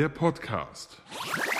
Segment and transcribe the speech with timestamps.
[0.00, 0.96] der Podcast.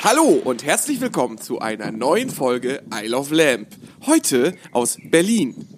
[0.02, 3.68] Hallo und herzlich willkommen zu einer neuen Folge Isle of Lamp.
[4.06, 5.68] Heute aus Berlin.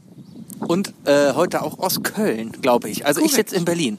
[0.60, 3.04] Und äh, heute auch aus Köln, glaube ich.
[3.04, 3.48] Also ich Korrekt.
[3.48, 3.98] sitze in Berlin.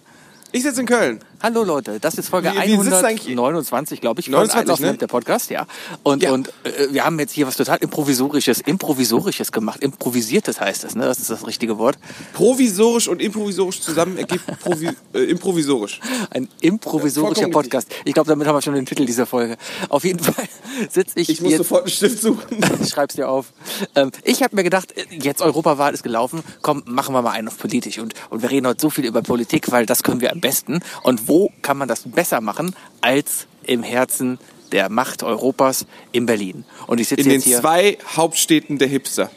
[0.54, 1.20] Ich sitze in Köln.
[1.46, 4.82] Hallo Leute, das ist Folge Wir- wir sitzen eigentlich- 129, glaube ich, von 29, I
[4.82, 4.98] Love ne?
[4.98, 5.66] Der Podcast, ja.
[6.02, 6.32] Und, Ja.
[6.32, 9.84] und äh, wir haben jetzt hier was total improvisorisches, improvisorisches gemacht.
[9.84, 11.04] Improvisiertes heißt es, ne?
[11.04, 11.98] Das ist das richtige Wort.
[12.32, 16.00] Provisorisch und improvisorisch zusammen ergibt provi äh, improvisorisch.
[16.30, 17.90] Ein improvisorischer vollkommen Podcast.
[18.06, 19.58] Ich glaube, damit haben wir schon den Titel dieser Folge.
[19.90, 20.46] Auf jeden Fall
[20.90, 22.58] sitze ich, Ich muss jetzt sofort einen Stift suchen.
[22.90, 23.52] Schreib's dir auf.
[23.96, 27.50] Ähm, ich habe mir gedacht, äh, jetzt Europawahl ist gelaufen, komm, machen wir mal einen
[27.50, 28.00] auf politisch.
[28.00, 30.80] Und, und wir reden heute so viel über Politik, weil das können wir am besten.
[31.04, 34.40] Und wo kann man das besser machen als im Herzen
[34.72, 36.66] der Macht Europas in Berlin?
[36.88, 37.60] Und ich sitze In den jetzt hier.
[37.62, 39.30] zwei Hauptstädten der Hipster.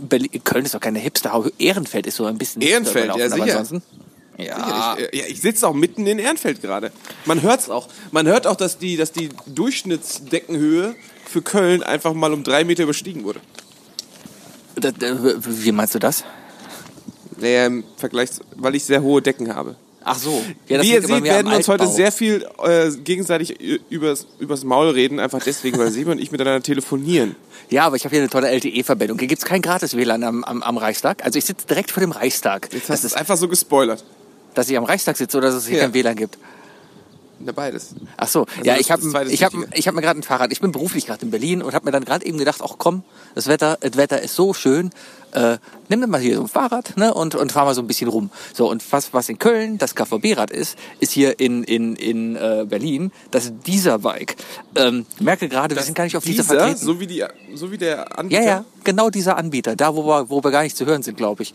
[0.00, 1.44] Berlin, Köln ist doch keine Hipster.
[1.58, 3.58] Ehrenfeld ist so ein bisschen Ehrenfeld, ja, aber sicher.
[3.58, 3.82] ansonsten.
[4.38, 6.90] Ja, Ja, ich, äh, ja, ich sitze auch mitten in Ehrenfeld gerade.
[7.26, 7.88] Man hört's auch.
[8.10, 10.94] Man hört auch, dass die, dass die Durchschnittsdeckenhöhe
[11.26, 13.40] für Köln einfach mal um drei Meter überstiegen wurde.
[14.76, 16.24] Da- da- wie meinst du das?
[17.38, 19.76] Naja, im Vergleich, weil ich sehr hohe Decken habe.
[20.04, 20.42] Ach so.
[20.68, 23.58] Ja, das Wie ihr seht, werden wir uns heute sehr viel äh, gegenseitig
[23.90, 27.36] übers, übers Maul reden, einfach deswegen, weil Sebe und ich miteinander telefonieren.
[27.70, 29.18] Ja, aber ich habe hier eine tolle LTE-Verbindung.
[29.18, 31.24] Hier gibt's kein Gratis-WLAN am, am, am Reichstag.
[31.24, 32.68] Also ich sitze direkt vor dem Reichstag.
[32.72, 34.04] Jetzt Das hast du es ist, einfach so gespoilert.
[34.54, 35.84] dass ich am Reichstag sitze oder dass es hier Ja.
[35.84, 36.36] kein WLAN gibt.
[37.44, 37.94] Na, beides.
[38.16, 40.52] Ach so, Also ja, ich habe ist ich hab, ich hab mir gerade ein Fahrrad.
[40.52, 43.02] Ich bin beruflich gerade in Berlin und habe mir dann gerade eben gedacht, ach komm,
[43.34, 44.90] das Wetter, das Wetter ist so schön.
[45.32, 45.56] Äh,
[45.88, 48.08] nimm dir mal hier so ein Fahrrad ne, und, und fahr mal so ein bisschen
[48.08, 48.30] rum.
[48.52, 52.66] So, und was, was in Köln das KVB-Rad ist, ist hier in, in, in äh,
[52.68, 54.36] Berlin das dieser Bike.
[54.76, 56.84] Ähm, merke gerade, wir sind gar nicht auf dieser Dieser, vertreten.
[56.84, 60.28] so wie, die, so wie der ja, Anbieter, ja, genau dieser Anbieter, da wo wir,
[60.28, 61.54] wo wir gar nicht zu hören sind, glaube ich.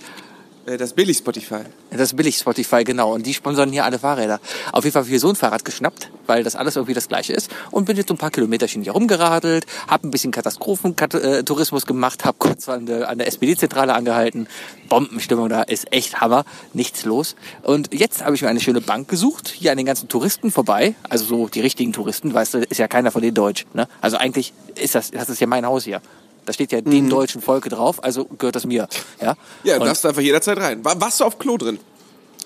[0.67, 1.61] Äh, das Billig-Spotify.
[1.91, 3.13] Das billig Spotify, genau.
[3.13, 4.39] Und die sponsern hier alle Fahrräder.
[4.72, 7.07] Auf jeden Fall habe ich hier so ein Fahrrad geschnappt, weil das alles irgendwie das
[7.07, 7.50] gleiche ist.
[7.72, 12.38] Und bin jetzt so ein paar Kilometerchen hier rumgeradelt, habe ein bisschen Katastrophentourismus gemacht, habe
[12.38, 14.47] kurz an der, an der SPD-Zentrale angehalten.
[14.89, 17.35] Bombenstimmung da ist echt Hammer, nichts los.
[17.63, 20.95] Und jetzt habe ich mir eine schöne Bank gesucht, hier an den ganzen Touristen vorbei.
[21.09, 23.66] Also so die richtigen Touristen, weißt du, ist ja keiner von denen Deutsch.
[23.73, 23.88] Ne?
[24.01, 26.01] Also eigentlich ist das, das ist ja mein Haus hier.
[26.47, 28.88] Da steht ja dem deutschen Volke drauf, also gehört das mir.
[29.22, 29.35] Ja,
[29.66, 30.84] Ja, Und- darfst du einfach jederzeit rein.
[30.85, 31.78] War, warst du auf Klo drin?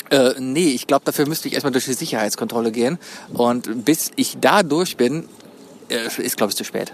[0.09, 2.97] äh, nee, ich glaube, dafür müsste ich erstmal durch die Sicherheitskontrolle gehen.
[3.31, 5.29] Und bis ich da durch bin,
[5.89, 6.91] äh, ist, glaube ich, zu spät.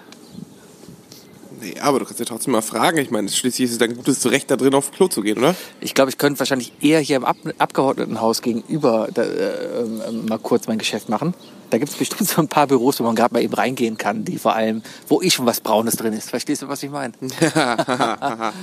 [1.62, 2.98] Nee, aber du kannst ja trotzdem mal fragen.
[3.00, 5.56] Ich meine, schließlich ist es dein gutes Recht, da drin auf Klo zu gehen, oder?
[5.80, 10.38] Ich glaube, ich könnte wahrscheinlich eher hier im Ab Abgeordnetenhaus gegenüber da, äh, ähm, mal
[10.40, 11.34] kurz mein Geschäft machen.
[11.70, 14.24] Da gibt es bestimmt so ein paar Büros, wo man gerade mal eben reingehen kann,
[14.26, 16.30] die vor allem, wo eh schon was Braunes drin ist.
[16.30, 17.14] Verstehst du, was ich meine?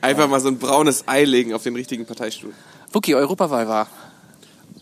[0.00, 2.52] Einfach mal so ein braunes Ei legen auf den richtigen Parteistuhl.
[2.92, 3.88] Wookie, Europawahl war.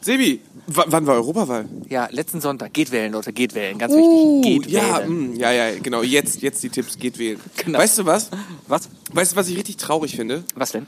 [0.01, 1.67] Sebi, wann war Europawahl?
[1.89, 2.75] Ja, letzten Sonntag.
[2.75, 3.79] Geht wählen, Leute, geht wählen.
[3.79, 4.65] Ganz Uh, wichtig.
[4.65, 5.31] Geht ja, wählen.
[5.33, 6.03] mh, ja, ja, genau.
[6.03, 7.41] Jetzt, jetzt die Tipps, geht wählen.
[7.65, 7.79] Genau.
[7.79, 8.29] Weißt du was?
[8.69, 8.89] Was?
[9.13, 10.45] Weißt du, was ich richtig traurig finde?
[10.55, 10.87] Was denn?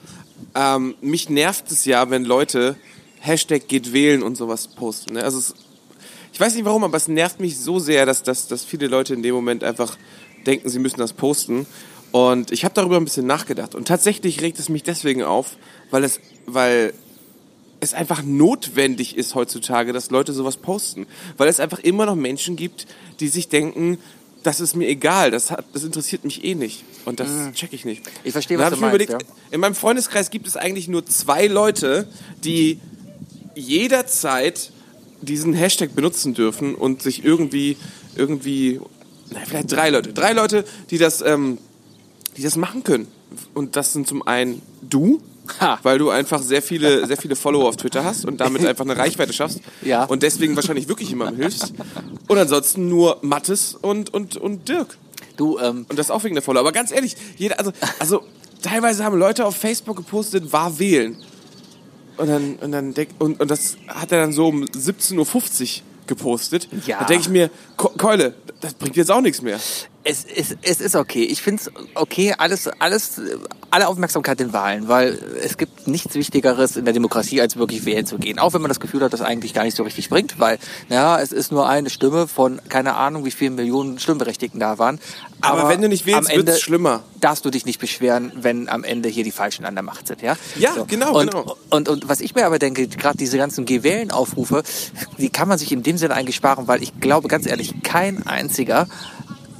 [0.54, 2.76] Ähm, mich nervt es ja, wenn Leute
[3.20, 5.14] Hashtag geht wählen und sowas posten.
[5.14, 5.22] Ne?
[5.24, 5.54] Also es,
[6.36, 9.14] ich weiß nicht warum, aber es nervt mich so sehr, dass, dass, dass viele Leute
[9.14, 9.96] in dem Moment einfach
[10.44, 11.66] denken, sie müssen das posten.
[12.12, 13.74] Und ich habe darüber ein bisschen nachgedacht.
[13.74, 15.56] Und tatsächlich regt es mich deswegen auf,
[15.90, 16.92] weil es, weil
[17.80, 21.06] es einfach notwendig ist heutzutage, dass Leute sowas posten.
[21.38, 22.86] Weil es einfach immer noch Menschen gibt,
[23.18, 23.96] die sich denken,
[24.42, 26.84] das ist mir egal, das, hat, das interessiert mich eh nicht.
[27.06, 28.04] Und das check ich nicht.
[28.04, 28.10] Mhm.
[28.24, 31.46] Ich verstehe, was du ich meinst, überlegt, In meinem Freundeskreis gibt es eigentlich nur zwei
[31.46, 32.06] Leute,
[32.44, 32.78] die
[33.54, 34.72] jederzeit
[35.22, 37.76] diesen Hashtag benutzen dürfen und sich irgendwie,
[38.14, 38.80] irgendwie,
[39.30, 41.58] na, vielleicht drei Leute, drei Leute, die das, ähm,
[42.36, 43.08] die das machen können.
[43.54, 45.20] Und das sind zum einen du,
[45.60, 45.78] Ha.
[45.82, 48.96] weil du einfach sehr viele, sehr viele Follower auf Twitter hast und damit einfach eine
[48.96, 49.60] Reichweite schaffst.
[49.82, 50.04] Ja.
[50.04, 51.72] Und deswegen wahrscheinlich wirklich jemandem hilfst.
[52.28, 54.98] Und ansonsten nur Mattes und, und, und Dirk.
[55.36, 56.60] Du, ähm, Und das auch wegen der Follower.
[56.60, 58.22] Aber ganz ehrlich, jeder, also, also
[58.62, 61.16] teilweise haben Leute auf Facebook gepostet, war wählen.
[62.16, 65.82] Und dann, und dann denk, und, und das hat er dann so um 17.50 Uhr
[66.06, 66.68] gepostet.
[66.86, 67.00] Ja.
[67.00, 69.58] Da denke ich mir, Keule, das bringt jetzt auch nichts mehr.
[70.08, 71.24] Es ist, es ist okay.
[71.24, 73.20] Ich finde es okay, alles, alles,
[73.72, 78.06] alle Aufmerksamkeit den Wahlen, weil es gibt nichts Wichtigeres in der Demokratie, als wirklich wählen
[78.06, 78.38] zu gehen.
[78.38, 80.58] Auch wenn man das Gefühl hat, dass eigentlich gar nicht so richtig bringt, weil,
[80.88, 85.00] naja, es ist nur eine Stimme von, keine Ahnung, wie vielen Millionen Stimmberechtigten da waren.
[85.40, 87.02] Aber wenn du nicht wählst, Ende wird's schlimmer.
[87.20, 90.22] Darfst du dich nicht beschweren, wenn am Ende hier die Falschen an der Macht sind,
[90.22, 90.36] ja?
[90.56, 91.56] Ja, genau, und, genau.
[91.70, 94.62] Und, und was ich mir aber denke, gerade diese ganzen Geh-Wählen-Aufrufe,
[95.18, 98.24] die kann man sich in dem Sinne eigentlich sparen, weil ich glaube, ganz ehrlich, kein
[98.24, 98.86] einziger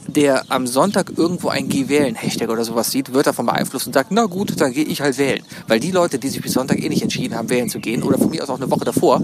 [0.09, 3.93] der am Sonntag irgendwo ein Geh wählen Hashtag oder sowas sieht, wird davon beeinflusst und
[3.93, 5.43] sagt, na gut, dann gehe ich halt wählen.
[5.67, 8.19] Weil die Leute, die sich bis Sonntag eh nicht entschieden haben, wählen zu gehen, oder
[8.19, 9.23] von mir aus auch eine Woche davor,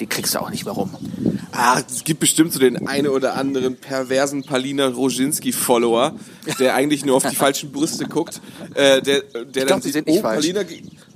[0.00, 0.90] die kriegst du auch nicht mehr rum.
[1.52, 6.14] Ah, es gibt bestimmt so den eine oder anderen perversen Palina Roginski-Follower,
[6.58, 8.40] der eigentlich nur auf die falschen Brüste guckt.
[8.74, 10.22] Äh, der, der glaub, die sind nicht oh.
[10.22, 10.60] Palina,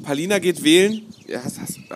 [0.03, 1.03] Palina geht wählen.
[1.29, 1.41] Ja,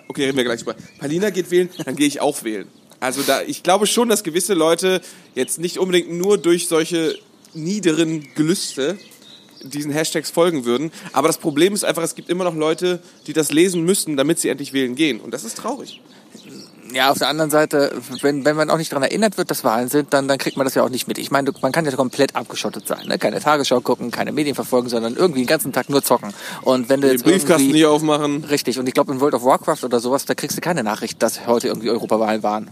[0.07, 0.75] okay, reden wir gleich drüber.
[0.99, 2.67] Palina geht wählen, dann gehe ich auch wählen.
[2.99, 5.01] Also da, ich glaube schon, dass gewisse Leute
[5.35, 7.17] jetzt nicht unbedingt nur durch solche
[7.53, 8.97] niederen Gelüste
[9.61, 10.91] diesen Hashtags folgen würden.
[11.13, 14.39] Aber das Problem ist einfach, es gibt immer noch Leute, die das lesen müssen, damit
[14.39, 15.19] sie endlich wählen gehen.
[15.19, 16.01] Und das ist traurig.
[16.93, 17.91] Ja, auf der anderen Seite,
[18.21, 20.65] wenn, wenn man auch nicht daran erinnert wird, dass Wahlen sind, dann, dann kriegt man
[20.65, 21.17] das ja auch nicht mit.
[21.17, 23.07] Ich meine, man kann ja komplett abgeschottet sein.
[23.07, 23.17] Ne?
[23.17, 26.33] Keine Tagesschau gucken, keine Medien verfolgen, sondern irgendwie den ganzen Tag nur zocken.
[26.61, 28.45] Und wenn du Den jetzt Briefkasten hier aufmachen.
[28.45, 31.21] Richtig, und ich glaube in World of Warcraft oder sowas, da kriegst du keine Nachricht,
[31.21, 32.69] dass heute irgendwie Europawahlen waren.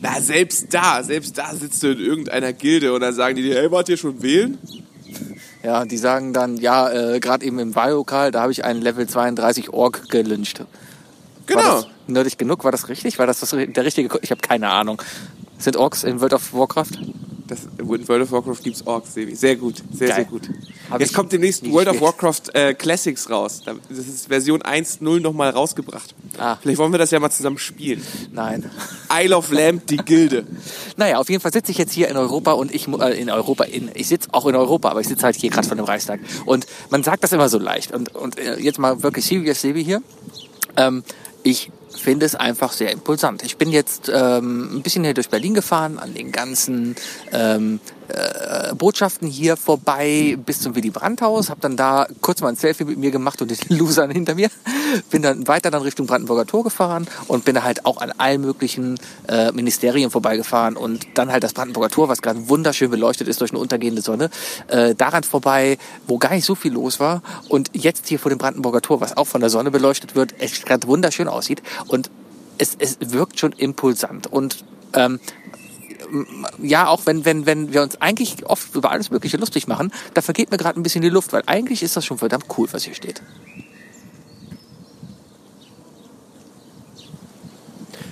[0.00, 3.56] Na, selbst da, selbst da sitzt du in irgendeiner Gilde und dann sagen die dir,
[3.56, 4.58] hey, wart ihr schon wählen?
[5.62, 9.08] Ja, die sagen dann, ja, äh, gerade eben im Wahllokal, da habe ich einen Level
[9.08, 10.60] 32 Ork gelyncht.
[10.60, 10.66] War
[11.46, 11.84] Genau.
[12.06, 12.64] nerdig genug?
[12.64, 13.18] War das richtig?
[13.18, 14.18] War das, das der richtige?
[14.22, 15.00] Ich habe keine Ahnung.
[15.58, 16.90] Sind Orks in World of Warcraft?
[17.48, 19.34] Das, in World of Warcraft gibt's Orks, Sebi.
[19.36, 20.16] Sehr gut, sehr, Geil.
[20.16, 20.42] sehr gut.
[20.90, 22.00] Hab Jetzt kommt demnächst World of.
[22.00, 23.62] Warcraft äh, Classics raus.
[23.64, 26.14] Da- Das ist Version 1.0 nochmal rausgebracht.
[26.38, 26.56] Ah.
[26.60, 28.02] Vielleicht wollen wir das ja mal zusammen spielen.
[28.32, 28.68] Nein.
[29.12, 30.44] Isle of Lamp, die Gilde.
[30.98, 33.64] Naja, auf jeden Fall sitze ich jetzt hier in Europa und ich äh, in Europa
[33.64, 36.20] in ich sitze auch in Europa, aber ich sitze halt hier gerade von dem Reichstag
[36.46, 39.84] und man sagt das immer so leicht und und äh, jetzt mal wirklich serious Sebi
[39.84, 40.02] hier.
[40.78, 41.04] Ähm,
[41.42, 41.70] ich
[42.02, 43.42] finde es einfach sehr impulsant.
[43.42, 46.96] Ich bin jetzt ähm, ein bisschen hier durch Berlin gefahren, an den ganzen
[47.32, 52.56] ähm, äh, Botschaften hier vorbei bis zum Willy Brandt-Haus, habe dann da kurz mal ein
[52.56, 54.50] Selfie mit mir gemacht und den Losern hinter mir,
[55.10, 58.98] bin dann weiter dann Richtung Brandenburger Tor gefahren und bin halt auch an allen möglichen
[59.28, 63.50] äh, Ministerien vorbeigefahren und dann halt das Brandenburger Tor, was gerade wunderschön beleuchtet ist durch
[63.50, 64.30] eine untergehende Sonne,
[64.68, 67.22] äh, daran vorbei, wo gar nicht so viel los war.
[67.48, 70.62] Und jetzt hier vor dem Brandenburger Tor, was auch von der Sonne beleuchtet wird, es
[70.62, 71.62] gerade wunderschön aussieht.
[71.88, 72.10] Und
[72.58, 74.26] es, es wirkt schon impulsant.
[74.26, 74.64] Und
[74.94, 75.20] ähm,
[76.58, 80.22] ja, auch wenn, wenn, wenn wir uns eigentlich oft über alles Mögliche lustig machen, da
[80.22, 82.84] vergeht mir gerade ein bisschen die Luft, weil eigentlich ist das schon verdammt cool, was
[82.84, 83.22] hier steht.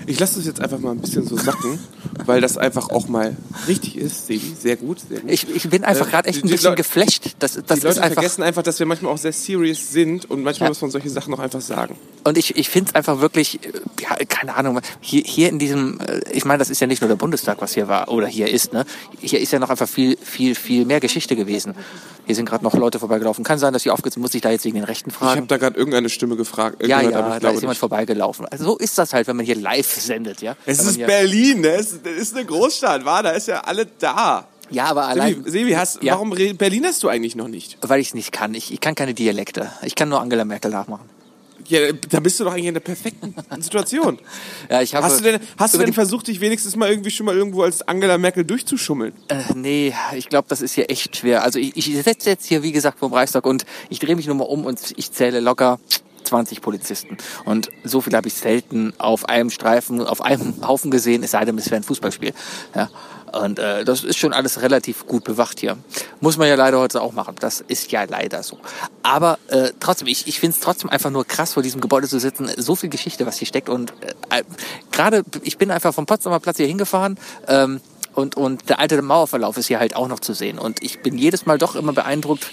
[0.06, 1.79] Ich lasse das jetzt einfach mal ein bisschen so sacken,
[2.27, 3.37] weil das einfach auch mal
[3.67, 4.55] richtig ist, Sebi.
[4.61, 5.31] Sehr gut, sehr gut.
[5.31, 7.31] Ich, ich bin einfach Äh, gerade echt ein die bisschen Leute- geflasht.
[7.39, 8.15] Das, das die Leute einfach.
[8.15, 10.71] vergessen einfach, dass wir manchmal auch sehr serious sind und manchmal Ja.
[10.71, 11.97] muss man solche Sachen auch einfach sagen.
[12.25, 15.99] Und ich, ich finde es einfach wirklich, äh, ja, keine Ahnung, hier, hier in diesem,
[16.01, 18.49] äh, ich meine, das ist ja nicht nur der Bundestag, was hier war oder hier
[18.51, 18.85] ist, ne?
[19.21, 21.75] Hier ist ja noch einfach viel, viel, viel mehr Geschichte gewesen.
[22.27, 23.45] Hier sind gerade noch Leute vorbeigelaufen.
[23.45, 25.49] Kann sein, dass hier aufgeht, muss ich da jetzt wegen den Rechten Ich habe fragen.
[25.49, 26.83] da gerade irgendeine Stimme gefragt.
[26.83, 27.81] äh, Ja, gehört, ja, aber ich da glaube ist jemand nicht.
[27.81, 28.47] vorbeigelaufen.
[28.51, 30.56] Also so ist das halt, wenn man hier live sendet, ja.
[30.67, 31.69] Es ist Berlin, ne?
[31.76, 33.23] Es ist eine Großstadt, war?
[33.23, 34.46] Da ist ja alle da.
[34.70, 36.14] Ja, aber allein, Sebi, Sebi hast, Ja.
[36.14, 37.76] warum re- Berlin hast du eigentlich noch nicht?
[37.82, 38.55] weil ich es nicht kann.
[38.55, 39.70] Ich, ich kann keine Dialekte.
[39.82, 41.08] Ich kann nur Angela Merkel nachmachen.
[41.67, 44.19] Ja, da bist du doch eigentlich in der perfekten Situation.
[44.70, 45.06] Ja, ich habe.
[45.06, 47.81] Hast du denn, hast du denn versucht, dich wenigstens mal irgendwie schon mal irgendwo als
[47.88, 49.14] Angela Merkel durchzuschummeln?
[49.29, 51.43] Äh, nee, ich glaube, das ist hier echt schwer.
[51.43, 54.36] Also ich, ich sitze jetzt hier, wie gesagt, vom Reichstag und ich drehe mich nur
[54.36, 55.79] mal um und ich zähle locker
[56.25, 57.17] 20 Polizisten.
[57.45, 61.45] Und so viel habe ich selten auf einem Streifen, auf einem Haufen gesehen, es sei
[61.45, 62.33] denn, es wäre ein Fußballspiel.
[62.75, 62.91] Ja.
[63.35, 65.77] Und äh, das ist schon alles relativ gut bewacht hier.
[66.21, 67.35] Muss man ja leider heute auch machen.
[67.41, 68.59] Das ist ja leider so.
[69.03, 72.21] Aber äh, trotzdem, ich, ich finde es trotzdem einfach nur krass, vor diesem Gebäude zu
[72.21, 72.49] sitzen.
[72.57, 73.69] So viel Geschichte, was hier steckt.
[73.69, 73.93] Und
[74.31, 74.45] äh,
[74.93, 77.19] gerade, ich bin einfach vom Potsdamer Platz hier hingefahren.
[77.49, 77.81] Ähm,
[78.15, 80.59] und, und der alte Mauerverlauf ist hier halt auch noch zu sehen.
[80.61, 82.47] Und ich bin jedes Mal doch immer beeindruckt.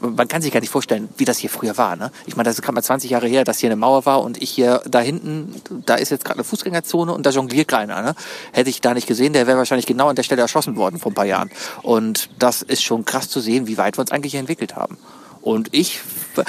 [0.00, 1.96] Man kann sich gar nicht vorstellen, wie das hier früher war.
[1.96, 2.10] Ne?
[2.26, 4.42] Ich meine, das ist gerade mal 20 Jahre her, dass hier eine Mauer war und
[4.42, 5.54] ich hier da hinten,
[5.86, 8.02] da ist jetzt gerade eine Fußgängerzone und da jongliert keiner.
[8.02, 8.14] Ne?
[8.52, 11.12] Hätte ich da nicht gesehen, der wäre wahrscheinlich genau an der Stelle erschossen worden vor
[11.12, 11.50] ein paar Jahren.
[11.82, 14.98] Und das ist schon krass zu sehen, wie weit wir uns eigentlich entwickelt haben.
[15.40, 16.00] Und ich,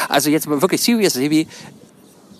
[0.09, 1.47] also jetzt wirklich serious, Sebi,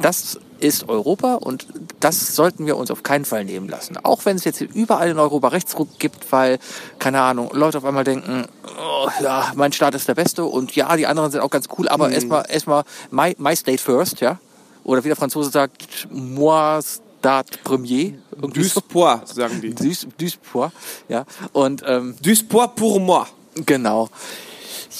[0.01, 1.67] das ist Europa und
[1.99, 3.97] das sollten wir uns auf keinen Fall nehmen lassen.
[4.03, 6.59] Auch wenn es jetzt überall in Europa Rechtsruck gibt, weil,
[6.99, 10.95] keine Ahnung, Leute auf einmal denken, oh, ja, mein Staat ist der Beste und ja,
[10.95, 14.39] die anderen sind auch ganz cool, aber erstmal erstmal my, my state first, ja.
[14.83, 18.13] Oder wie der Franzose sagt, moi stat premier.
[18.41, 18.81] Irgendwie so.
[19.25, 19.73] Sagen die.
[19.73, 20.71] Duis, Duispois,
[21.09, 21.25] ja.
[21.51, 23.25] Und ähm, Duispois pour moi.
[23.65, 24.09] genau.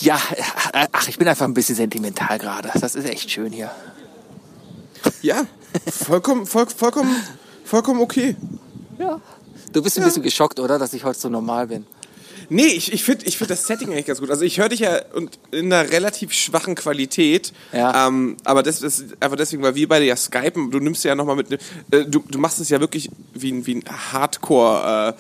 [0.02, 0.20] Ja,
[0.92, 2.70] ach, ich bin einfach ein bisschen sentimental gerade.
[2.80, 3.72] Das ist echt schön hier.
[5.22, 5.46] Ja,
[5.92, 7.16] vollkommen, voll, vollkommen,
[7.64, 8.36] vollkommen okay.
[9.00, 9.20] Ja.
[9.74, 10.08] Du bist ein Ja.
[10.08, 11.86] bisschen geschockt, oder, dass ich heute so normal bin.
[12.50, 14.30] Nee, ich, ich finde ich find das Setting eigentlich ganz gut.
[14.30, 17.52] Also ich höre dich ja und in einer relativ schwachen Qualität.
[17.74, 18.08] Ja.
[18.08, 20.72] Ähm, aber das, das ist einfach deswegen, weil wir beide ja skypen.
[20.72, 21.52] Du nimmst ja nochmal mit.
[21.52, 21.58] Äh,
[22.06, 25.10] du, du machst es ja wirklich wie ein, wie ein Hardcore-Geschäftiger.
[25.10, 25.14] Äh,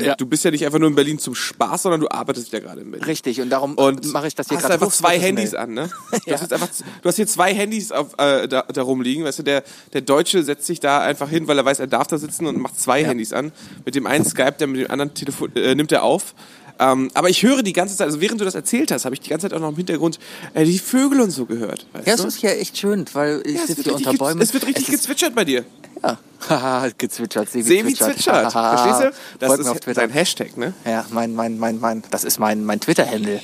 [0.00, 0.14] Ja.
[0.16, 2.80] Du bist ja nicht einfach nur in Berlin zum Spaß, sondern du arbeitest ja gerade
[2.80, 3.04] in Berlin.
[3.06, 5.18] Richtig, und darum Und mache ich das hier hast gerade einfach zwei.
[5.18, 5.88] Handys an, ne?
[6.10, 6.34] Du, Ja.
[6.34, 6.68] hast jetzt einfach,
[7.02, 9.24] du hast hier zwei Handys auf, äh, da, da rumliegen.
[9.24, 12.06] Weißt du, der, der Deutsche setzt sich da einfach hin, weil er weiß, er darf
[12.06, 13.52] da sitzen und macht zwei Handys an.
[13.84, 16.34] Mit dem einen Skype, der mit dem anderen Telefon, äh, nimmt er auf.
[16.78, 19.20] Ähm, aber ich höre die ganze Zeit, also während du das erzählt hast, habe ich
[19.20, 20.18] die ganze Zeit auch noch im Hintergrund
[20.54, 21.86] äh, die Vögel und so gehört.
[22.04, 24.42] Ja, es ist hier echt schön, weil ich Ja, sitze hier unter Bäumen.
[24.42, 25.64] es wird richtig Es gezwitschert bei dir.
[26.02, 26.18] Ja,
[26.50, 28.52] haha, gezwitschert, Sebi, Sebi zwitschert.
[28.52, 29.12] Verstehst du?
[29.38, 30.00] Das Folgt mir auf ist Twitter.
[30.02, 30.74] dein Hashtag, ne?
[30.84, 33.40] Ja, mein, mein, mein, mein, das ist mein, mein Twitter-Handle.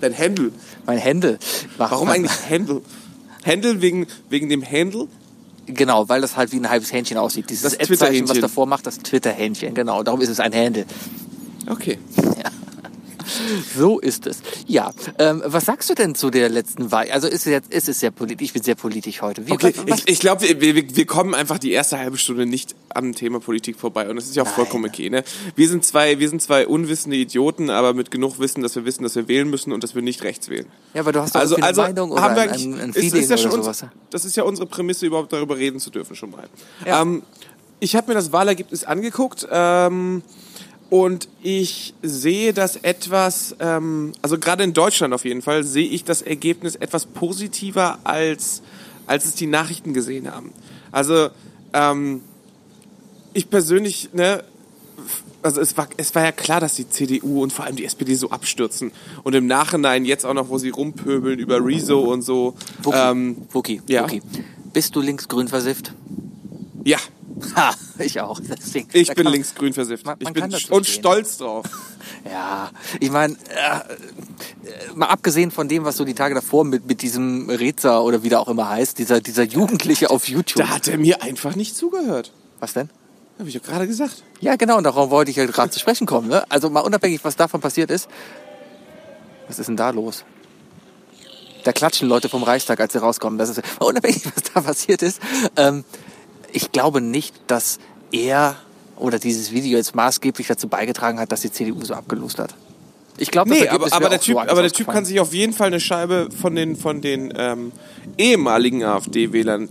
[0.00, 0.52] Dein Handle.
[0.86, 1.38] Mein.
[1.78, 2.82] Mach- Warum eigentlich Handle?
[3.44, 5.08] Handle wegen, wegen dem Handle?
[5.66, 7.48] Genau, weil das halt wie ein halbes Hähnchen aussieht.
[7.50, 9.74] Dieses Das Ad-Zeichen, was davor macht, das Twitter-Hähnchen.
[9.74, 10.84] Genau, darum ist es ein Handle.
[11.66, 11.98] Okay.
[13.76, 14.42] So ist es.
[14.66, 17.10] Ja, ähm, was sagst du denn zu der letzten Wahl?
[17.10, 19.46] Also ist es jetzt, ist es sehr politisch, ich bin sehr politisch heute.
[19.46, 22.46] Wie, Okay, was, ich, ich glaube, wir, wir, wir kommen einfach die erste halbe Stunde
[22.46, 24.54] nicht am Thema Politik vorbei und das ist ja auch Nein.
[24.54, 25.10] vollkommen okay.
[25.10, 25.24] Ne?
[25.56, 29.02] Wir sind zwei, wir sind zwei unwissende Idioten, aber mit genug Wissen, dass wir wissen,
[29.02, 30.66] dass wir wählen müssen und dass wir nicht rechts wählen.
[30.92, 32.90] ja, aber du hast doch Also, also eine Meinung oder haben wir ein, ein, ein
[32.90, 33.90] ist, ist ja schon oder uns, sowas.
[34.10, 36.44] das ist ja unsere Prämisse, überhaupt darüber reden zu dürfen schon mal.
[36.86, 37.02] Ja.
[37.02, 37.22] Ähm,
[37.80, 39.46] ich habe mir das Wahlergebnis angeguckt.
[39.50, 40.22] Ähm,
[40.94, 46.04] und ich sehe das etwas, ähm, also gerade in Deutschland auf jeden Fall, sehe ich
[46.04, 48.62] das Ergebnis etwas positiver, als,
[49.08, 50.52] als es die Nachrichten gesehen haben.
[50.92, 51.30] Also
[51.72, 52.20] ähm,
[53.32, 54.44] ich persönlich, ne,
[55.42, 58.14] also es war, es war ja klar, dass die CDU und vor allem die SPD
[58.14, 58.92] so abstürzen.
[59.24, 62.54] Und im Nachhinein jetzt auch noch, wo sie rumpöbeln über Rezo und so.
[62.84, 64.04] Wookie, Ähm, Wookie, ja.
[64.04, 64.22] Wookie.
[64.72, 65.92] Bist du linksgrün versifft?
[66.84, 66.98] Ja,
[67.56, 68.38] Ha, ich auch.
[68.40, 70.06] Deswegen, ich bin linksgrün versifft.
[70.06, 70.84] Man- man ich bin und verstehen.
[70.84, 71.66] stolz drauf.
[72.30, 77.02] Ja, ich meine, äh, mal abgesehen von dem, was so die Tage davor mit, mit
[77.02, 80.64] diesem Reza oder wie der auch immer heißt, dieser, dieser Jugendliche auf YouTube.
[80.64, 82.32] Da hat er mir einfach nicht zugehört.
[82.60, 82.88] Was denn?
[83.38, 84.22] Habe ich doch gerade gesagt.
[84.40, 86.28] Ja, genau, und darauf wollte ich ja gerade zu sprechen kommen.
[86.28, 86.44] Ne?
[86.50, 88.08] Also mal unabhängig, was davon passiert ist.
[89.48, 90.24] Was ist denn da los?
[91.64, 93.38] Da klatschen Leute vom Reichstag, als sie rauskommen.
[93.38, 95.20] Das ist mal unabhängig, was da passiert ist.
[95.56, 95.84] Ähm,
[96.54, 97.78] ich glaube nicht, dass
[98.12, 98.56] er
[98.96, 102.54] oder dieses Video jetzt maßgeblich dazu beigetragen hat, dass die CDU so abgelost hat.
[103.16, 105.52] Ich glaube, Nee, aber, aber, der typ, so aber der Typ kann sich auf jeden
[105.52, 107.72] Fall eine Scheibe von den, von den ähm,
[108.18, 109.68] ehemaligen AfD-Wählern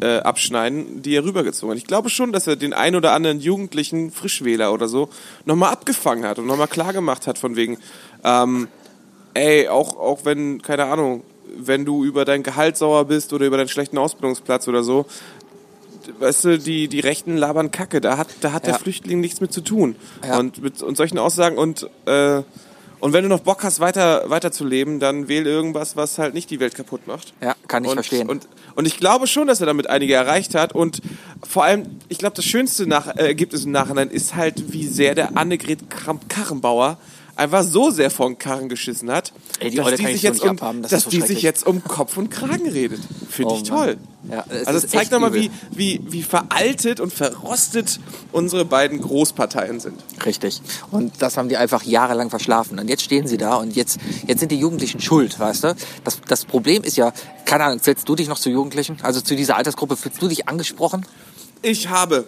[0.00, 1.78] äh, abschneiden, die er rübergezogen hat.
[1.78, 5.10] Ich glaube schon, dass er den ein oder anderen jugendlichen Frischwähler oder so
[5.44, 7.78] nochmal abgefangen hat und nochmal klargemacht hat von wegen,
[8.24, 8.66] ähm,
[9.34, 11.22] ey, auch, auch wenn, keine Ahnung,
[11.56, 15.06] wenn du über dein Gehalt sauer bist oder über deinen schlechten Ausbildungsplatz oder so,
[16.18, 18.72] weißt du, die, die Rechten labern Kacke, da hat, da hat Ja.
[18.72, 19.96] der Flüchtling nichts mit zu tun.
[20.26, 20.38] Ja.
[20.38, 22.42] Und mit und solchen Aussagen und, äh,
[23.00, 26.34] und wenn du noch Bock hast, weiter, weiter zu leben, dann wähl irgendwas, was halt
[26.34, 27.34] nicht die Welt kaputt macht.
[27.40, 28.28] Ja, kann ich und, verstehen.
[28.30, 30.72] Und, und ich glaube schon, dass er damit einige erreicht hat.
[30.72, 31.00] Und
[31.44, 35.16] vor allem, ich glaube, das schönste nach, äh, Ergebnis im Nachhinein ist halt, wie sehr
[35.16, 36.96] der Annegret Kramp-Karrenbauer
[37.36, 40.82] einfach so sehr von Karren geschissen hat, Ey, die dass, die sich jetzt um, abhaben,
[40.82, 43.00] das dass so die sich jetzt um Kopf und Kragen redet.
[43.30, 43.96] Finde Oh ich toll.
[44.30, 47.98] Ja, es also es zeigt nochmal, wie, wie, wie veraltet und verrostet
[48.30, 50.00] unsere beiden Großparteien sind.
[50.24, 50.60] Richtig.
[50.90, 52.78] Und das haben die einfach jahrelang verschlafen.
[52.78, 55.74] Und jetzt stehen sie da und jetzt, jetzt sind die Jugendlichen schuld, weißt du?
[56.04, 57.12] Das, das Problem ist ja,
[57.46, 58.98] keine Ahnung, zählst du dich noch zu Jugendlichen?
[59.02, 61.04] Also zu dieser Altersgruppe, fühlst du dich angesprochen?
[61.62, 62.26] Ich habe.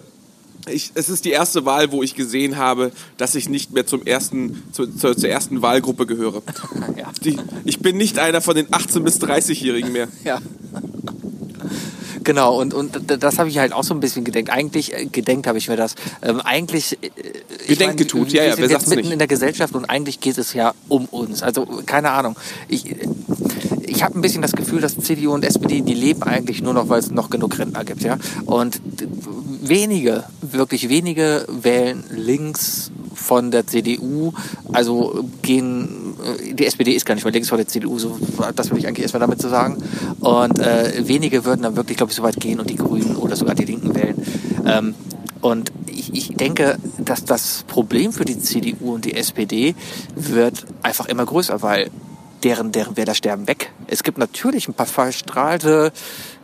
[0.68, 4.06] Ich, es ist die erste Wahl, wo ich gesehen habe, dass ich nicht mehr zum
[4.06, 6.42] ersten, zu, zur, zur ersten Wahlgruppe gehöre.
[6.96, 7.10] Ja.
[7.24, 10.08] Die, ich bin nicht einer von den 18- bis 30-Jährigen mehr.
[10.24, 10.40] Ja.
[12.22, 14.50] Genau, und, und das habe ich halt auch so ein bisschen gedenkt.
[14.50, 15.94] Eigentlich, äh, gedenkt habe ich mir das.
[16.22, 16.98] Ähm, eigentlich.
[17.02, 17.10] äh,
[17.60, 19.12] ich Gedenkgetut, wir ja, ja, sind wer jetzt mitten nicht?
[19.12, 21.42] in der Gesellschaft und eigentlich geht es ja um uns.
[21.42, 22.36] Also, keine Ahnung.
[22.68, 22.96] Ich,
[23.94, 26.88] ich habe ein bisschen das Gefühl, dass CDU und SPD, die leben eigentlich nur noch,
[26.88, 28.18] weil es noch genug Rentner gibt, ja.
[28.44, 28.80] Und
[29.62, 34.32] wenige, wirklich wenige wählen links von der CDU,
[34.72, 38.18] also gehen, äh, die SPD ist gar nicht mehr links von der CDU, so,
[38.54, 39.82] das will ich eigentlich erstmal damit zu sagen.
[40.20, 43.36] Und äh, wenige würden dann wirklich, glaube ich, so weit gehen und die Grünen oder
[43.36, 44.16] sogar die Linken wählen.
[44.66, 44.94] Ähm,
[45.40, 49.74] und ich, ich denke, dass das Problem für die CDU und die SPD
[50.16, 51.90] wird einfach immer größer, weil
[52.44, 53.72] deren, deren Wähler sterben weg.
[53.86, 55.92] Es gibt natürlich ein paar verstrahlte,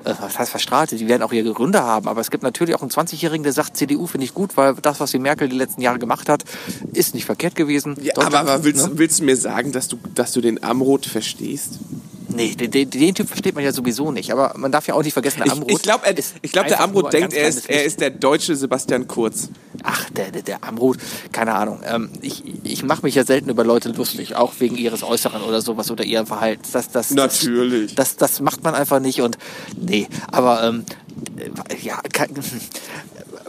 [0.04, 2.82] äh, was heißt verstrahlte, die werden auch ihre Gründe haben, aber es gibt natürlich auch
[2.82, 5.82] einen 20-Jährigen, der sagt, CDU finde ich gut, weil das, was die Merkel die letzten
[5.82, 6.44] Jahre gemacht hat,
[6.92, 7.96] ist nicht verkehrt gewesen.
[8.00, 8.98] Ja, aber, aber willst, ne?
[8.98, 11.78] willst du mir sagen, dass du, dass du den Amroth verstehst?
[12.34, 15.02] Nee, den, den, den Typ versteht man ja sowieso nicht, aber man darf ja auch
[15.02, 16.04] nicht vergessen, der Ich, Amroth ich glaube,
[16.42, 19.48] ich glaub, der ein denkt, er ist, er ist der deutsche Sebastian Kurz.
[19.82, 20.98] Ach, der, der, der Amrut,
[21.32, 21.80] keine Ahnung.
[21.84, 25.60] Ähm, ich ich mache mich ja selten über Leute lustig, auch wegen ihres Äußeren oder
[25.60, 26.62] sowas oder ihrem Verhalten.
[26.72, 27.94] Das, das, Natürlich.
[27.94, 29.38] Das, das, das macht man einfach nicht und
[29.76, 30.84] nee, aber ähm,
[31.36, 32.28] äh, ja, kann,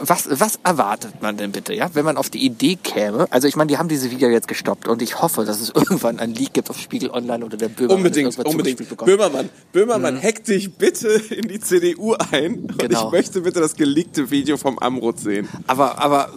[0.04, 3.26] was, was erwartet man denn bitte, ja, wenn man auf die Idee käme?
[3.30, 6.18] Also ich meine, die haben diese Video jetzt gestoppt und ich hoffe, dass es irgendwann
[6.18, 7.98] ein Leak gibt auf Spiegel Online oder der Böhmermann.
[7.98, 8.96] Unbedingt, unbedingt.
[9.04, 12.60] Böhmermann, Böhmermann, hack dich bitte in die CDU ein.
[12.60, 13.06] Und Genau.
[13.06, 15.48] ich möchte bitte das geleakte Video vom Amrut sehen.
[15.66, 16.30] Aber, aber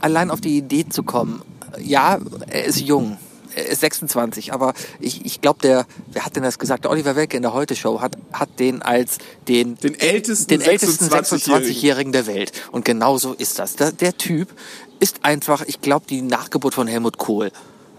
[0.00, 1.42] allein auf die Idee zu kommen,
[1.80, 3.18] ja, er ist jung.
[3.56, 6.84] Er ist 26, aber ich, ich glaube, der, wer hat denn das gesagt?
[6.84, 11.06] Der Oliver Welke in der Heute-Show hat, hat den als den, Den ältesten den ältesten
[11.06, 11.70] 26-Jährigen.
[11.72, 12.52] 26-Jährigen der Welt.
[12.70, 13.76] Und genau so ist das.
[13.76, 14.48] Der, der Typ
[15.00, 17.50] ist einfach, ich glaube, die Nachgeburt von Helmut Kohl.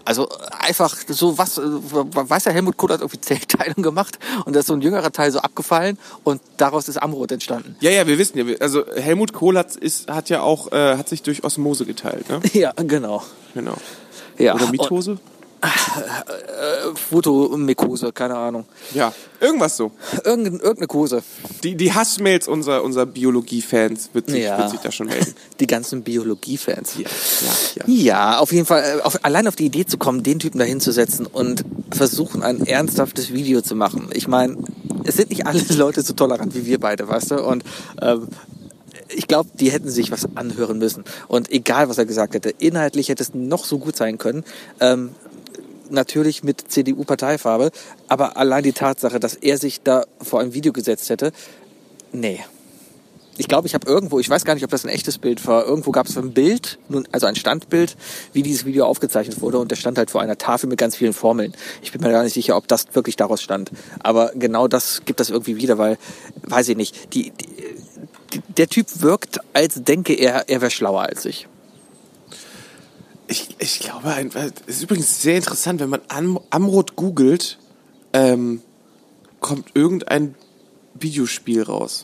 [0.05, 4.61] Also einfach so was, äh, weiß der Helmut Kohl hat irgendwie Zellteilung gemacht und da
[4.61, 7.75] ist so ein jüngerer Teil so abgefallen und daraus ist Amrot entstanden.
[7.81, 11.09] Ja, ja, wir wissen ja, also Helmut Kohl hat, ist, hat ja auch, äh, hat
[11.09, 12.39] sich durch Osmose geteilt, ne?
[12.53, 13.21] Ja, genau.
[13.53, 13.73] Genau.
[14.37, 14.55] Ja.
[14.55, 14.71] Oder Und-
[15.61, 16.95] Mitose?
[17.09, 18.65] Fotomikose, keine Ahnung.
[18.93, 19.91] Ja, irgendwas so.
[20.23, 21.23] Irgendeine, irgendeine Kose.
[21.63, 25.33] Die, die Hassmails unserer, unserer Biologie-Fans wird sich, wird sich da schon melden.
[25.59, 26.95] Die ganzen Biologie-Fans.
[26.97, 27.93] Ja, ja, ja.
[27.93, 30.65] Ja, auf jeden Fall, äh, auf, allein auf die Idee zu kommen, den Typen da
[30.65, 34.09] hinzusetzen und versuchen, ein ernsthaftes Video zu machen.
[34.13, 34.57] Ich meine,
[35.03, 37.43] es sind nicht alle Leute so tolerant wie wir beide, weißt du?
[37.43, 37.63] Und
[38.01, 38.27] ähm,
[39.09, 41.03] ich glaube, die hätten sich was anhören müssen.
[41.27, 44.43] Und egal, was er gesagt hätte, inhaltlich hätte es noch so gut sein können.
[44.79, 45.11] Ähm,
[45.89, 47.71] natürlich mit CDU-Parteifarbe,
[48.07, 51.31] aber allein die Tatsache, dass er sich da vor ein Video gesetzt hätte,
[52.11, 52.39] nee.
[53.39, 55.63] Ich glaube, ich habe irgendwo, ich weiß gar nicht, ob das ein echtes Bild war,
[55.63, 56.79] irgendwo gab es ein Bild,
[57.11, 57.95] also ein Standbild,
[58.33, 61.13] wie dieses Video aufgezeichnet wurde und der stand halt vor einer Tafel mit ganz vielen
[61.13, 61.53] Formeln.
[61.83, 63.69] Ich bin mir gar nicht sicher, ob das wirklich daraus stand.
[63.99, 65.99] Aber genau das gibt das irgendwie wieder, weil,
[66.43, 71.25] weiß ich nicht, die, die der Typ wirkt, als denke er, er wäre schlauer als
[71.25, 71.47] ich.
[73.27, 74.31] Ich, ich glaube, ein-
[74.67, 77.57] es ist übrigens sehr interessant, wenn man Am Amrot googelt,
[78.13, 78.61] ähm,
[79.41, 80.35] kommt irgendein
[80.93, 82.03] Videospiel raus.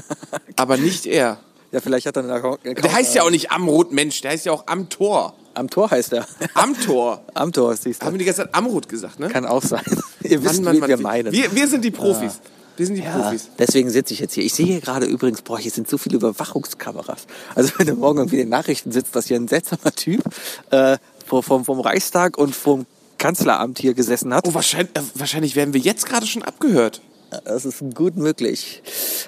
[0.56, 1.38] Aber nicht er.
[1.72, 2.60] Ja, vielleicht hat er einen Account.
[2.64, 5.34] Der heißt ja auch nicht Amrot, Mensch, der heißt ja auch Am Tor.
[5.54, 6.26] Am Tor heißt er.
[6.54, 7.22] Am Tor.
[7.34, 8.18] Am Tor, siehst Haben wir du.
[8.18, 9.28] die ganze Zeit Amrot gesagt, ne?
[9.28, 9.82] Kann auch sein.
[10.22, 11.32] Ihr wisst, Mann, Mann, Mann, wir meinen.
[11.32, 12.40] Wir, wir sind die Profis.
[12.78, 13.48] Wir sind die Ja, Profis.
[13.58, 14.44] deswegen sitze ich jetzt hier.
[14.44, 17.26] Ich sehe hier gerade übrigens, boah, hier sind so viele Überwachungskameras.
[17.54, 20.22] Also wenn du morgen irgendwie in den Nachrichten sitzt, dass hier ein seltsamer Typ
[20.70, 22.86] äh, vom, vom Reichstag und vom
[23.18, 24.46] Kanzleramt hier gesessen hat.
[24.46, 27.00] Oh, wahrscheinlich, äh, wahrscheinlich werden wir jetzt gerade schon abgehört.
[27.44, 28.82] Das ist gut möglich.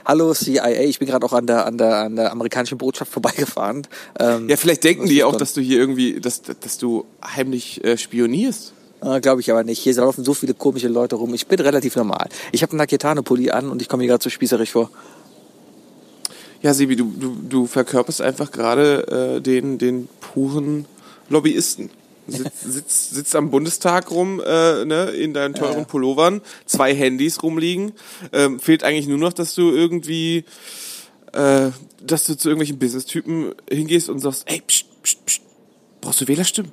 [0.07, 3.87] Hallo CIA, ich bin gerade auch an der, an, der, an der amerikanischen Botschaft vorbeigefahren.
[4.19, 7.99] Ähm, Ja, vielleicht denken die auch, dass du hier irgendwie, dass, dass du heimlich äh,
[7.99, 8.73] spionierst.
[9.03, 9.81] Äh, Glaube ich aber nicht.
[9.81, 11.35] Hier laufen so viele komische Leute rum.
[11.35, 12.29] Ich bin relativ normal.
[12.53, 14.91] Ich habe einen Naketano-Pulli an und ich komme mir gerade zu spießerig vor.
[16.63, 20.85] Ja, Sebi, du, du, du verkörperst einfach gerade äh, den, den puren
[21.31, 21.91] Lobbyisten.
[22.27, 27.93] Sitzt, sitzt, sitzt am Bundestag rum, äh, ne, in deinen teuren Pullovern, zwei Handys rumliegen.
[28.33, 30.45] Ähm, fehlt eigentlich nur noch, dass du irgendwie,
[31.33, 31.71] äh,
[32.03, 35.41] dass du zu irgendwelchen Business-Typen hingehst und sagst, ey, pst, pst, pst,
[36.03, 36.73] brauchst du Wählerstimmen?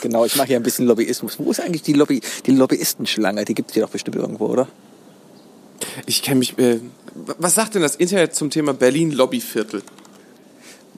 [0.00, 1.38] Genau, ich mache hier ein bisschen Lobbyismus.
[1.38, 3.44] Wo ist eigentlich die Lobby, die Lobbyistenschlange?
[3.44, 4.68] Die gibt's hier doch bestimmt irgendwo, oder?
[6.06, 6.80] Ich kenne mich, äh,
[7.38, 9.82] was sagt denn das Internet zum Thema Berlin Lobbyviertel?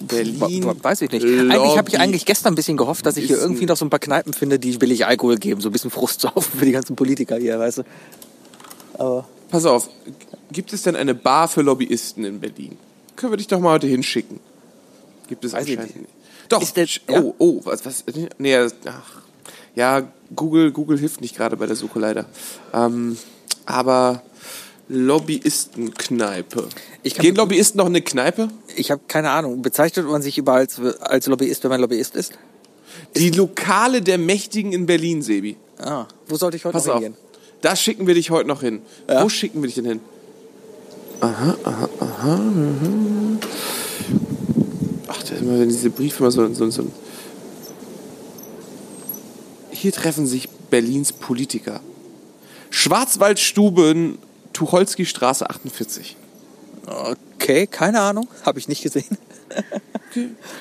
[0.00, 0.64] Berlin.
[0.82, 1.24] Weiß ich nicht.
[1.24, 3.90] Eigentlich habe ich eigentlich gestern ein bisschen gehofft, dass ich hier irgendwie noch so ein
[3.90, 5.60] paar Kneipen finde, die billig Alkohol geben.
[5.60, 7.82] So ein bisschen Frustsaufen für die ganzen Politiker hier, weißt du.
[8.98, 9.90] Aber Pass auf,
[10.50, 12.78] gibt es denn eine Bar für Lobbyisten in Berlin?
[13.16, 14.40] Können wir dich doch mal heute hinschicken.
[15.28, 16.14] Gibt es Weiß ich anscheinend nicht.
[16.52, 17.20] Doch, Ist der- ja?
[17.22, 18.04] oh, oh, was, was,
[18.38, 19.22] nee, ach,
[19.74, 20.02] ja,
[20.36, 22.26] Google, Google hilft nicht gerade bei der Suche leider.
[22.74, 23.16] Ähm,
[23.64, 24.22] aber
[24.88, 26.68] Lobbyistenkneipe.
[27.02, 28.48] Ich Gehen Lobbyisten noch in eine Kneipe?
[28.76, 29.62] ich habe keine Ahnung.
[29.62, 32.32] Bezeichnet man sich überall als, als Lobbyist, wenn man Lobbyist ist?
[33.16, 35.56] Die Lokale der Mächtigen in Berlin, Sebi.
[35.78, 37.00] Ah, wo sollte ich heute Pass noch auf.
[37.02, 37.18] hingehen?
[37.62, 38.82] Da schicken wir dich heute noch hin.
[39.08, 39.22] Ja.
[39.24, 40.00] Wo schicken wir dich denn hin?
[41.20, 42.40] Aha, aha, aha.
[44.00, 44.31] Ist
[45.40, 46.86] immer, wenn diese Briefe immer so, so, so.
[49.70, 51.80] Hier treffen sich Berlins Politiker.
[52.70, 54.18] Schwarzwaldstuben,
[54.52, 56.16] Tucholsky Straße 48.
[57.36, 58.28] Okay, keine Ahnung.
[58.44, 59.16] Habe ich nicht gesehen.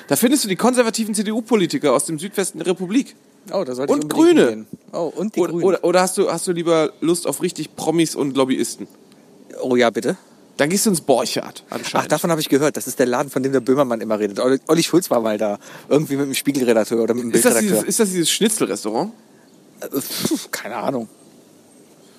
[0.08, 3.14] Da findest du die konservativen CDU-Politiker aus dem Südwesten der Republik.
[3.52, 4.40] Oh, da sollte Und ich Grüne.
[4.48, 4.66] hingehen.
[4.92, 5.64] Oh, und die Oder, Grünen.
[5.64, 8.86] oder, oder hast, du, hast du lieber Lust auf richtig Promis und Lobbyisten?
[9.60, 10.16] oh ja, bitte.
[10.62, 12.12] Dann gehst du ins Borchardt Ach, anscheinend.
[12.12, 12.76] davon habe ich gehört.
[12.76, 14.38] Das ist der Laden, von dem der Böhmermann immer redet.
[14.38, 15.58] Olli, Olli Schulz war mal da.
[15.88, 17.82] Irgendwie mit dem Spiegelredakteur oder mit dem ist, das Bildredakteur.
[17.82, 19.12] dieses, ist das dieses Schnitzelrestaurant?
[19.80, 21.08] Äh, pf, keine Ahnung.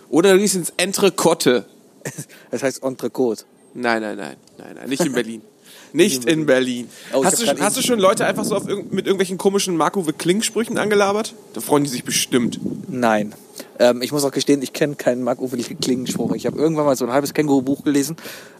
[0.09, 1.65] Oder du gehst ins Entrecote?
[2.51, 3.45] Das heißt Entrecote.
[3.75, 5.41] Nein, nein, nein, nein, nein, nicht in Berlin.
[5.93, 6.89] Nicht in Berlin.
[7.13, 10.01] Oh, hast du, grad hast du schon Leute einfach so auf, mit irgendwelchen komischen Marco
[10.01, 11.35] Kling-Sprüchen angelabert?
[11.53, 12.59] Da freuen die sich bestimmt.
[12.89, 13.33] Nein.
[13.79, 16.33] Ähm, ich muss auch gestehen, ich kenne keinen Marc-Uwe Klingenspruch.
[16.35, 18.15] Ich habe irgendwann mal so ein halbes Känguru-Buch gelesen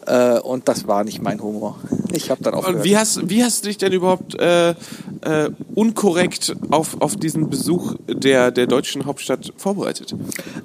[0.06, 1.80] äh, und das war nicht mein Humor.
[2.12, 2.78] Ich habe dann aufgehört.
[2.78, 7.50] Und wie hast, wie hast du dich denn überhaupt äh, äh, unkorrekt auf, auf diesen
[7.50, 10.16] Besuch der, der deutschen Hauptstadt vorbereitet?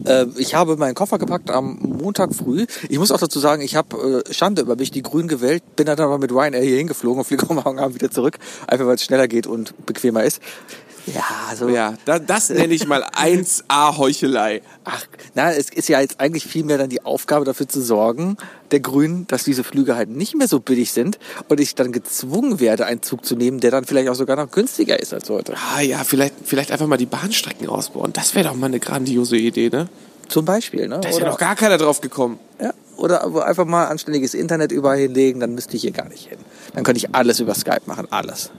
[0.05, 2.67] Äh, ich habe meinen Koffer gepackt am Montag früh.
[2.89, 5.87] Ich muss auch dazu sagen, ich habe äh, Schande über mich, die Grünen gewählt, bin
[5.87, 9.05] dann aber mit Ryanair hier hingeflogen und fliege morgen Abend wieder zurück, einfach weil es
[9.05, 10.41] schneller geht und bequemer ist.
[11.15, 11.69] Ja, so.
[11.69, 14.63] Ja, da, das nenne ich mal 1A Heuchelei.
[14.85, 18.37] Ach, na, es ist ja jetzt eigentlich vielmehr dann die Aufgabe dafür zu sorgen,
[18.71, 21.19] der Grünen, dass diese Flüge halt nicht mehr so billig sind
[21.49, 24.51] und ich dann gezwungen werde, einen Zug zu nehmen, der dann vielleicht auch sogar noch
[24.51, 25.55] günstiger ist als heute.
[25.75, 28.13] Ah ja, vielleicht, vielleicht einfach mal die Bahnstrecken ausbauen.
[28.13, 29.89] Das wäre doch mal eine grandiose Idee, ne?
[30.29, 31.01] Zum Beispiel, ne?
[31.01, 32.39] Da ist ja noch gar keiner drauf gekommen.
[32.61, 36.39] Ja, oder einfach mal anständiges Internet überall hinlegen, dann müsste ich hier gar nicht hin.
[36.75, 38.51] Dann könnte ich alles über Skype machen, alles.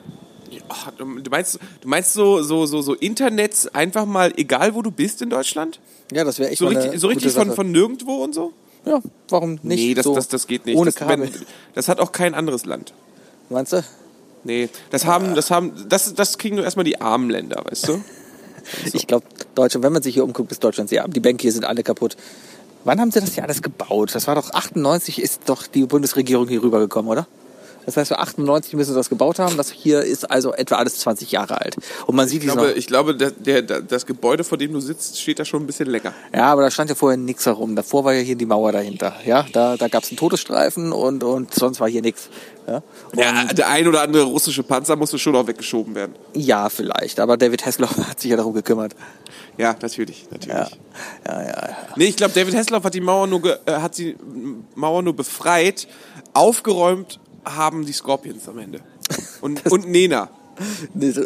[0.70, 4.92] Ach, du meinst, du meinst so, so, so, so Internet einfach mal, egal wo du
[4.92, 5.80] bist in Deutschland?
[6.12, 8.54] Ja, das wäre echt So richtig, so richtig von, von nirgendwo und so?
[8.86, 9.64] Ja, warum nicht?
[9.64, 10.78] nee, das, so das, das geht nicht.
[10.78, 11.30] Ohne das, Kabel.
[11.74, 12.94] das hat auch kein anderes Land.
[13.50, 13.84] Meinst du?
[14.44, 18.02] Nee, das haben, das haben, das, das kriegen nur erstmal die armen Länder, weißt du?
[18.94, 21.12] Ich glaube, Deutschland, wenn man sich hier umguckt, ist Deutschland sehr arm.
[21.12, 22.16] Die Bänke hier sind alle kaputt.
[22.84, 24.14] Wann haben sie das hier alles gebaut?
[24.14, 27.28] Das war doch 98 ist doch die Bundesregierung hier rübergekommen, oder?
[27.90, 29.58] Das heißt, so 98 müssen sie das gebaut haben.
[29.58, 31.76] Das hier ist also etwa alles 20 Jahre alt.
[32.06, 35.20] Und man sieht Ich glaube, ich glaube der, der, das Gebäude, vor dem du sitzt,
[35.20, 36.14] steht da schon ein bisschen länger.
[36.32, 37.76] Ja, aber da stand ja vorher nichts herum.
[37.76, 39.16] Davor war ja hier die Mauer dahinter.
[39.26, 42.30] Ja, da, da gab es einen Todesstreifen und, und sonst war hier nichts.
[42.68, 42.84] Ja?
[43.16, 46.14] Ja, der ein oder andere russische Panzer musste schon auch weggeschoben werden.
[46.36, 47.20] ja, vielleicht.
[47.20, 48.96] Aber David Hasselhoff hat sich ja darum gekümmert.
[49.58, 50.56] Ja, natürlich, natürlich.
[50.56, 50.68] Ja,
[51.26, 51.48] ja, ja.
[51.48, 51.78] ja.
[51.96, 54.16] Nee, ich glaube, David Hasselhoff hat die Mauer nur, äh, hat die
[54.76, 55.88] Mauer nur befreit.
[56.34, 57.20] Aufgeräumt
[57.56, 58.82] haben die Scorpions am Ende.
[59.42, 60.30] Und, und Nena.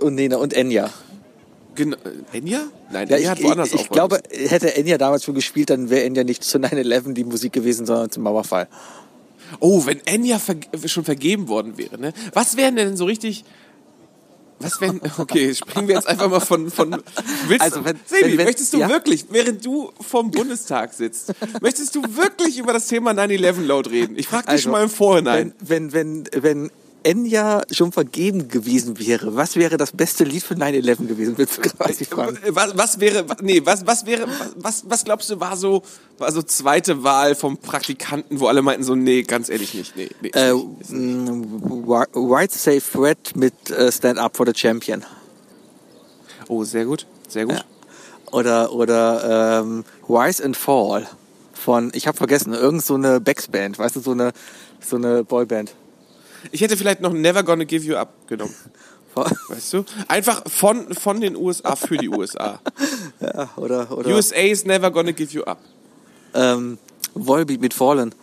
[0.02, 0.90] Und Nena und Enya.
[1.76, 1.96] Gen
[2.32, 2.68] Enya?
[2.92, 5.90] Nein, Ja, Enya ich, hat woanders ich, ich glaube, hätte Enya damals schon gespielt, dann
[5.90, 8.68] wäre Enya nicht zu 9-11 die Musik gewesen, sondern zum Mauerfall.
[9.60, 12.14] Oh, wenn Enya verg schon vergeben worden wäre, ne?
[12.34, 13.44] Was wären denn so richtig.
[14.64, 15.02] Was wenn.
[15.18, 16.70] Okay, springen wir jetzt einfach mal von.
[16.72, 17.02] von
[17.48, 18.90] willst, Also, wenn- Sebi, wenn- wenn- möchtest du ja?
[18.90, 24.18] wirklich, während du vom Bundestag sitzt, möchtest du wirklich über das Thema 9-11 laut reden?
[24.18, 25.54] Ich frage dich schon mal im Vorhinein.
[25.60, 26.72] Also, Wenn, wenn, wenn, wenn
[27.04, 31.38] Enya schon vergeben gewesen wäre, was wäre das beste Lied für 9-11 gewesen?
[31.38, 32.38] Willst du quasi fragen?
[32.50, 35.84] Was, was wäre, nee, was, was wäre, was, was glaubst du, war so,
[36.18, 40.10] war so zweite Wahl vom Praktikanten, wo alle meinten so, nee, ganz ehrlich nicht, nee,
[40.22, 40.30] nee.
[40.30, 45.04] Äh, White Safe Fred mit äh, Stand Up for the Champion.
[46.48, 47.56] Oh, sehr gut, sehr gut.
[47.56, 47.64] Ja.
[48.32, 51.08] Oder, oder ähm, Rise and Fall
[51.54, 54.34] von, ich habe vergessen, irgend so eine Backsband, weißt du, so eine,
[54.82, 55.76] so eine Boyband.
[56.52, 58.56] Ich hätte vielleicht noch Never Gonna Give You Up genommen.
[59.50, 59.86] Weißt du?
[60.08, 62.60] Einfach von, von den USA für die USA.
[63.22, 65.60] ja, oder, oder USA is never gonna give you up.
[66.34, 66.78] ähm,
[67.14, 68.16] Volbeat mit Fallen.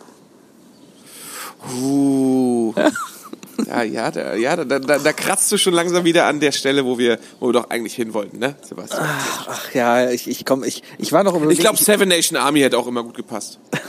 [1.79, 2.73] Uh.
[3.67, 6.83] Ja, ja, da, ja da, da, da kratzt du schon langsam wieder an der Stelle,
[6.83, 9.07] wo wir, wo wir doch eigentlich hin wollten, ne, Sebastian?
[9.07, 12.61] Ach ja, ich, ich komm, ich, ich war noch im Ich glaube, Seven Nation Army
[12.61, 13.59] hätte auch immer gut gepasst.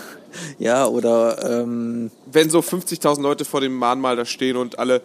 [0.59, 5.03] Ja, oder ähm, Wenn so 50.000 Leute vor dem Mahnmal da stehen und alle.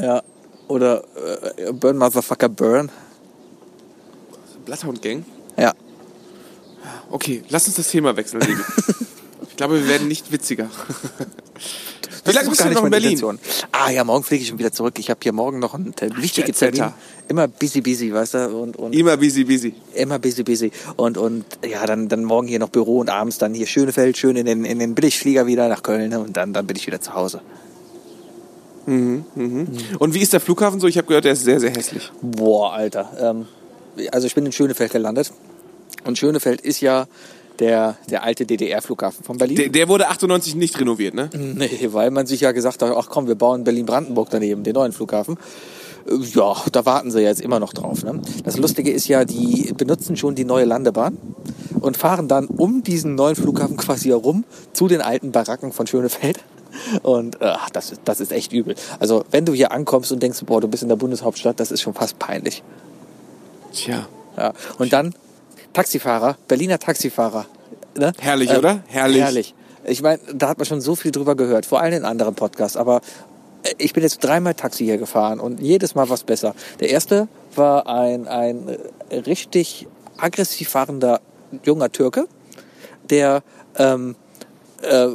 [0.00, 0.22] Ja,
[0.68, 1.04] oder
[1.56, 2.90] äh, Burn Motherfucker Burn.
[4.64, 5.24] Bloodhound Gang?
[5.56, 5.72] Ja.
[7.10, 8.42] Okay, lass uns das Thema wechseln,
[9.58, 10.70] glaube, wir werden nicht witziger.
[12.24, 13.12] Wie lange bist du noch in Berlin?
[13.12, 13.38] Intention.
[13.72, 14.94] Ah ja, morgen fliege ich schon wieder zurück.
[14.98, 16.92] Ich habe hier morgen noch einen äh, wichtigen Termin.
[17.28, 18.48] Immer busy, busy, weißt du?
[18.56, 19.74] Und, und Immer busy, busy.
[19.94, 20.70] immer busy, busy.
[20.96, 24.36] Und, und ja, dann, dann morgen hier noch Büro und abends dann hier Schönefeld, schön
[24.36, 26.20] in den, in den Billigflieger wieder nach Köln ne?
[26.20, 27.40] und dann, dann bin ich wieder zu Hause.
[28.86, 30.86] Und wie ist der Flughafen so?
[30.86, 32.10] Ich habe gehört, der ist sehr, sehr hässlich.
[32.22, 33.10] Boah, Alter.
[33.20, 33.46] Ähm,
[34.12, 35.32] also ich bin in Schönefeld gelandet.
[36.04, 37.06] Und Schönefeld ist ja
[37.58, 39.56] der, der alte DDR-Flughafen von Berlin.
[39.56, 41.30] Der, der wurde 98 nicht renoviert, ne?
[41.34, 44.92] Nee, weil man sich ja gesagt hat, ach komm, wir bauen Berlin-Brandenburg daneben, den neuen
[44.92, 45.36] Flughafen.
[46.06, 48.04] Äh, Ja, da warten sie jetzt immer noch drauf.
[48.04, 48.20] Ne?
[48.44, 51.16] Das Lustige ist ja, die benutzen schon die neue Landebahn
[51.80, 56.38] und fahren dann um diesen neuen Flughafen quasi herum zu den alten Baracken von Schönefeld.
[57.02, 58.74] Und äh, ach, das, ist, das ist echt übel.
[59.00, 61.80] Also wenn du hier ankommst und denkst, boah, du bist in der Bundeshauptstadt, das ist
[61.80, 62.62] schon fast peinlich.
[63.72, 64.06] Tja.
[64.36, 64.52] Ja.
[64.78, 65.14] Und dann
[65.72, 67.46] Taxifahrer, Berliner Taxifahrer.
[67.96, 68.12] Ne?
[68.18, 68.82] Herrlich, oder?
[68.86, 69.22] Herrlich.
[69.22, 69.54] Herrlich.
[69.84, 72.76] Ich meine, da hat man schon so viel drüber gehört, vor allem in anderen Podcasts.
[72.76, 73.00] Aber
[73.62, 76.54] äh, ich bin jetzt dreimal Taxi hier gefahren und jedes Mal was besser.
[76.80, 78.68] Der erste war ein, ein
[79.10, 81.20] äh, richtig aggressiv fahrender
[81.64, 82.28] junger Türke,
[83.08, 83.42] der
[83.76, 84.16] ähm,
[84.82, 85.08] äh,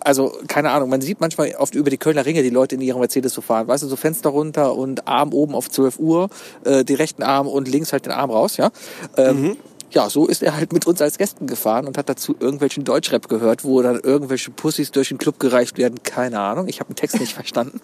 [0.00, 3.00] also keine Ahnung, man sieht manchmal oft über die Kölner Ringe die Leute in ihrem
[3.00, 6.30] Mercedes so fahren, weißt du, so Fenster runter und Arm oben auf 12 Uhr,
[6.64, 8.70] äh, die rechten Arm und links halt den Arm raus, ja.
[9.16, 9.56] Ähm,
[9.90, 13.28] Ja, so ist er halt mit uns als Gästen gefahren und hat dazu irgendwelchen Deutschrap
[13.28, 16.02] gehört, wo dann irgendwelche Pussys durch den Club gereicht werden.
[16.02, 17.80] Keine Ahnung, ich habe den Text nicht verstanden.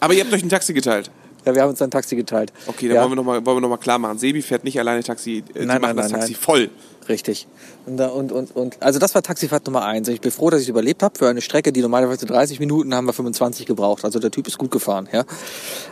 [0.00, 1.10] Aber ihr habt euch ein Taxi geteilt.
[1.44, 2.52] Ja, wir haben uns ein Taxi geteilt.
[2.66, 3.02] Okay, dann ja.
[3.02, 4.18] wollen wir nochmal wollen wir noch mal klar machen.
[4.18, 5.44] Sebi fährt nicht alleine Taxi.
[5.54, 6.42] Äh, sie Nein, machen nein, das nein, Taxi nein.
[6.42, 6.70] voll.
[7.08, 7.46] Richtig.
[7.86, 10.08] Und, da- und, und, und also das war Taxifahrt Nummer eins.
[10.08, 11.16] Ich bin froh, dass ich überlebt habe.
[11.16, 14.04] Für eine Strecke, die normalerweise 30 Minuten, haben wir 25 gebraucht.
[14.04, 15.08] Also der Typ ist gut gefahren.
[15.12, 15.24] Ja.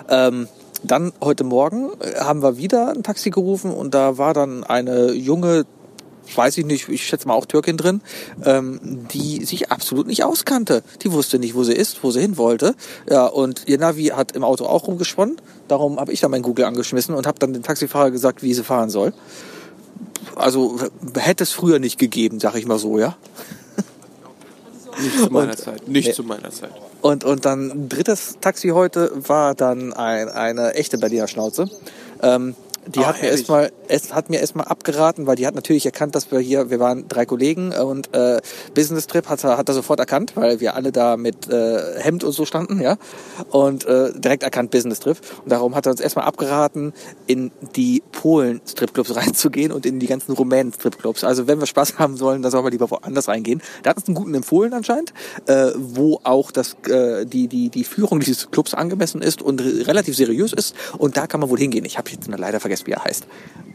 [0.08, 0.48] Ähm,
[0.84, 5.12] dann heute Morgen äh, haben wir wieder ein Taxi gerufen und da war dann eine
[5.12, 5.64] junge,
[6.34, 8.00] weiß ich nicht, ich schätze mal auch Türkin drin,
[8.44, 10.82] ähm, die sich absolut nicht auskannte.
[11.02, 12.74] Die wusste nicht, wo sie ist, wo sie hin wollte.
[13.10, 15.36] Ja, und ihr Navi hat im Auto auch rumgesponnen.
[15.68, 18.64] Darum habe ich dann mein Google angeschmissen und habe dann dem Taxifahrer gesagt, wie sie
[18.64, 19.12] fahren soll
[20.36, 20.80] also
[21.16, 23.16] hätte es früher nicht gegeben, sag ich mal so, ja.
[25.00, 25.86] Nicht zu meiner Und- Zeit.
[25.88, 26.12] Nicht Nee.
[26.14, 26.72] zu meiner Zeit.
[27.04, 31.68] Und, und dann drittes Taxi heute war dann ein, eine echte Berliner Schnauze.
[32.22, 33.40] Ähm, die Ah, hat mir herrlich.
[33.40, 36.80] erstmal es hat mir erstmal abgeraten, weil die hat natürlich erkannt, dass wir hier, wir
[36.80, 38.40] waren drei Kollegen und äh,
[38.74, 42.24] Business Trip hat er, hat er sofort erkannt, weil wir alle da mit äh, Hemd
[42.24, 42.96] und so standen, ja.
[43.50, 45.18] Und äh, direkt erkannt Business Trip.
[45.42, 46.92] Und darum hat er uns erstmal abgeraten,
[47.26, 51.24] in die Polen Stripclubs reinzugehen und in die ganzen Rumänen Stripclubs.
[51.24, 53.62] Also wenn wir Spaß haben sollen, dann sollen wir lieber woanders reingehen.
[53.82, 55.12] Da hat uns einen guten empfohlen anscheinend,
[55.46, 59.86] äh, wo auch das äh, die die die Führung dieses Clubs angemessen ist und re-
[59.86, 60.74] relativ seriös ist.
[60.98, 61.84] Und da kann man wohl hingehen.
[61.84, 63.26] Ich habe jetzt leider vergessen, wie er heißt.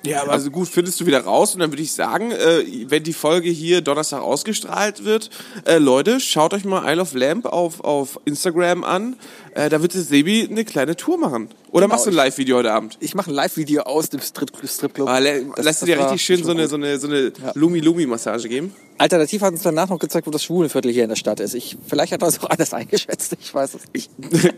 [0.06, 3.04] Ja, aber also gut, findest du wieder raus und dann würde ich sagen, äh, wenn
[3.04, 5.30] die Folge hier Donnerstag ausgestrahlt wird,
[5.66, 9.18] äh, Leute, schaut euch mal Isle of Lamp auf, auf Instagram an.
[9.56, 11.50] Äh, da wird der Sebi eine kleine Tour machen.
[11.72, 12.98] Oder Genau, machst du ein Live-Video heute Abend?
[13.00, 15.08] Ich mache ein Live-Video aus dem Strip Stripclub.
[15.08, 17.32] Ah, lä- Das- Lässt du das dir richtig schön so eine, so eine, so eine
[17.56, 18.74] Lumi-Lumi-Massage geben?
[18.98, 21.54] Alternativ hat uns danach noch gezeigt, wo das Schwulenviertel hier in der Stadt ist.
[21.56, 23.36] Ich, vielleicht hat er es auch anders eingeschätzt.
[23.40, 24.12] Ich weiß es nicht.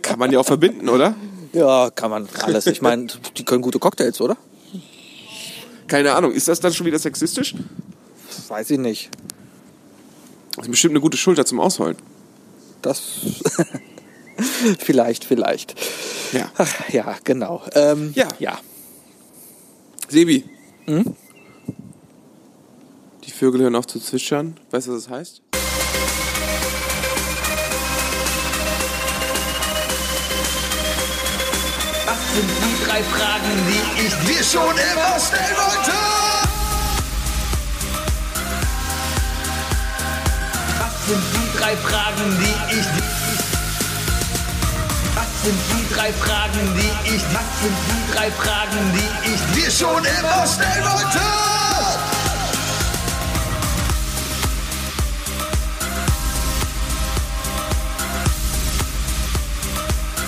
[0.03, 1.15] Kann man ja auch verbinden, oder?
[1.53, 2.65] Ja, kann man alles.
[2.67, 4.37] Ich meine, die können gute Cocktails, oder?
[5.87, 6.31] Keine Ahnung.
[6.31, 7.55] Ist das dann schon wieder sexistisch?
[8.47, 9.09] Weiß ich nicht.
[10.55, 11.95] Das ist bestimmt eine gute Schulter zum Ausholen.
[12.81, 13.01] Das
[14.79, 15.75] vielleicht, vielleicht.
[16.31, 16.49] Ja.
[16.57, 17.61] Ach, ja, genau.
[17.73, 18.27] Ähm, Ja.
[18.39, 18.59] ja.
[20.07, 20.45] Sebi.
[20.85, 21.15] Hm?
[23.23, 24.57] Die Vögel hören auf zu zwitschern.
[24.71, 25.41] Weißt du, was das heißt?
[32.05, 35.91] Was sind die drei Fragen, die ich dir schon immer stellen wollte?
[40.79, 43.20] Was sind die drei Fragen, die ich dir...
[45.41, 47.23] Was sind die drei Fragen, die ich...
[47.33, 51.19] Was sind die drei Fragen, die ich dir schon immer stellen wollte?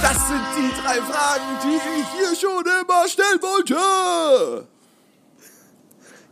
[0.02, 4.73] Das sind die drei Fragen, die ich hier schon immer stellen wollte.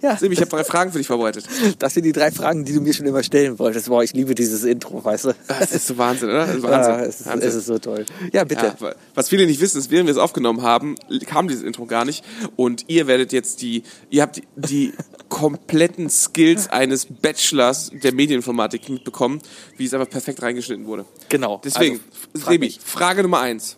[0.02, 1.46] Ja, Sebi, ich habe drei Fragen für dich vorbereitet.
[1.80, 3.88] das sind die drei Fragen, die du mir schon immer stellen wolltest.
[3.88, 5.34] Boah, ich liebe dieses Intro, weißt du?
[5.48, 6.48] Das ist so Wahnsinn, oder?
[6.48, 6.94] Das ist Wahnsinn.
[6.94, 7.50] Ja, es, ist, Wahnsinn.
[7.50, 8.06] es ist so toll.
[8.34, 8.76] Ja, bitte.
[8.80, 10.96] Ja, was viele nicht wissen, ist, während wir es aufgenommen haben,
[11.28, 12.24] kam dieses Intro gar nicht.
[12.56, 14.94] Und ihr werdet jetzt die, ihr habt die, die
[15.30, 19.40] kompletten Skills eines Bachelors der Medieninformatik mitbekommen,
[19.78, 21.06] wie es einfach perfekt reingeschnitten wurde.
[21.30, 21.62] Genau.
[21.64, 22.00] Deswegen,
[22.34, 22.80] Also, mich.
[22.84, 23.78] Frage Nummer eins.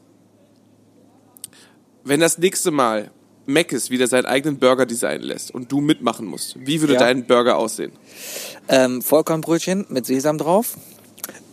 [2.03, 3.11] Wenn das nächste Mal
[3.45, 6.99] Mc's wieder seinen eigenen Burger designen lässt und du mitmachen musst, wie würde Ja.
[6.99, 7.91] dein Burger aussehen?
[8.69, 10.77] Ähm, Vollkornbrötchen mit Sesam drauf.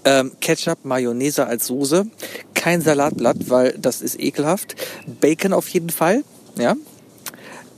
[0.04, 2.06] Ähm, Ketchup, Mayonnaise als Soße.
[2.54, 4.76] Kein Salatblatt, weil das ist ekelhaft.
[5.20, 6.24] Bacon auf jeden Fall.
[6.58, 6.76] Ja.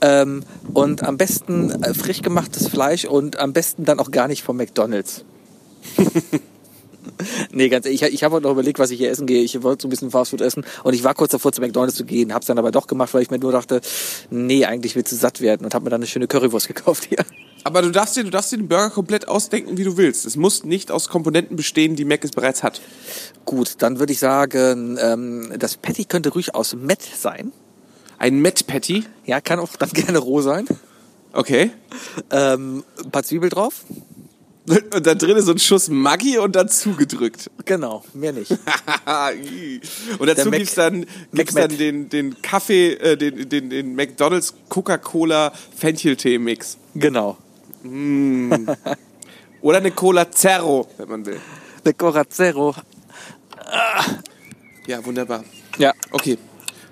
[0.01, 0.45] Ähm,
[0.75, 4.57] und am besten äh, frisch gemachtes Fleisch und am besten dann auch gar nicht vom
[4.57, 5.25] McDonalds.
[7.53, 9.43] nee, ganz ehrlich, ich, ich habe heute noch überlegt, was ich hier essen gehe.
[9.43, 12.05] Ich wollte so ein bisschen Fastfood essen und ich war kurz davor, zu McDonalds zu
[12.05, 13.81] gehen, hab's dann aber doch gemacht, weil ich mir nur dachte,
[14.31, 17.25] nee, eigentlich willst du satt werden und habe mir dann eine schöne Currywurst gekauft hier.
[17.65, 20.27] Aber du darfst dir, du darfst dir den Burger komplett ausdenken, wie du willst.
[20.27, 22.81] Es muss nicht aus Komponenten bestehen, die Mac es bereits hat.
[23.45, 27.53] Gut, dann würde ich sagen, ähm, das Patty könnte ruhig aus Met sein.
[28.19, 29.05] Ein Met Patty.
[29.27, 30.67] Ja, kann auch dann gerne roh sein.
[31.33, 31.71] Okay.
[32.31, 33.85] Ähm, ein paar Zwiebel drauf.
[34.95, 37.51] Und da drin ist so ein Schuss Maggi und dazu gedrückt.
[37.65, 38.51] Genau, mehr nicht.
[40.19, 43.71] und dazu Der Mac- gibt's dann, gibt's Mac dann den, den Kaffee, äh, den, den,
[43.71, 46.77] den McDonalds Coca-Cola Fencheltee-Mix.
[46.95, 47.39] genau.
[49.61, 51.41] Oder eine Cola Zero, wenn man will.
[51.85, 52.75] Eine Corazero.
[54.87, 55.43] Ja, wunderbar.
[55.79, 55.93] Ja.
[56.13, 56.39] Okay.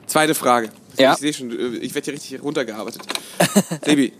[0.08, 0.70] Zweite Frage.
[0.98, 1.12] Ja.
[1.12, 3.02] Ich sehe schon, äh, ich werde hier richtig runtergearbeitet.
[3.84, 4.12] Sebi,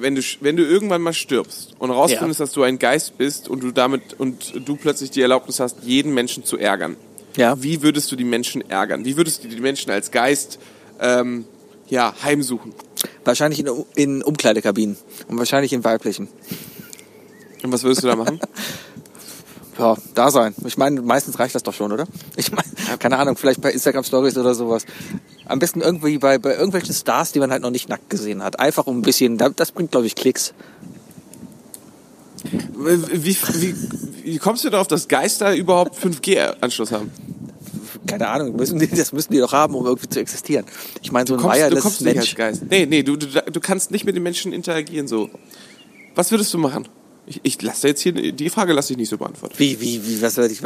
[0.00, 3.62] wenn du, wenn du irgendwann mal stirbst und rausfindest, dass du ein Geist bist und
[3.62, 6.96] du damit und du plötzlich die Erlaubnis hast, jeden Menschen zu ärgern.
[7.36, 7.62] Ja.
[7.62, 9.04] Wie würdest du die Menschen ärgern?
[9.04, 10.58] Wie würdest du die Menschen als Geist
[11.00, 11.44] ähm,
[11.88, 12.74] ja, heimsuchen?
[13.24, 14.96] Wahrscheinlich in, in Umkleidekabinen
[15.28, 16.28] und wahrscheinlich in weiblichen.
[17.62, 18.40] Und was würdest du da machen?
[19.80, 20.54] Ja, da sein.
[20.66, 22.06] Ich meine, meistens reicht das doch schon, oder?
[22.36, 24.84] Ich meine, keine Ahnung, vielleicht bei Instagram Stories oder sowas.
[25.46, 28.60] Am besten irgendwie bei, bei irgendwelchen Stars, die man halt noch nicht nackt gesehen hat.
[28.60, 30.52] Einfach um ein bisschen, das bringt, glaube ich, Klicks.
[32.44, 33.74] Wie, wie,
[34.24, 37.10] wie kommst du darauf, dass Geister überhaupt 5G-Anschluss haben?
[38.06, 40.66] Keine Ahnung, müssen die, das müssen die doch haben, um irgendwie zu existieren.
[41.00, 42.34] Ich meine, so ein Kommst, du wireless kommst nicht als Mensch.
[42.34, 42.62] Geist.
[42.68, 45.30] Nee, nee, du, du, du kannst nicht mit den Menschen interagieren so.
[46.14, 46.86] Was würdest du machen?
[47.30, 49.54] Ich, ich lasse jetzt hier, die Frage lasse ich nicht so beantworten.
[49.56, 50.60] Wie, wie, wie, was würde ich,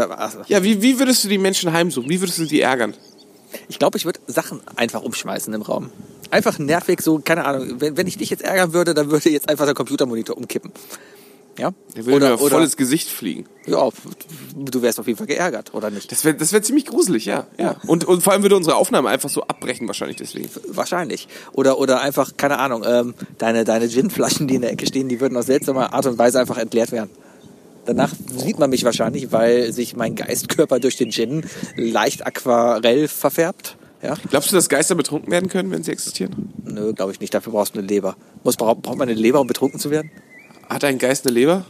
[0.49, 2.09] Ja, wie, wie würdest du die Menschen heimsuchen?
[2.09, 2.95] Wie würdest du die ärgern?
[3.69, 5.91] Ich glaube, ich würde Sachen einfach umschmeißen im Raum.
[6.31, 7.83] Einfach nervig, so, keine Ahnung.
[7.83, 10.73] Wenn, wenn ich dich jetzt ärgern würde, dann würde jetzt einfach der Computermonitor umkippen.
[11.59, 11.73] Ja?
[11.97, 13.47] Der würde mir voll ins Gesicht fliegen.
[13.67, 13.89] ja,
[14.57, 16.11] du wärst auf jeden Fall geärgert, oder nicht?
[16.11, 17.47] Das wäre das wär ziemlich gruselig, ja.
[17.59, 17.77] ja.
[17.87, 20.49] Und, und vor allem würde unsere Aufnahme einfach so abbrechen, wahrscheinlich deswegen.
[20.69, 21.29] Wahrscheinlich.
[21.53, 25.21] Oder, oder einfach, keine Ahnung, ähm, deine, deine Ginflaschen, die in der Ecke stehen, die
[25.21, 27.11] würden auf seltsame Art und Weise einfach entleert werden.
[27.87, 31.45] Danach sieht man mich wahrscheinlich, weil sich mein Geistkörper durch den Gin
[31.77, 33.77] leicht aquarell verfärbt.
[34.03, 34.15] Ja?
[34.31, 36.53] Glaubst du, dass Geister betrunken werden können, wenn sie existieren?
[36.65, 37.33] Nö, glaube ich nicht.
[37.33, 38.17] Dafür brauchst du eine Leber.
[38.43, 40.11] Muss, braucht man eine Leber, um betrunken zu werden?
[40.75, 41.65] Hat ein Geist eine Leber?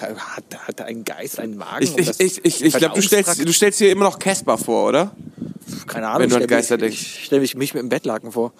[0.00, 1.84] Hat, hat ein Geist einen Magen?
[1.84, 4.88] Ich, ich, ich, ich, ich glaube, du stellst, du stellst dir immer noch Casper vor,
[4.88, 5.14] oder?
[5.86, 6.22] Keine Ahnung.
[6.22, 6.98] wenn du an Geister denkst.
[6.98, 8.54] Ich stelle mich, mich mit dem Bettlaken vor.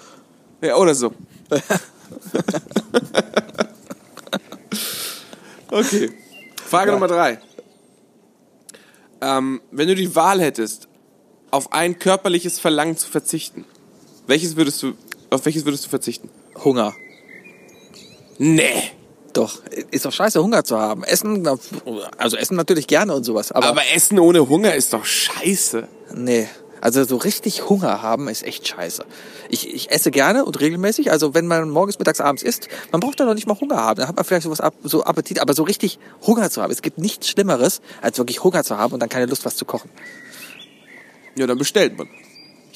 [0.60, 1.14] Ja, oder so.
[5.70, 6.10] okay.
[6.62, 7.38] Frage Nummer drei.
[9.22, 10.86] Ähm, wenn du die Wahl hättest,
[11.50, 13.64] auf ein körperliches Verlangen zu verzichten,
[14.26, 14.92] welches würdest du,
[15.30, 16.28] auf welches würdest du verzichten?
[16.62, 16.94] Hunger.
[18.36, 18.92] Nee.
[19.36, 21.04] Doch, ist doch scheiße, Hunger zu haben.
[21.04, 21.46] Essen,
[22.16, 23.52] also Essen natürlich gerne und sowas.
[23.52, 25.86] Aber, Aber Essen ohne Hunger ist doch scheiße.
[26.14, 26.48] nee,
[26.80, 29.04] also so richtig Hunger haben ist echt scheiße.
[29.48, 31.10] Ich, ich esse gerne und regelmäßig.
[31.10, 33.98] Also wenn man morgens, mittags, abends isst, man braucht da noch nicht mal Hunger haben.
[33.98, 36.72] Dann hat man vielleicht sowas ab, so Appetit, aber so richtig Hunger zu haben.
[36.72, 39.64] Es gibt nichts Schlimmeres, als wirklich Hunger zu haben und dann keine Lust, was zu
[39.64, 39.90] kochen.
[41.36, 42.08] Ja, dann bestellt man.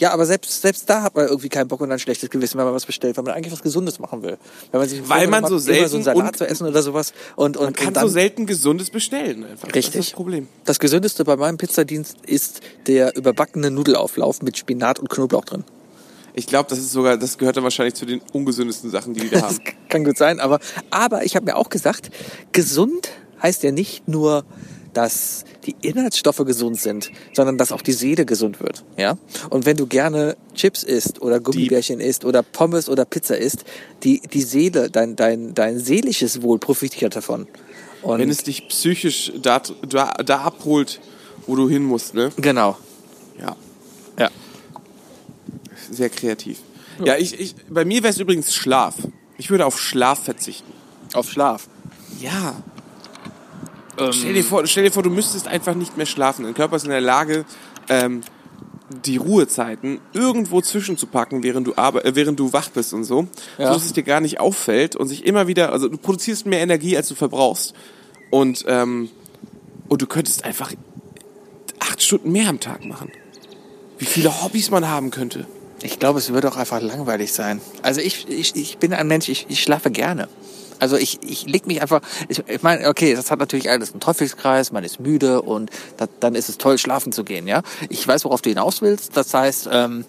[0.01, 2.65] Ja, aber selbst, selbst da hat man irgendwie keinen Bock und ein schlechtes Gewissen, wenn
[2.65, 4.39] man was bestellt, weil man eigentlich was Gesundes machen will.
[4.71, 7.13] Wenn man sich Weil man so immer selten so einen Salat zu essen oder sowas
[7.37, 9.69] und, und, Man kann und dann, so selten Gesundes bestellen einfach.
[9.69, 10.07] Das ist Richtig.
[10.07, 10.49] das Problem.
[10.65, 15.65] Das Gesündeste bei meinem Pizzadienst ist der überbackene Nudelauflauf mit Spinat und Knoblauch drin.
[16.33, 19.29] Ich glaube, das ist sogar, das gehört dann wahrscheinlich zu den ungesündesten Sachen, die die
[19.29, 19.65] da Das haben.
[19.91, 22.11] kann gut sein, aber, aber ich habe mir auch gesagt,
[22.53, 23.11] gesund
[23.43, 24.45] heißt ja nicht nur,
[24.93, 28.85] dass die Inhaltsstoffe gesund sind, sondern dass auch die Seele gesund wird.
[28.97, 29.19] Ja?
[29.51, 33.65] Und wenn du gerne Chips isst oder Gummibärchen isst oder Pommes oder Pizza isst,
[34.03, 37.47] die, die Seele, dein, dein, dein seelisches Wohl profitiert davon.
[38.03, 41.01] Und Wenn es dich psychisch da, da, da abholt,
[41.47, 42.31] wo du hin musst, ne?
[42.37, 42.79] genau.
[43.39, 43.57] Ja.
[44.19, 44.31] Ja.
[45.91, 46.59] Sehr kreativ.
[47.05, 48.95] Ja, ich, ich, bei mir wäre es übrigens Schlaf.
[49.39, 50.73] Ich würde auf Schlaf verzichten.
[51.15, 51.69] Auf Schlaf.
[52.21, 52.63] Ja.
[54.13, 56.45] Stell, dir vor, stell dir vor, du müsstest einfach nicht mehr schlafen.
[56.45, 57.45] Dein Körper ist in der Lage,
[57.89, 58.23] ähm,
[59.05, 63.69] die Ruhezeiten irgendwo zwischenzupacken, während du, arbe äh, während du wach bist und so, Ja.
[63.69, 66.61] so dass es dir gar nicht auffällt und sich immer wieder, also du produzierst mehr
[66.61, 67.75] Energie, als du verbrauchst.
[68.31, 69.11] Und, ähm,
[69.89, 70.73] und du könntest einfach
[71.79, 73.11] acht Stunden mehr am Tag machen.
[73.99, 75.47] Wie viele Hobbys man haben könnte.
[75.83, 77.61] Ich glaube, es würde auch einfach langweilig sein.
[77.83, 80.29] Also ich, ich, ich bin ein Mensch, ich, ich schlafe gerne.
[80.81, 84.01] Also ich, ich leg mich einfach, ich, ich meine, okay, das hat natürlich alles einen
[84.01, 87.63] Teufelskreis, man ist müde und da, dann ist es toll, schlafen zu gehen, ja.
[87.89, 89.17] Ich weiß, worauf du hinaus willst.
[89.17, 90.05] Das heißt, ähm,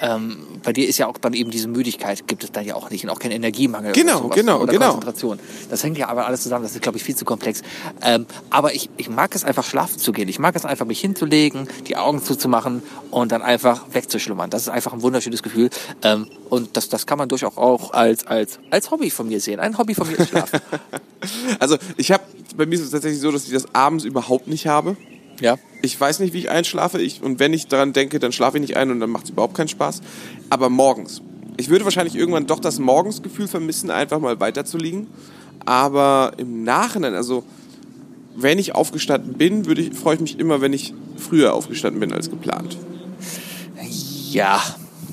[0.00, 2.90] ähm, bei dir ist ja auch dann eben diese Müdigkeit, gibt es dann ja auch
[2.90, 4.92] nicht und auch kein Energiemangel Genau, oder genau, oder genau.
[4.92, 5.38] Konzentration.
[5.70, 7.62] Das hängt ja aber alles zusammen, das ist, glaube ich, viel zu komplex.
[8.02, 10.28] Ähm, aber ich, ich mag es einfach, schlafen zu gehen.
[10.28, 14.50] Ich mag es einfach, mich hinzulegen, die Augen zuzumachen und dann einfach wegzuschlummern.
[14.50, 15.70] Das ist einfach ein wunderschönes Gefühl.
[16.02, 19.60] Ähm, und das, das kann man durchaus auch als, als, als Hobby von mir sehen.
[19.60, 20.60] Ein Hobby von mir ist Schlafen.
[21.58, 22.22] Also ich habe,
[22.56, 24.96] bei mir ist es tatsächlich so, dass ich das abends überhaupt nicht habe.
[25.40, 25.58] Ja.
[25.82, 27.00] Ich weiß nicht, wie ich einschlafe.
[27.00, 29.30] Ich, und wenn ich daran denke, dann schlafe ich nicht ein und dann macht es
[29.30, 30.00] überhaupt keinen Spaß.
[30.50, 31.22] Aber morgens.
[31.58, 35.06] Ich würde wahrscheinlich irgendwann doch das Morgensgefühl vermissen, einfach mal weiterzuliegen.
[35.64, 37.44] Aber im Nachhinein, also
[38.34, 42.12] wenn ich aufgestanden bin, würde ich, freue ich mich immer, wenn ich früher aufgestanden bin
[42.12, 42.76] als geplant.
[44.30, 44.62] Ja.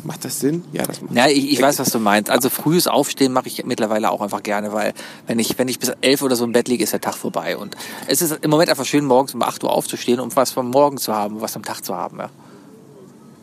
[0.04, 0.66] Macht das Sinn?
[0.74, 2.30] Ja, das macht Ja, ich, ich weiß, was du meinst.
[2.30, 4.93] Also frühes Aufstehen mache ich mittlerweile auch einfach gerne, weil
[5.28, 7.56] wenn ich, wenn ich bis elf oder so im Bett liege, ist der Tag vorbei.
[7.58, 7.76] Und
[8.08, 10.97] es ist im Moment einfach schön, morgens um 8 Uhr aufzustehen, um was vom Morgen
[10.97, 12.18] zu haben, was am Tag zu haben.
[12.20, 12.30] Ja.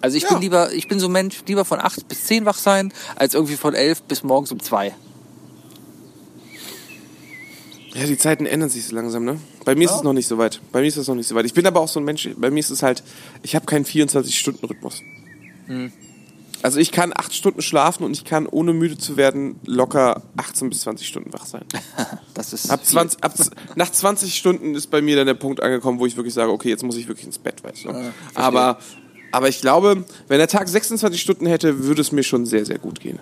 [0.02, 0.30] Also ich Ja.
[0.30, 3.34] bin lieber, ich bin so ein Mensch, lieber von 8 bis 10 wach sein, als
[3.34, 4.94] irgendwie von 11 bis morgens um 2.
[7.94, 9.40] Ja, die Zeiten ändern sich so langsam, ne?
[9.64, 10.60] Bei mir ist es noch nicht so weit.
[10.72, 11.44] Bei mir ist es noch nicht so weit.
[11.44, 13.02] Ich bin aber auch so ein Mensch, bei mir ist es halt,
[13.42, 15.02] ich habe keinen 24-Stunden-Rhythmus.
[16.62, 20.68] Also ich kann acht Stunden schlafen und ich kann, ohne müde zu werden, locker 18
[20.68, 21.64] bis 20 Stunden wach sein.
[22.34, 23.34] Das ist Ab 20, ab,
[23.74, 26.70] nach 20 Stunden ist bei mir dann der Punkt angekommen, wo ich wirklich sage, okay,
[26.70, 28.12] jetzt muss ich wirklich ins Bett, weißt du.
[28.34, 28.78] aber,
[29.32, 32.78] aber ich glaube, wenn der Tag 26 Stunden hätte, würde es mir schon sehr, sehr
[32.78, 33.18] gut gehen.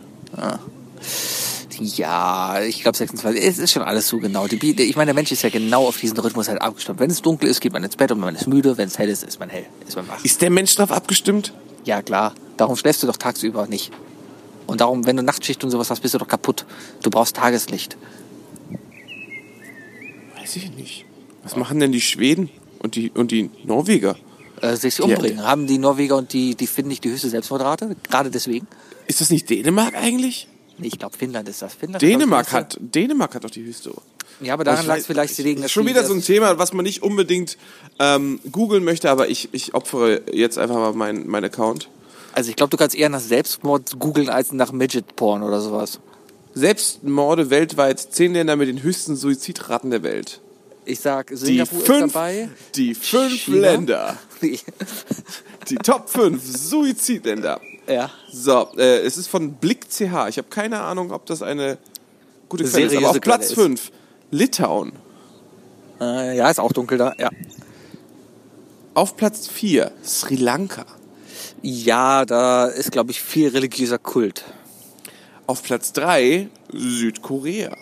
[1.80, 3.43] Ja, ich glaube 26.
[3.43, 4.47] Es ist schon alles so genau.
[4.47, 6.99] Die, ich meine, der Mensch ist ja genau auf diesen Rhythmus halt abgestimmt.
[7.01, 8.76] Wenn es dunkel ist, geht man ins Bett und wenn man ist müde.
[8.76, 10.24] Wenn es hell ist, ist man hell, ist man wach.
[10.24, 11.53] Ist der Mensch darauf abgestimmt?
[11.85, 12.35] Ja, klar.
[12.57, 13.93] Darum schläfst du doch tagsüber nicht.
[14.66, 16.66] Und darum, wenn du Nachtschicht und sowas hast, bist du doch kaputt.
[17.03, 17.97] Du brauchst Tageslicht.
[20.39, 21.07] Weiß ich nicht.
[21.43, 22.51] Was machen denn die Schweden
[22.81, 24.16] und die, und die Norweger?
[24.61, 25.43] Äh, sich umbringen.
[25.43, 27.97] Haben die Norweger und die, die Finnen nicht die höchste Selbstmordrate?
[28.03, 28.66] Gerade deswegen?
[29.07, 30.49] Ist das nicht Dänemark eigentlich?
[30.79, 31.74] Nee, ich glaube, Finnland ist das.
[31.74, 33.93] Finnland Dänemark hat, Dänemark hat doch die höchste.
[34.41, 36.72] Ja, aber daran lag es vielleicht ist dass schon die wieder so ein Thema, was
[36.72, 37.57] man nicht unbedingt
[37.99, 41.89] ähm, googeln möchte, aber ich, ich opfere jetzt einfach mal meinen mein Account.
[42.32, 45.99] Also ich glaube, du kannst eher nach Selbstmord googeln als nach Midget-Porn oder sowas.
[46.55, 50.41] Selbstmorde weltweit, zehn Länder mit den höchsten Suizidraten der Welt.
[50.84, 52.49] Ich sag, Die Singapur ist fünf, dabei.
[52.74, 53.59] die fünf China?
[53.59, 54.18] Länder.
[55.68, 57.61] Die Top 5 Suizidländer.
[57.86, 58.11] ja.
[58.32, 60.28] So, äh, es ist von Blick CH.
[60.28, 61.76] Ich habe keine Ahnung, ob das eine
[62.49, 62.97] gute Quelle ist.
[62.97, 63.91] Aber auf Platz Quelle 5
[64.31, 64.93] Litauen.
[66.01, 67.14] Äh, ja, ist auch dunkel da.
[67.18, 67.31] Ja.
[68.95, 70.85] Auf Platz 4 Sri Lanka.
[71.62, 74.45] Ja, da ist, glaube ich, viel religiöser Kult.
[75.47, 77.74] Auf Platz 3 Südkorea.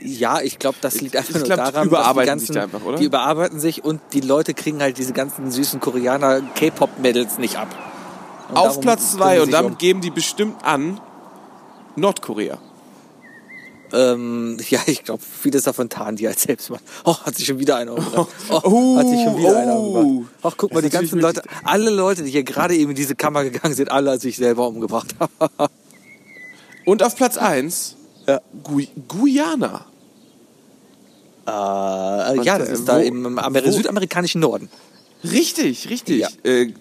[0.00, 2.54] Ja, ich glaube, das liegt einfach ich nur glaub, die daran, überarbeiten dass die sich
[2.56, 2.98] ganzen, da einfach, oder?
[2.98, 7.68] Die überarbeiten sich und die Leute kriegen halt diese ganzen süßen Koreaner K-Pop-Mädels nicht ab.
[8.48, 9.78] Und Auf Platz 2 kümmern und sich damit um.
[9.78, 11.00] geben die bestimmt an
[11.96, 12.58] Nordkorea.
[13.92, 16.80] Ähm, ja, ich glaube, vieles davon tarnen die als Selbstmord.
[17.04, 18.28] Oh, hat sich schon wieder einer umgebracht.
[18.50, 19.98] Oh, Oh, hat sich schon wieder einer oh.
[20.00, 20.34] umgebracht.
[20.42, 23.44] Ach, guck mal, die ganzen Leute, alle Leute, die hier gerade eben in diese Kammer
[23.44, 25.14] gegangen sind, alle hat sich selber umgebracht.
[26.86, 28.40] Und auf Platz 1 Ja.
[28.64, 29.84] Gui Guyana.
[31.46, 31.50] äh,
[32.44, 34.68] ja, das ist da im Amer wo- südamerikanischen Norden.
[35.24, 36.20] Richtig, richtig.
[36.20, 36.28] Ja.
[36.44, 36.72] Äh,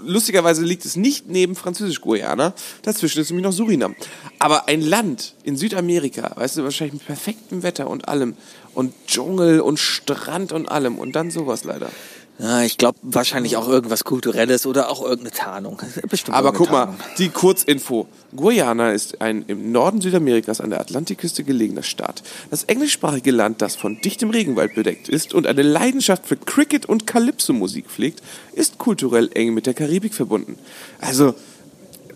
[0.00, 2.54] lustigerweise liegt es nicht neben Französisch-Guyana.
[2.82, 3.94] Dazwischen ist nämlich noch Surinam.
[4.38, 8.36] Aber ein Land in Südamerika, weißt du, wahrscheinlich mit perfektem Wetter und allem.
[8.74, 10.98] Und Dschungel und Strand und allem.
[10.98, 11.90] Und dann sowas leider.
[12.38, 15.78] Ja, ich glaube wahrscheinlich auch irgendwas Kulturelles oder auch irgendeine Tarnung.
[16.08, 17.00] Bestimmt Aber irgendeine guck mal, Tarnung.
[17.18, 18.08] die Kurzinfo.
[18.34, 22.22] Guyana ist ein im Norden Südamerikas an der Atlantikküste gelegener Staat.
[22.50, 27.06] Das englischsprachige Land, das von dichtem Regenwald bedeckt ist und eine Leidenschaft für Cricket und
[27.06, 28.22] Calypso-Musik pflegt,
[28.54, 30.58] ist kulturell eng mit der Karibik verbunden.
[31.00, 31.34] Also,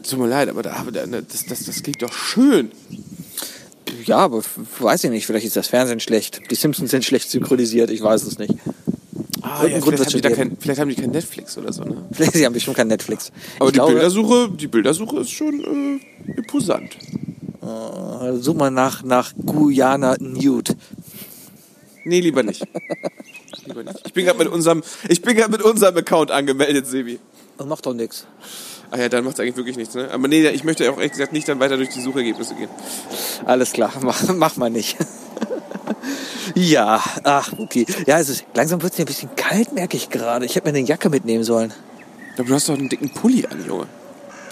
[0.08, 2.72] tut mir leid, aber da, da- das, das, das klingt doch schön.
[4.06, 4.42] Ja, aber
[4.80, 6.40] weiß ich nicht, vielleicht ist das Fernsehen schlecht.
[6.50, 8.54] Die Simpsons sind schlecht synchronisiert, ich weiß es nicht.
[9.46, 11.84] Ah, ja, Grund vielleicht, haben die schon kein, vielleicht haben die kein Netflix oder so,
[11.84, 12.04] ne?
[12.32, 13.30] Sie haben bestimmt kein Netflix.
[13.58, 16.96] Aber ich die glaube, Bildersuche, die Bildersuche ist schon äh, imposant.
[17.62, 20.74] äh, such mal nach, nach Guyana Nude.
[22.04, 22.66] Nee, lieber nicht.
[23.66, 24.00] lieber nicht.
[24.04, 27.20] Ich bin gerade mit unserem, ich bin gerade mit unserem Account angemeldet, Sebi.
[27.56, 28.26] Das macht doch nichts.
[28.90, 30.10] Ah ja, dann macht es eigentlich wirklich nichts, ne?
[30.12, 32.68] Aber nee, ich möchte auch ehrlich gesagt nicht dann weiter durch die Suchergebnisse gehen.
[33.44, 34.96] Alles klar, mach, mach mal nicht.
[36.54, 37.86] ja, ach, okay.
[38.06, 40.44] Ja, ist, langsam wird es mir ein bisschen kalt, merke ich gerade.
[40.46, 41.72] Ich hätte mir eine Jacke mitnehmen sollen.
[42.38, 43.86] Aber du hast doch einen dicken Pulli an, Junge.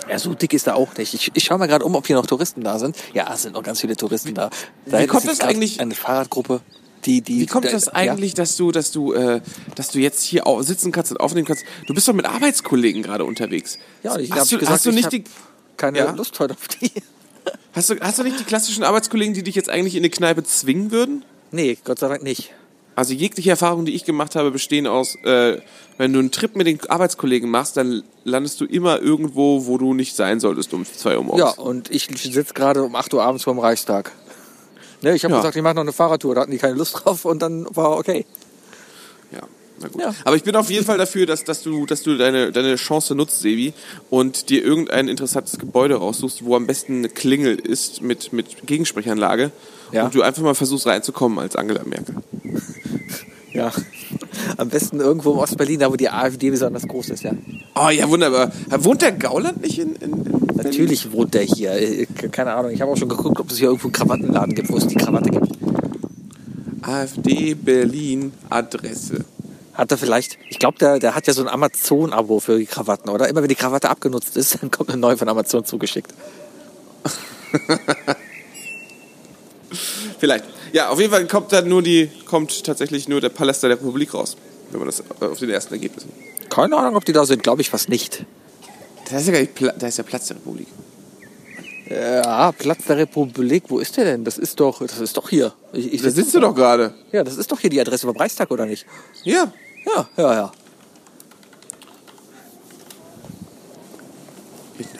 [0.08, 1.14] Ja, so dick ist er auch nicht.
[1.14, 2.96] Ich, ich schaue mal gerade um, ob hier noch Touristen da sind.
[3.14, 4.50] Ja, es sind noch ganz viele Touristen da.
[4.86, 6.60] da wie kommt das eigentlich- Eine Fahrradgruppe,
[7.06, 7.40] die, die.
[7.40, 9.40] Wie kommt da- das eigentlich, dass du, dass du, äh,
[9.76, 11.64] dass du jetzt hier au- sitzen kannst und aufnehmen kannst?
[11.86, 13.78] Du bist doch mit Arbeitskollegen gerade unterwegs.
[14.02, 15.24] Ja, ja ich hast du, gesagt, hast du ich nicht die,
[15.78, 16.10] keine Ja?
[16.10, 16.92] Lust heute auf die.
[17.72, 20.42] Hast du, hast du nicht die klassischen Arbeitskollegen, die dich jetzt eigentlich in eine Kneipe
[20.44, 21.24] zwingen würden?
[21.50, 22.52] Nee, Gott sei Dank nicht.
[22.96, 25.60] Also jegliche Erfahrungen, die ich gemacht habe, bestehen aus, äh,
[25.98, 29.94] wenn du einen Trip mit den Arbeitskollegen machst, dann landest du immer irgendwo, wo du
[29.94, 31.56] nicht sein solltest um zwei Uhr morgens.
[31.56, 34.12] Ja, und ich sitze gerade um 8 Uhr abends vorm Reichstag.
[35.02, 35.40] Ne, ich habe Ja.
[35.40, 36.36] gesagt, ich mache noch eine Fahrradtour.
[36.36, 38.24] Da hatten die keine Lust drauf und dann war okay.
[39.32, 39.40] Ja,
[39.80, 40.00] na gut.
[40.00, 40.14] Ja.
[40.24, 43.14] Aber ich bin auf jeden Fall dafür, dass, dass du, dass du deine, deine Chance
[43.14, 43.72] nutzt, Sebi,
[44.10, 49.50] und dir irgendein interessantes Gebäude raussuchst, wo am besten eine Klingel ist mit, mit Gegensprechanlage
[49.92, 50.04] Ja.
[50.04, 52.16] und du einfach mal versuchst reinzukommen als Angela Merkel.
[53.52, 53.70] Ja.
[54.56, 57.30] Am besten irgendwo im Ostberlin, da wo die AfD besonders groß ist, ja.
[57.76, 58.50] Oh ja, wunderbar.
[58.78, 60.56] Wohnt der Gauland nicht in, in, in Berlin?
[60.56, 61.70] Natürlich wohnt der hier.
[61.70, 62.72] Äh, Keine Ahnung.
[62.72, 64.96] Ich habe auch schon geguckt, ob es hier irgendwo einen Krawattenladen gibt, wo es die
[64.96, 65.46] Krawatte gibt.
[66.82, 69.24] AfD Berlin Adresse.
[69.74, 73.10] Hat er vielleicht, ich glaube, der, der hat ja so ein Amazon-Abo für die Krawatten,
[73.10, 73.28] oder?
[73.28, 76.14] Immer wenn die Krawatte abgenutzt ist, dann kommt eine neue von Amazon zugeschickt.
[80.18, 80.44] Vielleicht.
[80.72, 84.14] Ja, auf jeden Fall kommt dann nur die, kommt tatsächlich nur der Palast der Republik
[84.14, 84.36] raus.
[84.70, 86.10] Wenn man das äh, auf den ersten Ergebnissen.
[86.50, 88.24] Keine Ahnung, ob die da sind, glaube ich fast nicht.
[89.10, 90.68] Da ist ja gar nicht Pla da ist ja Platz der Republik.
[91.90, 94.24] Ja, Platz der Republik, wo ist der denn?
[94.24, 95.52] Das ist doch, das ist doch hier.
[95.72, 96.94] Ich, ich Da sitzt du doch gerade.
[97.12, 98.86] Ja, das ist doch hier die Adresse vom Reichstag, oder nicht?
[99.22, 99.52] Ja.
[99.86, 100.52] Ja, ja, ja.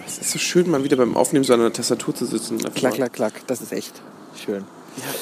[0.07, 2.59] Es ist so schön, mal wieder beim Aufnehmen so an der Tastatur zu sitzen.
[2.59, 3.47] Klack, klack, klack.
[3.47, 4.01] Das ist echt
[4.45, 4.65] schön.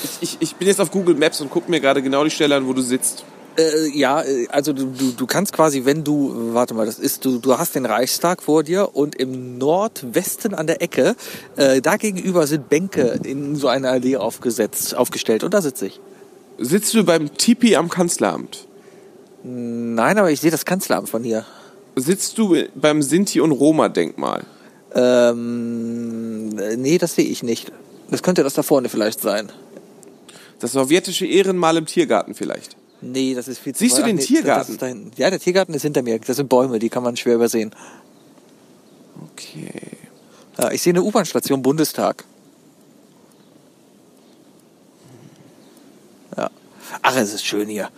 [0.05, 2.57] Ich, ich, ich bin jetzt auf Google Maps und gucke mir gerade genau die Stelle
[2.57, 3.25] an, wo du sitzt.
[3.57, 7.25] Äh, ja, äh, also du, du, du kannst quasi, wenn du, warte mal, das ist,
[7.25, 11.17] du, du hast den Reichstag vor dir und im Nordwesten an der Ecke,
[11.57, 16.01] äh, da gegenüber sind Bänke in so einer Allee aufgesetzt, aufgestellt und da sitze ich.
[16.59, 18.67] Sitzt du beim Tipi am Kanzleramt?
[19.45, 21.45] Nein, aber ich sehe das Kanzleramt von hier.
[21.97, 24.45] Sitzt du beim Sinti- und Roma-Denkmal?
[24.95, 27.73] Ähm, äh, nee, das sehe ich nicht.
[28.11, 29.51] Das könnte das da vorne vielleicht sein.
[30.61, 32.77] Das sowjetische Ehrenmal im Tiergarten vielleicht?
[33.01, 34.79] Nee, das ist viel zu Siehst du den Ach, nee, Tiergarten?
[34.79, 34.87] da.
[35.17, 36.19] Ja, der Tiergarten ist hinter mir.
[36.21, 37.75] Das sind Bäume, die kann man schwer übersehen.
[39.33, 39.73] Okay.
[40.59, 42.25] Ja, ich sehe eine U-Bahn-Station Bundestag.
[46.37, 46.51] Ja.
[47.03, 47.89] Ach, es ist schön hier.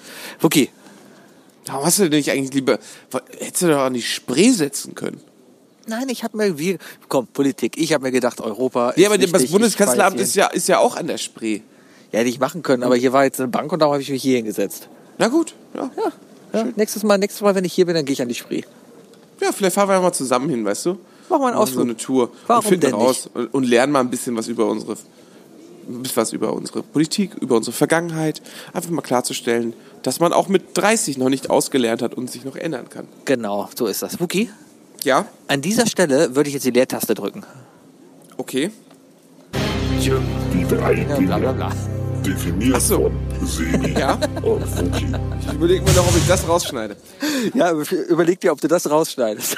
[0.40, 0.70] Wookie,
[1.66, 2.78] Warum hast du denn nicht eigentlich lieber...
[3.38, 5.20] Hättest du doch an die Spree setzen können.
[5.86, 7.76] Nein, ich habe mir, wie, komm, Politik.
[7.76, 8.94] Ich habe mir gedacht, Europa.
[8.96, 11.60] Ja, aber wichtig, das Bundeskanzleramt ist ja, ist ja auch an der Spree.
[12.12, 14.10] Ja, hätte ich machen können, aber hier war jetzt eine Bank und darum habe ich
[14.10, 14.88] mich hier hingesetzt.
[15.18, 15.90] Na gut, ja.
[15.96, 16.12] Ja,
[16.60, 16.68] ja.
[16.76, 18.62] Nächstes Mal, nächstes Mal, wenn ich hier bin, dann gehe ich an die Spree.
[19.42, 20.98] Ja, vielleicht fahren wir ja mal zusammen hin, weißt du?
[21.28, 21.76] Mach mal einen Machen Ausflug.
[21.76, 22.30] so eine Tour.
[22.46, 24.96] Warum und finden denn raus und, und lernen mal ein bisschen was über unsere
[25.86, 28.40] ein bisschen was über unsere Politik, über unsere Vergangenheit,
[28.72, 32.54] einfach mal klarzustellen, dass man auch mit 30 noch nicht ausgelernt hat und sich noch
[32.54, 33.08] ändern kann.
[33.24, 34.20] Genau, so ist das.
[34.20, 34.48] Wookie,
[35.02, 37.42] Ja, an dieser Stelle würde ich jetzt die Leertaste drücken.
[38.36, 38.70] okay.
[40.52, 41.72] Die drei Ja, bla bla bla.
[42.24, 43.10] definiert Ach so.
[43.38, 45.06] von Sebi Ja, und Wookie.
[45.46, 46.96] ich überlege mir noch, ob ich das rausschneide.
[47.54, 47.72] Ja,
[48.08, 49.56] überleg dir, ob du das rausschneidest.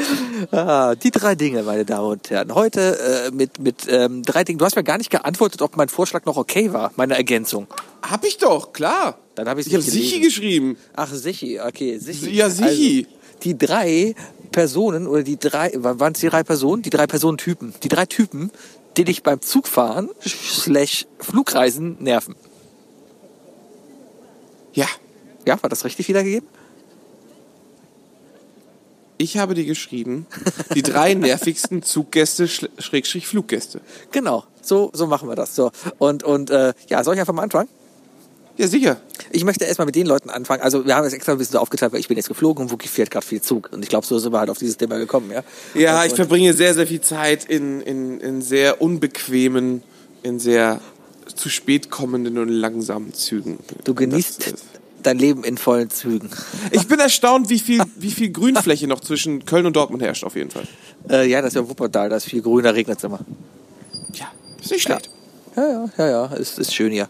[0.52, 2.54] ah, die drei Dinge, meine Damen und Herren.
[2.54, 4.58] Heute äh, mit, mit ähm, drei Dingen.
[4.58, 7.66] Du hast mir gar nicht geantwortet, ob mein Vorschlag noch okay war, meine Ergänzung.
[8.02, 9.18] Hab ich doch, klar.
[9.34, 10.76] Dann habe ich Ich habe Sichi geschrieben.
[10.94, 11.98] Ach, Sichi, okay.
[11.98, 12.30] Sichi.
[12.30, 13.06] Ja, Sichi.
[13.06, 14.14] Also, die drei
[14.50, 16.82] Personen oder die drei, waren es die drei Personen?
[16.82, 17.74] Die drei Personentypen.
[17.82, 18.50] Die drei Typen,
[18.96, 22.36] die dich beim Zugfahren slash Flugreisen nerven.
[24.74, 24.86] Ja,
[25.46, 26.48] Ja, war das richtig wiedergegeben?
[29.22, 30.26] Ich habe dir geschrieben,
[30.74, 33.80] die drei nervigsten Zuggäste, Schrägstrich Fluggäste.
[34.10, 35.54] Genau, so, so machen wir das.
[35.54, 35.70] So.
[35.98, 37.68] Und, und äh, ja, soll ich einfach mal anfangen?
[38.58, 39.00] Ja, sicher.
[39.30, 40.62] Ich möchte erstmal mit den Leuten anfangen.
[40.62, 42.70] Also wir haben es extra ein bisschen so aufgeteilt, weil ich bin jetzt geflogen und
[42.70, 43.70] Wookie fährt gerade viel Zug.
[43.72, 45.42] Und ich glaube, so sind wir halt auf dieses Thema gekommen, ja.
[45.74, 49.82] Ja, und, ich verbringe sehr, sehr viel Zeit in, in, in sehr unbequemen,
[50.22, 50.80] in sehr
[51.34, 53.58] zu spät kommenden und langsamen Zügen.
[53.84, 54.62] Du genießt Das
[55.06, 56.30] dein Leben in vollen Zügen.
[56.70, 60.36] Ich bin erstaunt, wie viel, wie viel Grünfläche noch zwischen Köln und Dortmund herrscht, auf
[60.36, 60.66] jeden Fall.
[61.08, 63.20] Äh, ja, das ist ja Wuppertal, da ist viel grün, da regnet es immer.
[64.14, 64.26] Ja,
[64.60, 65.10] ist nicht schlecht.
[65.56, 67.08] Ja, ja, ja, ja, ist, ist schön hier.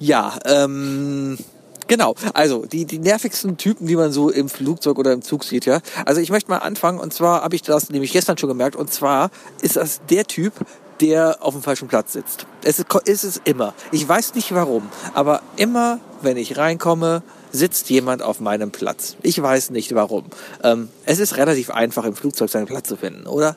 [0.00, 1.38] Ja, ähm,
[1.86, 2.14] genau.
[2.34, 5.80] Also, die, die nervigsten Typen, die man so im Flugzeug oder im Zug sieht, ja.
[6.04, 8.92] Also, ich möchte mal anfangen, und zwar habe ich das nämlich gestern schon gemerkt, und
[8.92, 9.30] zwar
[9.62, 10.54] ist das der Typ,
[11.00, 12.46] der auf dem falschen Platz sitzt.
[12.64, 13.74] Es ist, ist es immer.
[13.92, 19.16] Ich weiß nicht warum, aber immer, wenn ich reinkomme, sitzt jemand auf meinem Platz.
[19.22, 20.24] Ich weiß nicht warum.
[20.62, 23.56] Ähm, es ist relativ einfach, im Flugzeug seinen Platz zu finden, oder?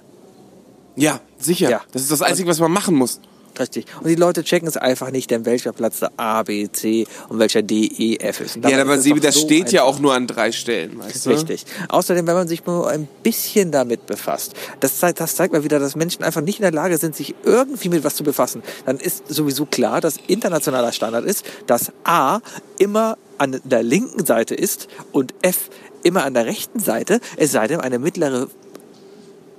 [0.95, 1.69] Ja, sicher.
[1.69, 1.81] Ja.
[1.91, 3.19] Das ist das Einzige, was man machen muss.
[3.59, 3.85] Richtig.
[3.99, 7.39] Und die Leute checken es einfach nicht, denn welcher Platz da A, B, C und
[7.39, 8.57] welcher D, E, F ist.
[8.57, 11.29] Ja, aber doch das so steht ja auch nur an drei Stellen, weißt du?
[11.31, 11.65] Richtig.
[11.89, 15.79] Außerdem, wenn man sich nur ein bisschen damit befasst, das zeigt, das zeigt mal wieder,
[15.79, 18.63] dass Menschen einfach nicht in der Lage sind, sich irgendwie mit was zu befassen.
[18.85, 22.39] Dann ist sowieso klar, dass internationaler Standard ist, dass A
[22.77, 25.69] immer an der linken Seite ist und F
[26.03, 28.47] immer an der rechten Seite, es sei denn, eine mittlere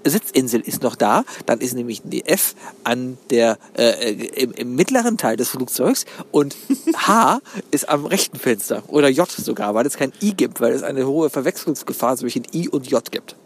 [0.04, 5.18] Sitzinsel ist noch da, dann ist nämlich die F an der äh, im, im mittleren
[5.18, 6.56] Teil des Flugzeugs und
[6.96, 7.40] H
[7.70, 11.06] ist am rechten Fenster oder J sogar, weil es kein I gibt, weil es eine
[11.06, 13.36] hohe Verwechslungsgefahr zwischen I und J gibt.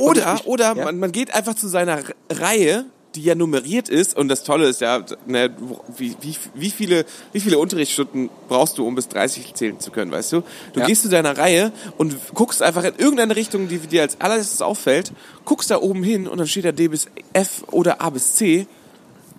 [0.00, 0.84] Oder, oder ja.
[0.84, 4.16] man, man geht einfach zu seiner Reihe, die ja nummeriert ist.
[4.16, 5.50] Und das Tolle ist ja, ne,
[5.96, 10.10] wie, wie, wie, viele, wie viele Unterrichtsstunden brauchst du, um bis 30 zählen zu können,
[10.10, 10.42] weißt du?
[10.72, 10.86] Du Ja.
[10.86, 15.12] gehst zu deiner Reihe und guckst einfach in irgendeine Richtung, die dir als allererstes auffällt,
[15.44, 18.66] guckst da oben hin und dann steht da D bis F oder A bis C.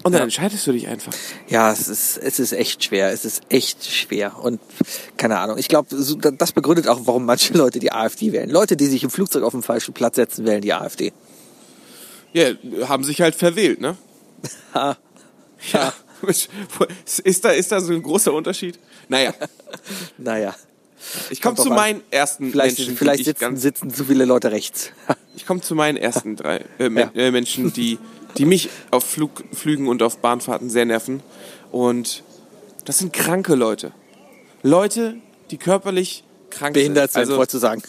[0.06, 0.24] Und dann Ja.
[0.26, 1.14] entscheidest du dich einfach.
[1.48, 3.12] Ja, es ist, es ist echt schwer.
[3.14, 4.38] Es ist echt schwer.
[4.44, 4.60] Und
[5.16, 5.58] keine Ahnung.
[5.58, 5.96] Ich glaube,
[6.38, 8.50] das begründet auch, warum manche Leute die AfD wählen.
[8.50, 11.14] Leute, die sich im Flugzeug auf den falschen Platz setzen, wählen die AfD.
[12.34, 12.52] Ja,
[12.88, 13.96] haben sich halt verwählt, ne?
[14.74, 14.98] Ha.
[15.72, 15.94] Ja.
[17.24, 18.80] ist, da, ist da so ein großer Unterschied?
[19.10, 19.34] Naja,
[20.18, 20.56] Naja.
[21.30, 21.78] ich komme zu drauf an.
[21.78, 22.98] meinen ersten Vielleicht, Menschen.
[22.98, 24.92] vielleicht ich sitzen, sitzen zu viele Leute rechts.
[25.36, 27.12] ich komme zu meinen ersten drei äh, Ja.
[27.14, 28.00] äh, Menschen, die,
[28.38, 31.22] die mich auf Flug, Flügen und auf Bahnfahrten sehr nerven.
[31.72, 32.24] Und
[32.86, 33.92] das sind kranke Leute.
[34.62, 35.16] Leute,
[35.52, 37.26] die körperlich krank Behindert sind.
[37.26, 37.84] sind, Also, du sagen.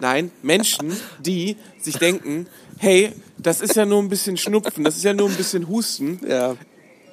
[0.00, 2.46] Nein, Menschen, die sich denken,
[2.78, 6.20] hey, das ist ja nur ein bisschen Schnupfen, das ist ja nur ein bisschen Husten.
[6.28, 6.56] Ja.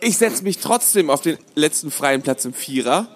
[0.01, 3.07] Ich setze mich trotzdem auf den letzten freien Platz im Vierer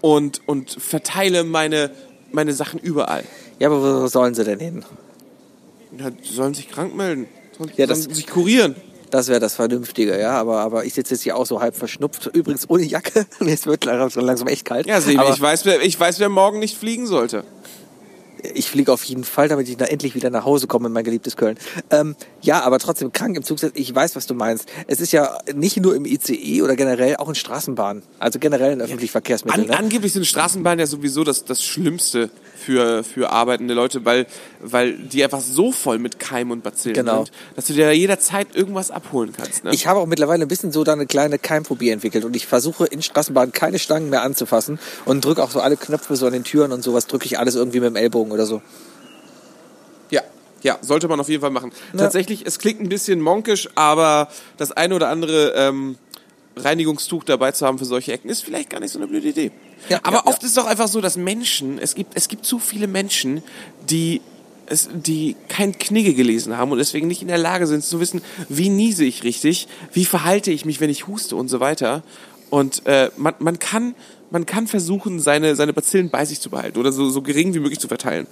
[0.00, 1.90] und, und verteile meine,
[2.30, 3.24] meine Sachen überall.
[3.58, 4.84] Ja, aber wo sollen sie denn hin?
[5.98, 7.26] Ja, die sollen sich krank melden.
[7.58, 8.74] Sollen, Ja, das- sollen sich kurieren.
[9.10, 10.30] Das wäre das Vernünftige, ja.
[10.40, 12.30] Aber, aber ich sitze jetzt hier auch so halb verschnupft.
[12.32, 13.26] Übrigens ohne Jacke.
[13.40, 14.86] Mir wird langsam echt kalt.
[14.86, 17.44] Ja, Sebi, aber ich weiß, wer, ich weiß, wer morgen nicht fliegen sollte.
[18.54, 21.04] Ich fliege auf jeden Fall, damit ich da endlich wieder nach Hause komme in mein
[21.04, 21.58] geliebtes Köln.
[21.90, 23.58] Ähm, ja, aber trotzdem krank im Zug.
[23.74, 24.68] Ich weiß, was du meinst.
[24.86, 28.02] Es ist ja nicht nur im ICE oder generell auch in Straßenbahnen.
[28.18, 29.64] Also generell in öffentlichen Verkehrsmitteln.
[29.64, 29.78] An, ne?
[29.78, 32.30] Angeblich sind Straßenbahnen ja sowieso das, das Schlimmste
[32.62, 34.26] für, für arbeitende Leute, weil,
[34.60, 37.24] weil die einfach so voll mit Keimen und Bazillen Genau.
[37.24, 39.64] sind, dass du dir da jederzeit irgendwas abholen kannst.
[39.64, 39.72] Ne?
[39.74, 42.86] Ich habe auch mittlerweile ein bisschen so da eine kleine Keimphobie entwickelt und ich versuche
[42.86, 46.44] in Straßenbahnen keine Stangen mehr anzufassen und drücke auch so alle Knöpfe so an den
[46.44, 48.62] Türen und sowas drücke ich alles irgendwie mit dem Ellbogen oder so.
[50.10, 50.22] Ja,
[50.62, 51.72] ja, sollte man auf jeden Fall machen.
[51.96, 55.96] Tatsächlich, es klingt ein bisschen monkisch, aber das eine oder andere ähm,
[56.56, 59.50] Reinigungstuch dabei zu haben für solche Ecken ist vielleicht gar nicht so eine blöde Idee.
[59.88, 62.44] Ja, aber ja, oft ist es doch einfach so, dass Menschen, es gibt, es gibt
[62.46, 63.42] zu viele Menschen,
[63.88, 64.20] die
[64.66, 68.22] es, die kein Knigge gelesen haben und deswegen nicht in der Lage sind zu wissen,
[68.48, 72.02] wie niese ich richtig, wie verhalte ich mich, wenn ich huste und so weiter.
[72.48, 73.94] Und äh, man, man kann
[74.30, 77.60] man kann versuchen, seine, seine Bazillen bei sich zu behalten oder so, so gering wie
[77.60, 78.26] möglich zu verteilen.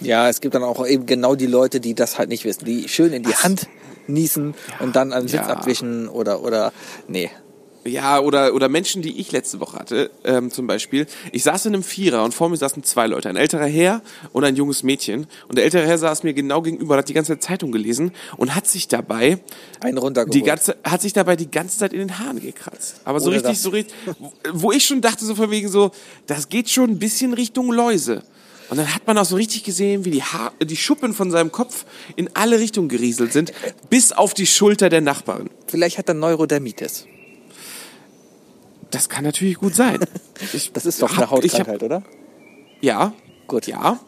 [0.00, 2.86] Ja, es gibt dann auch eben genau die Leute, die das halt nicht wissen, die
[2.88, 3.66] schön in die Hand
[4.06, 5.48] niesen und dann an den Sitz Ja.
[5.48, 6.72] abwischen oder oder
[7.08, 7.30] nee.
[7.88, 11.06] Ja, oder, oder Menschen, die ich letzte Woche hatte, ähm, zum Beispiel.
[11.32, 14.44] Ich saß in einem Vierer und vor mir saßen zwei Leute, ein älterer Herr und
[14.44, 15.26] ein junges Mädchen.
[15.48, 18.54] Und der ältere Herr saß mir genau gegenüber, hat die ganze Zeit Zeitung gelesen und
[18.54, 19.38] hat sich dabei
[19.80, 20.34] Einen runtergeholt.
[20.34, 23.00] die ganze, hat sich dabei die ganze Zeit in den Haaren gekratzt.
[23.04, 23.62] Aber so Ohne richtig, das.
[23.62, 25.90] so richtig, wo- wo ich schon dachte, so von wegen so,
[26.26, 28.22] das geht schon ein bisschen Richtung Läuse.
[28.70, 31.50] Und dann hat man auch so richtig gesehen, wie die, Haar, die Schuppen von seinem
[31.50, 31.86] Kopf
[32.16, 33.50] in alle Richtungen gerieselt sind,
[33.88, 35.48] bis auf die Schulter der Nachbarin.
[35.68, 37.06] Vielleicht hat er Neurodermitis.
[38.90, 39.98] Das kann natürlich gut sein.
[40.52, 42.02] Ich Das ist doch hab- eine ich hab- Hautkrankheit, oder?
[42.80, 43.12] Ja.
[43.46, 43.66] Gut.
[43.66, 43.98] Ja.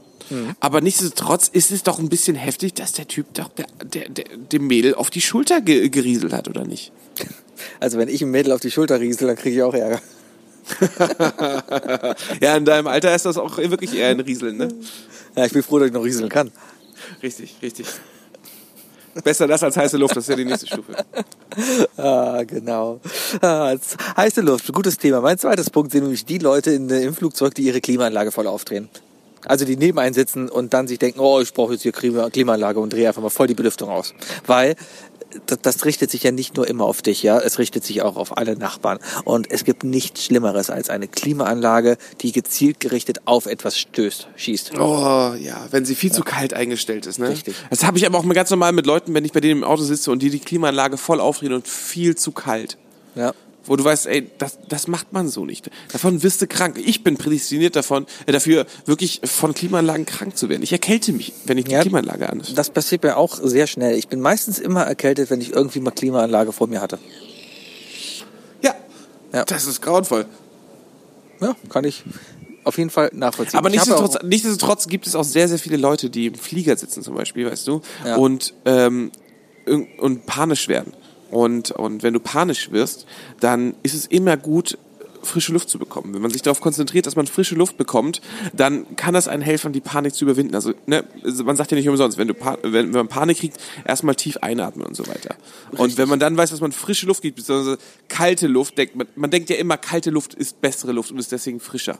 [0.60, 4.24] Aber nichtsdestotrotz ist es doch ein bisschen heftig, dass der Typ doch der, der, der,
[4.36, 6.92] dem Mädel auf die Schulter ge gerieselt hat, oder nicht?
[7.78, 10.00] Also wenn ich ein Mädel auf die Schulter riesel, dann kriege ich auch Ärger.
[12.40, 14.68] Ja, in deinem Alter ist das auch wirklich eher ein Rieseln, ne?
[15.36, 16.50] Ja, ich bin froh, dass ich noch rieseln kann.
[17.22, 17.86] Richtig, richtig.
[19.22, 20.92] Besser das als heiße Luft, das ist ja die nächste Stufe.
[21.96, 23.00] Ah, genau.
[23.42, 23.74] Ah,
[24.16, 25.20] heiße Luft, gutes Thema.
[25.20, 28.88] Mein zweites Punkt sind nämlich die Leute in, im Flugzeug, die ihre Klimaanlage voll aufdrehen.
[29.46, 32.30] Also die neben einen sitzen und dann sich denken, oh, ich brauche jetzt hier Klima
[32.30, 34.14] Klimaanlage und drehe einfach mal voll die Belüftung aus.
[34.46, 34.76] Weil
[35.46, 38.16] das, das richtet sich ja nicht nur immer auf dich, ja, es richtet sich auch
[38.16, 38.98] auf alle Nachbarn.
[39.24, 44.78] Und es gibt nichts Schlimmeres als eine Klimaanlage, die gezielt gerichtet auf etwas stößt, schießt.
[44.78, 47.28] Oh, ja, wenn sie viel zu kalt eingestellt ist, ne?
[47.28, 47.54] Richtig.
[47.70, 49.64] Das habe ich aber auch mal ganz normal mit Leuten, wenn ich bei denen im
[49.64, 52.76] Auto sitze und die die Klimaanlage voll aufdrehen und viel zu kalt.
[53.14, 53.32] Ja.
[53.66, 55.70] Wo du weißt, ey, das, das macht man so nicht.
[55.92, 56.78] Davon wirst du krank.
[56.82, 60.62] Ich bin prädestiniert davon, äh, dafür wirklich von Klimaanlagen krank zu werden.
[60.62, 61.82] Ich erkälte mich, wenn ich die Ja.
[61.82, 62.42] Klimaanlage an.
[62.54, 63.96] Das passiert mir auch sehr schnell.
[63.96, 66.98] Ich bin meistens immer erkältet, wenn ich irgendwie mal Klimaanlage vor mir hatte.
[68.62, 68.74] Ja.
[69.32, 69.44] Ja.
[69.44, 70.26] Das ist grauenvoll.
[71.40, 72.02] Ja, kann ich
[72.64, 73.58] auf jeden Fall nachvollziehen.
[73.58, 77.14] Aber nichtsdestotrotz, nichtsdestotrotz gibt es auch sehr, sehr viele Leute, die im Flieger sitzen zum
[77.14, 78.16] Beispiel, weißt du, Ja.
[78.16, 79.10] und, ähm,
[79.98, 80.92] und panisch werden.
[81.30, 83.06] Und, und wenn du panisch wirst,
[83.40, 84.78] dann ist es immer gut,
[85.22, 86.14] frische Luft zu bekommen.
[86.14, 88.20] Wenn man sich darauf konzentriert, dass man frische Luft bekommt,
[88.52, 90.54] dann kann das einen helfen, die Panik zu überwinden.
[90.54, 93.38] Also, ne, also man sagt ja nicht umsonst, wenn, du pa wenn, wenn man Panik
[93.38, 95.36] kriegt, erstmal tief einatmen und so weiter.
[95.72, 97.78] Und wenn man dann weiß, dass man frische Luft gibt, beziehungsweise
[98.08, 101.32] kalte Luft, denkt man, man denkt ja immer, kalte Luft ist bessere Luft und ist
[101.32, 101.98] deswegen frischer.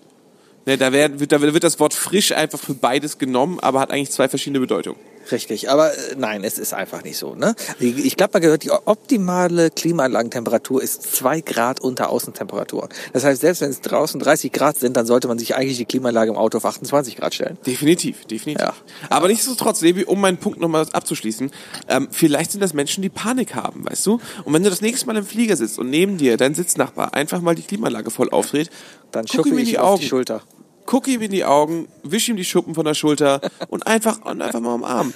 [0.67, 3.91] Ne, da, werden, wird, da wird das Wort frisch einfach für beides genommen, aber hat
[3.91, 4.99] eigentlich zwei verschiedene Bedeutungen.
[5.33, 7.35] Richtig, aber äh, nein, es ist einfach nicht so.
[7.35, 7.55] Ne?
[7.79, 12.89] Ich, ich glaube, man gehört, die optimale Klimaanlagentemperatur ist zwei Grad unter Außentemperatur.
[13.13, 15.85] Das heißt, selbst wenn es draußen 30 Grad sind, dann sollte man sich eigentlich die
[15.85, 17.59] Klimaanlage im Auto auf 28 Grad stellen.
[17.65, 18.67] Definitiv, definitiv.
[18.67, 18.75] Ja.
[19.09, 21.51] Aber nichtsdestotrotz, Sebi, um meinen Punkt nochmal abzuschließen,
[21.89, 24.21] ähm, vielleicht sind das Menschen, die Panik haben, weißt du?
[24.45, 27.41] Und wenn du das nächste Mal im Flieger sitzt und neben dir dein Sitznachbar einfach
[27.41, 28.71] mal die Klimaanlage voll aufdreht,
[29.13, 30.01] Dann guck ihm in ich die auf Augen.
[30.01, 30.43] die Schulter.
[30.87, 34.43] Guck ihm in die Augen, wisch ihm die Schuppen von der Schulter und einfach, und
[34.43, 35.15] einfach mal umarmen.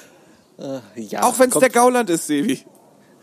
[0.95, 2.65] Ja, Auch wenn es der Gauland ist, Sebi.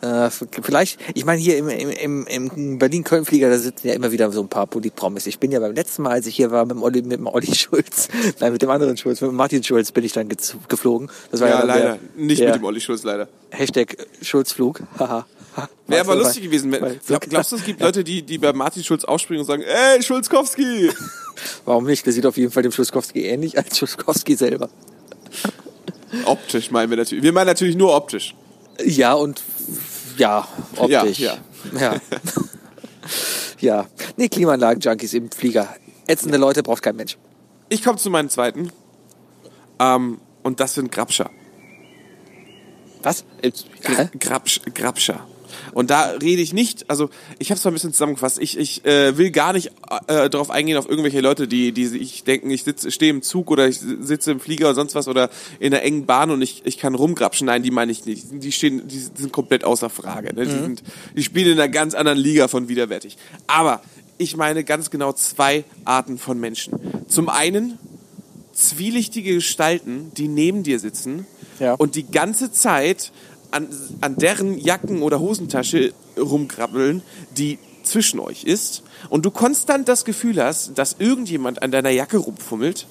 [0.02, 4.42] Äh, vielleicht, ich meine hier im, im, im, Berlin-Köln-Flieger, da sitzen ja immer wieder so
[4.42, 5.28] ein paar Politpromis.
[5.28, 7.28] Ich bin ja beim letzten Mal, als ich hier war mit dem Olli, mit dem
[7.28, 8.08] Olli Schulz,
[8.40, 11.12] nein, mit dem anderen Schulz, mit dem Martin Schulz bin ich dann geflogen.
[11.30, 11.84] Das war ja, Ja, leider.
[11.84, 13.28] Der, Nicht der mit dem Olli Schulz, leider.
[13.52, 14.82] Hashtag Schulzflug.
[14.98, 15.28] Haha.
[15.88, 16.72] Wäre aber lustig gewesen.
[16.72, 19.64] Wenn, glaub, glaubst du, es gibt Leute, die, die bei Martin Schulz aufspringen und sagen,
[19.64, 20.90] ey, Schulzkowski!
[21.66, 22.06] Warum nicht?
[22.06, 24.70] Der sieht auf jeden Fall dem Schulzkowski ähnlich als Schulzkowski selber.
[26.26, 27.24] optisch meinen wir natürlich.
[27.24, 28.36] Wir meinen natürlich nur optisch.
[28.84, 29.42] Ja, und
[30.18, 30.48] ja,
[30.78, 31.20] optisch.
[31.20, 31.38] Ja,
[31.80, 31.96] Ja.
[33.60, 33.88] ja.
[34.18, 35.76] Nee, Klimaanlagen-Junkies im Flieger.
[36.08, 37.18] Ätzende Leute braucht kein Mensch.
[37.70, 38.72] Ich komme zu meinem zweiten.
[39.80, 41.30] Ähm, und das sind Grabscher.
[43.04, 43.26] Was?
[44.20, 45.26] Grabsch, Grabscher.
[45.74, 48.40] Und da rede ich nicht, also ich habe es mal ein bisschen zusammengefasst.
[48.40, 49.72] Ich, ich äh, will gar nicht
[50.08, 53.52] äh, darauf eingehen auf irgendwelche Leute, die, die sich denken, ich sitze, stehe im Zug
[53.52, 55.30] oder ich sitze im Flieger oder sonst was oder
[55.60, 57.46] in einer engen Bahn und ich, ich kann rumgrapschen.
[57.48, 58.26] Nein, die meine ich nicht.
[58.32, 60.34] Die stehen, die sind komplett außer Frage.
[60.36, 60.46] Ne?
[60.46, 60.84] Die, sind,
[61.16, 63.18] die spielen in einer ganz anderen Liga von widerwärtig.
[63.48, 63.82] Aber
[64.18, 66.74] ich meine ganz genau zwei Arten von Menschen.
[67.08, 67.78] Zum einen
[68.54, 71.26] zwielichtige Gestalten, die neben dir sitzen
[71.60, 71.74] Ja.
[71.76, 73.12] und die ganze Zeit
[73.52, 73.68] an,
[74.02, 77.02] an deren Jacken- oder Hosentasche rumkrabbeln,
[77.38, 82.18] die zwischen euch ist und du konstant das Gefühl hast, dass irgendjemand an deiner Jacke
[82.18, 82.88] rumfummelt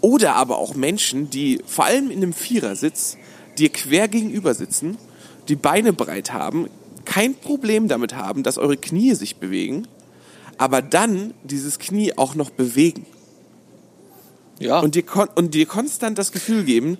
[0.00, 3.16] oder aber auch Menschen, die vor allem in einem Vierersitz
[3.58, 4.98] dir quer gegenüber sitzen,
[5.48, 6.68] die Beine breit haben,
[7.06, 9.88] kein Problem damit haben, dass eure Knie sich bewegen,
[10.58, 13.06] aber dann dieses Knie auch noch bewegen
[14.58, 14.80] Ja.
[14.80, 16.98] und dir, kon und dir konstant das Gefühl geben,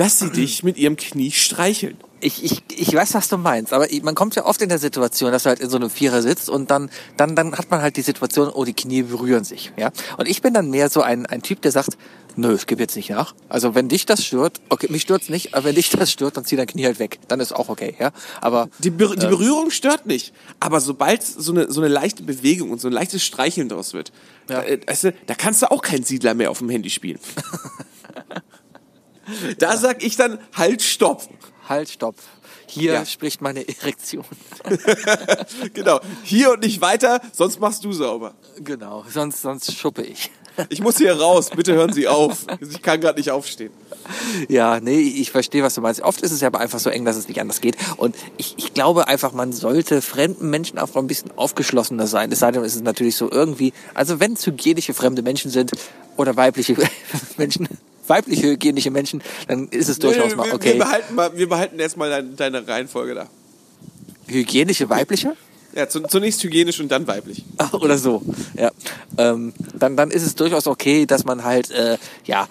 [0.00, 1.98] dass sie dich mit ihrem Knie streicheln.
[2.22, 5.30] Ich, ich, ich weiß, was du meinst, aber man kommt ja oft in der Situation,
[5.30, 7.96] dass du halt in so einem Vierer sitzt und dann, dann, dann hat man halt
[7.96, 9.90] die Situation, oh, die Knie berühren sich, ja.
[10.16, 11.98] Und ich bin dann mehr so ein, ein Typ, der sagt,
[12.36, 13.34] nö, ich gebe jetzt nicht nach.
[13.50, 16.44] Also wenn dich das stört, okay, mich stört's nicht, aber wenn dich das stört, dann
[16.46, 17.18] zieh dein Knie halt weg.
[17.28, 18.10] Dann ist auch okay, ja.
[18.40, 22.70] Aber Die, Ber die Berührung stört nicht, aber sobald so eine, so eine leichte Bewegung
[22.70, 24.12] und so ein leichtes Streicheln draus wird,
[24.48, 24.60] Ja.
[24.60, 27.18] da, äh, weißt du, da kannst du auch keinen Siedler mehr auf dem Handy spielen.
[29.58, 31.22] da sag ich dann, halt, stopp.
[31.68, 32.16] halt, stopp.
[32.66, 33.04] Hier Ja.
[33.06, 34.24] spricht meine Erektion.
[35.74, 38.34] Genau, hier und nicht weiter, sonst machst du sauber.
[38.62, 40.30] genau, sonst, sonst schuppe ich.
[40.68, 42.44] Ich muss hier raus, bitte hören Sie auf.
[42.60, 43.72] Ich kann gerade nicht aufstehen.
[44.48, 46.02] Ja, nee, ich verstehe, was du meinst.
[46.02, 47.76] Oft ist es ja aber einfach so eng, dass es nicht anders geht.
[47.96, 52.30] Und ich, ich glaube einfach, man sollte fremden Menschen auch ein bisschen aufgeschlossener sein.
[52.32, 55.70] Es sei denn, es ist natürlich so irgendwie, also wenn es hygienische fremde Menschen sind
[56.16, 56.76] oder weibliche
[57.38, 57.68] Menschen,
[58.10, 60.74] weibliche hygienische Menschen, dann ist es durchaus Nee, mal okay.
[60.74, 63.26] wir, behalten mal, wir behalten erstmal deine, deine Reihenfolge da.
[64.26, 65.36] Hygienische weibliche?
[65.74, 67.44] Ja, zu, zunächst hygienisch und dann weiblich.
[67.72, 68.22] Oder so,
[68.56, 68.70] ja.
[69.16, 72.48] Ähm, dann, dann ist es durchaus okay, dass man halt, äh, ja,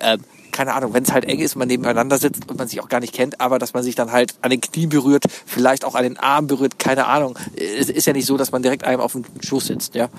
[0.00, 0.20] ähm,
[0.52, 3.00] keine Ahnung, wenn es halt eng ist, man nebeneinander sitzt und man sich auch gar
[3.00, 6.02] nicht kennt, aber dass man sich dann halt an den Knien berührt, vielleicht auch an
[6.02, 7.38] den Arm berührt, keine Ahnung.
[7.56, 10.10] Es ist ja nicht so, dass man direkt einem auf dem Schoß sitzt, ja.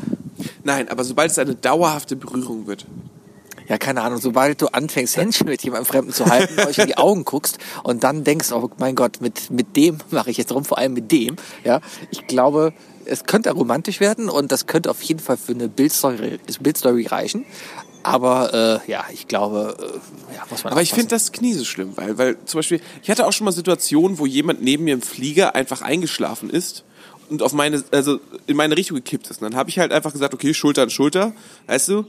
[0.64, 2.88] Nein, aber sobald es eine dauerhafte Berührung wird,
[3.68, 6.98] Ja, keine Ahnung, sobald du anfängst, Händchen mit jemandem Fremden zu halten, euch in die
[6.98, 10.66] Augen guckst und dann denkst, oh mein Gott, mit, mit dem mache ich jetzt rum,
[10.66, 11.82] vor allem mit dem, ja.
[12.12, 12.74] Ich glaube,
[13.06, 17.46] es könnte romantisch werden und das könnte auf jeden Fall für eine Bildstory, Bildstory reichen.
[18.04, 21.64] Aber äh, ja, ich glaube, äh, ja, muss man Aber ich finde das Knie so
[21.64, 24.94] schlimm, weil, weil zum Beispiel, ich hatte auch schon mal Situationen, wo jemand neben mir
[24.94, 26.84] im Flieger einfach eingeschlafen ist
[27.30, 29.42] und auf meine, also in meine Richtung gekippt ist.
[29.42, 31.34] Und dann habe ich halt einfach gesagt, okay, Schulter an Schulter,
[31.68, 32.06] weißt du?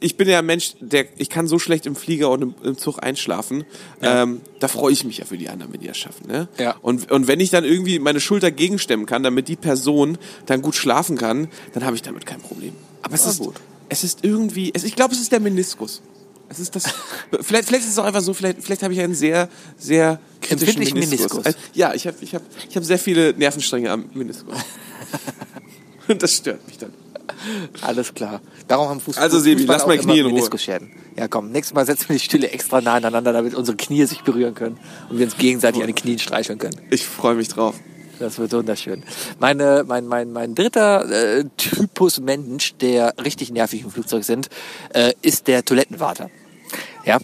[0.00, 2.78] Ich bin ja ein Mensch, der, ich kann so schlecht im Flieger und im, im
[2.78, 3.64] Zug einschlafen.
[4.00, 6.26] Ähm, da freue ich mich ja für die anderen, wenn die das schaffen.
[6.26, 6.48] Ne?
[6.58, 6.76] Ja.
[6.82, 10.74] Und, und wenn ich dann irgendwie meine Schulter gegenstemmen kann, damit die Person dann gut
[10.74, 12.72] schlafen kann, dann habe ich damit kein Problem.
[13.02, 13.54] Aber es Ah, ist, gut.
[13.88, 16.02] es ist irgendwie, es, ich glaube, es ist der Meniskus.
[16.48, 16.84] Es ist das.
[17.40, 18.34] vielleicht, vielleicht ist es auch einfach so.
[18.34, 19.48] Vielleicht, vielleicht habe ich einen sehr,
[19.78, 21.10] sehr kritischen Meniskus.
[21.10, 21.46] Meniskus.
[21.46, 24.54] Äh, Ja, ich habe, ich habe, ich habe sehr viele Nervenstränge am Meniskus.
[26.08, 26.92] Und das stört mich dann.
[27.80, 28.40] Alles klar.
[28.68, 30.80] Darum haben Fußball, Also, Sebi, Fußball lass immer Knie in Ruhe.
[31.16, 34.22] Ja, komm, nächstes Mal setzen wir die Stühle extra nah aneinander, damit unsere Knie sich
[34.22, 34.78] berühren können
[35.08, 36.76] und wir uns gegenseitig an den Knien streicheln können.
[36.90, 37.74] Ich freue mich drauf.
[38.18, 39.02] Das wird wunderschön.
[39.40, 44.48] Meine, mein, mein, mein dritter äh, Typus Mensch, der richtig nervig im Flugzeug sind,
[44.94, 46.30] äh, ist der Toilettenwarter.
[47.04, 47.18] Ja.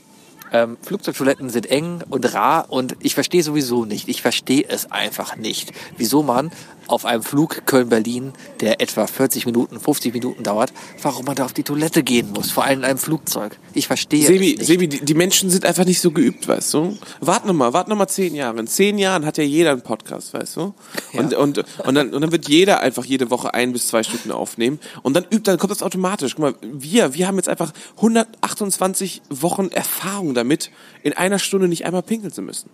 [0.50, 5.36] Ähm, Flugzeugtoiletten sind eng und rar und ich verstehe sowieso nicht, ich verstehe es einfach
[5.36, 6.50] nicht, wieso man
[6.88, 10.72] auf einem Flug Köln-Berlin, der etwa 40 Minuten, 50 Minuten dauert,
[11.02, 13.58] warum man da auf die Toilette gehen muss, vor allem in einem Flugzeug.
[13.74, 14.66] Ich verstehe Sebi, es nicht.
[14.66, 16.98] Sebi, die, die Menschen sind einfach nicht so geübt, weißt du?
[17.20, 18.58] Wart noch mal, wart noch mal zehn Jahre.
[18.58, 20.74] In zehn Jahren hat ja jeder einen Podcast, weißt du?
[21.12, 24.32] Und, und, und, dann, und dann wird jeder einfach jede Woche ein bis zwei Stunden
[24.32, 24.78] aufnehmen.
[25.02, 26.34] Und dann übt, dann kommt das automatisch.
[26.36, 30.70] Guck mal, wir, wir haben jetzt einfach 128 Wochen Erfahrung damit,
[31.02, 32.70] in einer Stunde nicht einmal pinkeln zu müssen.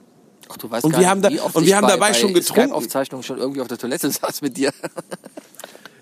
[0.48, 1.82] Ach, du weißt Und gar wir nicht, haben da- wie oft und ich wir haben
[1.86, 2.62] bei, dabei bei schon getrunken.
[2.68, 4.72] Skype-Aufzeichnungen schon irgendwie auf der Toilette saß mit dir.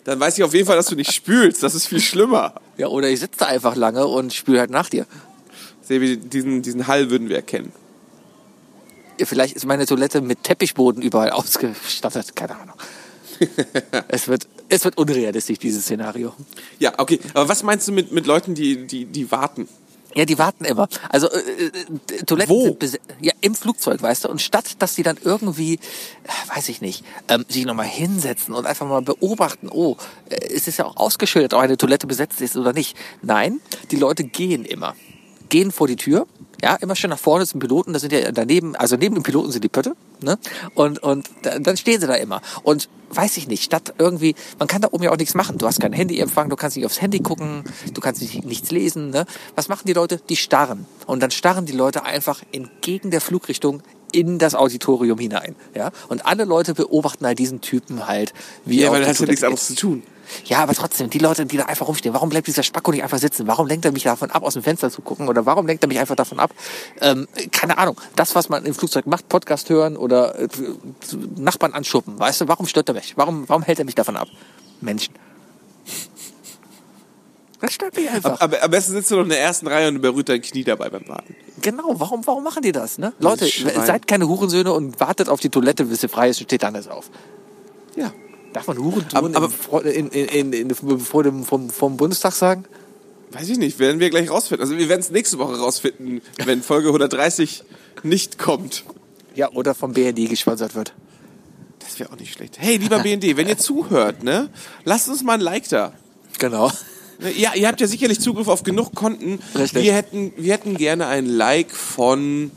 [0.04, 1.62] Dann weiß ich auf jeden Fall, dass du nicht spülst.
[1.62, 2.54] Das ist viel schlimmer.
[2.76, 5.06] Ja, oder ich sitze da einfach lange und spüle halt nach dir.
[5.82, 7.72] Sebi, diesen, diesen Hall würden wir erkennen.
[9.20, 12.34] Ja, Vielleicht ist meine Toilette mit Teppichboden überall ausgestattet.
[12.34, 12.74] Keine Ahnung.
[14.08, 16.32] es, wird, es wird unrealistisch, dieses Szenario.
[16.78, 17.20] Ja, okay.
[17.34, 19.68] Aber was meinst du mit, mit Leuten, die, die, die warten?
[20.14, 20.88] Ja, die warten immer.
[21.08, 22.76] Also äh, äh, Toiletten Wo?
[22.80, 24.28] sind ja im Flugzeug, weißt du.
[24.28, 28.66] Und statt dass die dann irgendwie, äh, weiß ich nicht, ähm, sich nochmal hinsetzen und
[28.66, 29.96] einfach mal beobachten, oh,
[30.28, 32.96] äh, es ist ja auch ausgeschildert, ob eine Toilette besetzt ist oder nicht.
[33.22, 33.60] Nein,
[33.90, 34.94] die Leute gehen immer,
[35.48, 36.26] gehen vor die Tür.
[36.62, 39.50] Ja, immer schön nach vorne zum Piloten, da sind ja daneben, also neben dem Piloten
[39.50, 40.38] sind die Pötte, ne?
[40.74, 42.40] Und, und da- dann stehen sie da immer.
[42.62, 45.58] Und weiß ich nicht, statt irgendwie, man kann da oben ja auch nichts machen.
[45.58, 49.10] Du hast kein Handyempfang, du kannst nicht aufs Handy gucken, du kannst nicht, nichts lesen,
[49.10, 49.26] ne?
[49.54, 50.20] Was machen die Leute?
[50.28, 50.86] Die starren.
[51.06, 53.82] Und dann starren die Leute einfach entgegen der Flugrichtung
[54.12, 55.90] in das Auditorium hinein, ja?
[56.08, 58.32] Und alle Leute beobachten halt diesen Typen halt,
[58.64, 60.02] wie Ja, er weil auf das die hat ja nichts anderes zu tun.
[60.46, 63.18] ja, aber trotzdem, die Leute, die da einfach rumstehen, warum bleibt dieser Spacko nicht einfach
[63.18, 63.46] sitzen?
[63.46, 65.28] Warum lenkt er mich davon ab, aus dem Fenster zu gucken?
[65.28, 66.52] Oder warum lenkt er mich einfach davon ab?
[67.00, 68.00] Ähm, keine Ahnung.
[68.16, 70.48] Das, was man im Flugzeug macht, Podcast hören oder äh,
[71.36, 73.14] Nachbarn anschuppen, weißt du, warum stört er mich?
[73.16, 74.28] Warum, warum hält er mich davon ab?
[74.80, 75.14] Menschen.
[77.62, 78.38] Das stört mich einfach.
[78.40, 80.90] Aber am besten sitzt du noch in der ersten Reihe und berührt dein Knie dabei
[80.90, 81.34] beim Warten.
[81.62, 82.98] genau, warum, warum machen die das?
[82.98, 83.12] Ne?
[83.20, 83.86] Leute, Schwein.
[83.86, 86.74] seid keine Hurensöhne und wartet auf die Toilette, bis sie frei ist und steht dann
[86.74, 87.10] erst auf.
[87.96, 88.12] Ja.
[88.52, 92.32] Darf man Hurensohn Aber- aber- Fro- in, in, in, in, vor dem, vom, vom Bundestag
[92.34, 92.64] sagen?
[93.30, 94.62] Weiß ich nicht, werden wir gleich rausfinden.
[94.62, 97.64] Also wir werden es nächste Woche rausfinden, wenn Folge 130
[98.02, 98.84] nicht kommt.
[99.34, 100.92] Ja, oder vom BND gesponsert wird.
[101.78, 102.58] Das wäre auch nicht schlecht.
[102.58, 104.50] Hey, lieber BND, wenn ihr zuhört, ne,
[104.84, 105.92] lasst uns mal ein Like da.
[106.38, 106.70] Genau.
[107.36, 109.38] Ja, ihr habt ja sicherlich Zugriff auf genug Konten.
[109.54, 109.82] Richtig.
[109.82, 112.50] Wir hätten, wir hätten gerne ein Like von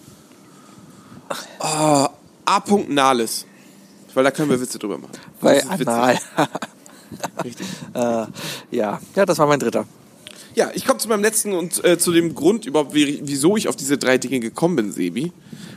[1.60, 2.08] oh,
[2.46, 2.64] A.
[2.88, 3.46] Nahles.
[4.14, 5.12] Weil da können wir Witze drüber machen.
[5.42, 5.88] Witzig.
[5.88, 6.20] Anal.
[7.44, 7.68] Richtig.
[7.94, 8.26] äh,
[8.72, 9.00] ja.
[9.16, 9.86] ja, das war mein dritter.
[10.56, 13.68] Ja, ich komme zu meinem letzten und äh, zu dem Grund überhaupt, wie, wieso ich
[13.68, 15.34] auf diese drei Dinge gekommen bin, Sebi.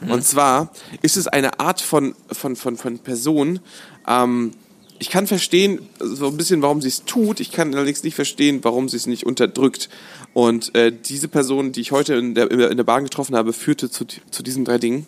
[0.09, 0.71] Und zwar
[1.03, 3.59] ist es eine Art von, von, von, von Person.
[4.07, 4.53] Ähm,
[4.99, 7.41] ich kann verstehen, so ein bisschen, warum sie es tut.
[7.41, 9.89] Ich kann allerdings nicht verstehen, warum sie es nicht unterdrückt.
[10.35, 13.91] Und äh, diese Person, die ich heute in der, in der Bahn getroffen habe, führte
[13.91, 15.07] zu, zu diesen drei Dingen.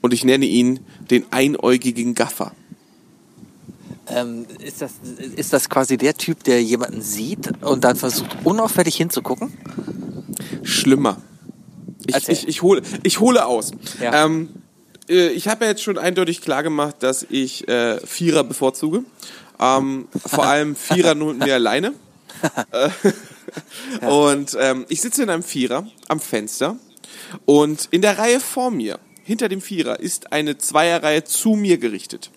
[0.00, 2.52] Und ich nenne ihn den einäugigen Gaffer.
[4.10, 4.92] Ähm, ist, das,
[5.36, 9.52] ist das quasi der Typ, der jemanden sieht und dann versucht, unauffällig hinzugucken?
[10.62, 11.20] Schlimmer.
[12.06, 13.72] Ich, ich, ich, hole, ich hole aus.
[14.00, 14.24] Ja.
[14.24, 14.48] Ähm,
[15.08, 19.04] äh, ich habe ja jetzt schon eindeutig klar gemacht, dass ich äh, Vierer bevorzuge.
[19.60, 21.92] Ähm, vor allem Vierer nur mit mir alleine.
[22.70, 26.76] Äh, Und ähm, ich sitze in einem Vierer am Fenster
[27.46, 32.30] und in der Reihe vor mir, hinter dem Vierer, ist eine Zweierreihe zu mir gerichtet.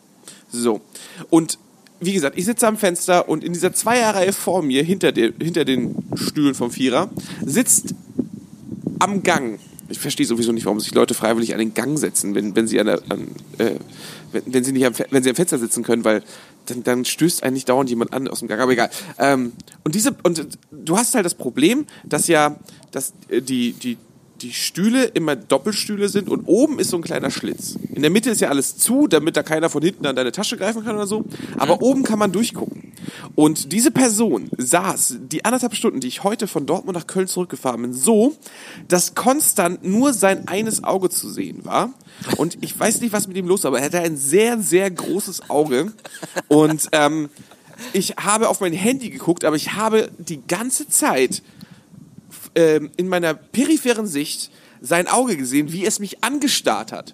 [0.52, 0.82] So.
[1.30, 1.58] Und
[2.00, 5.66] wie gesagt, ich sitze am Fenster und in dieser Zweierreihe vor mir, hinter, der, hinter
[5.66, 7.10] den Stühlen vom Vierer,
[7.46, 7.94] sitzt
[9.00, 9.60] am Gang.
[9.92, 12.80] Ich verstehe sowieso nicht, warum sich Leute freiwillig an den Gang setzen, wenn, wenn sie
[12.80, 13.28] an, an
[13.58, 13.76] äh,
[14.32, 16.24] wenn, wenn sie nicht am, wenn sie am Fenster sitzen können, weil
[16.66, 18.62] dann, dann stößt eigentlich dauernd jemand an aus dem Gang.
[18.62, 18.90] Aber egal.
[19.20, 22.58] Ähm, und diese und du hast halt das Problem, dass ja,
[22.92, 23.98] dass äh, die die
[24.42, 27.78] die Stühle immer Doppelstühle sind und oben ist so ein kleiner Schlitz.
[27.94, 30.58] In der Mitte ist ja alles zu, damit da keiner von hinten an deine Tasche
[30.58, 31.26] greifen kann oder so.
[31.58, 32.94] Aber oben kann man durchgucken.
[33.36, 37.82] Und diese Person saß die anderthalb Stunden, die ich heute von Dortmund nach Köln zurückgefahren
[37.82, 38.36] bin, so,
[38.88, 41.94] dass konstant nur sein eines Auge zu sehen war.
[42.38, 44.90] Und ich weiß nicht, was mit ihm los war, aber er hatte ein sehr, sehr
[44.90, 45.94] großes Auge.
[46.48, 47.30] Und ähm,
[47.94, 51.42] ich habe auf mein Handy geguckt, aber ich habe die ganze Zeit
[52.56, 57.14] ähm, in meiner peripheren Sicht sein Auge gesehen, wie es mich angestarrt hat.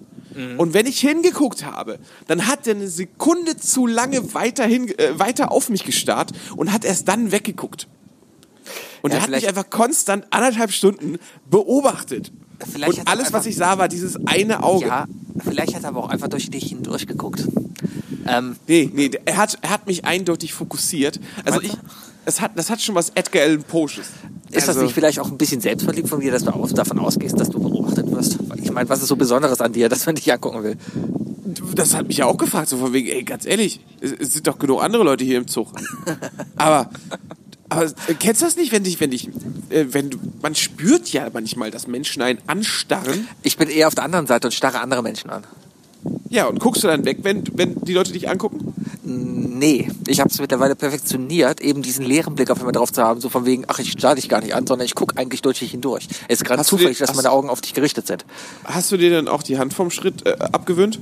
[0.57, 5.17] Und wenn ich hingeguckt habe, dann hat er eine Sekunde zu lange weiter, hin, äh,
[5.17, 7.87] weiter auf mich gestarrt und hat erst dann weggeguckt.
[9.01, 11.17] Und Ja, er hat mich einfach konstant anderthalb Stunden
[11.49, 12.31] beobachtet.
[12.85, 14.87] Und alles, was ich sah, war dieses eine Auge.
[14.87, 15.05] Ja,
[15.43, 17.47] vielleicht hat er aber auch einfach durch dich hindurch geguckt.
[18.27, 21.19] Ähm, Nee, nee, er hat, er hat mich eindeutig fokussiert.
[21.45, 21.71] Also ich,
[22.25, 24.07] es hat, das hat schon was Edgar Allan Poesches.
[24.49, 26.99] ist das Also- nicht vielleicht auch ein bisschen selbstverliebt von dir, dass du auch davon
[26.99, 28.37] ausgehst, dass du beobachtet wirst?
[28.61, 30.77] Ich meine, was ist so Besonderes an dir, dass man dich angucken will?
[31.75, 34.47] Das hat mich ja auch gefragt, so von wegen, ey, ganz ehrlich, es, es sind
[34.47, 35.69] doch genug andere Leute hier im Zug.
[36.57, 36.89] aber,
[37.69, 39.29] aber äh, kennst du das nicht, wenn dich, wenn dich,
[39.69, 43.27] äh, wenn du, man spürt ja manchmal, dass Menschen einen anstarren.
[43.43, 45.43] Ich bin eher auf der anderen Seite und starre andere Menschen an.
[46.29, 48.73] Ja, und guckst du dann weg, wenn, wenn die Leute dich angucken?
[49.03, 53.21] Nee, ich habe es mittlerweile perfektioniert, eben diesen leeren Blick auf einmal drauf zu haben,
[53.21, 55.59] so von wegen, ach, ich starre dich gar nicht an, sondern ich gucke eigentlich durch
[55.59, 56.07] dich hindurch.
[56.27, 58.25] Es ist gerade zufällig, den- dass meine Augen auf dich gerichtet sind.
[58.65, 60.99] Hast du dir dann auch die Hand vom Schritt äh, abgewöhnt?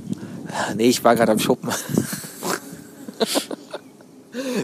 [0.76, 1.70] Nee, ich war gerade am Schuppen.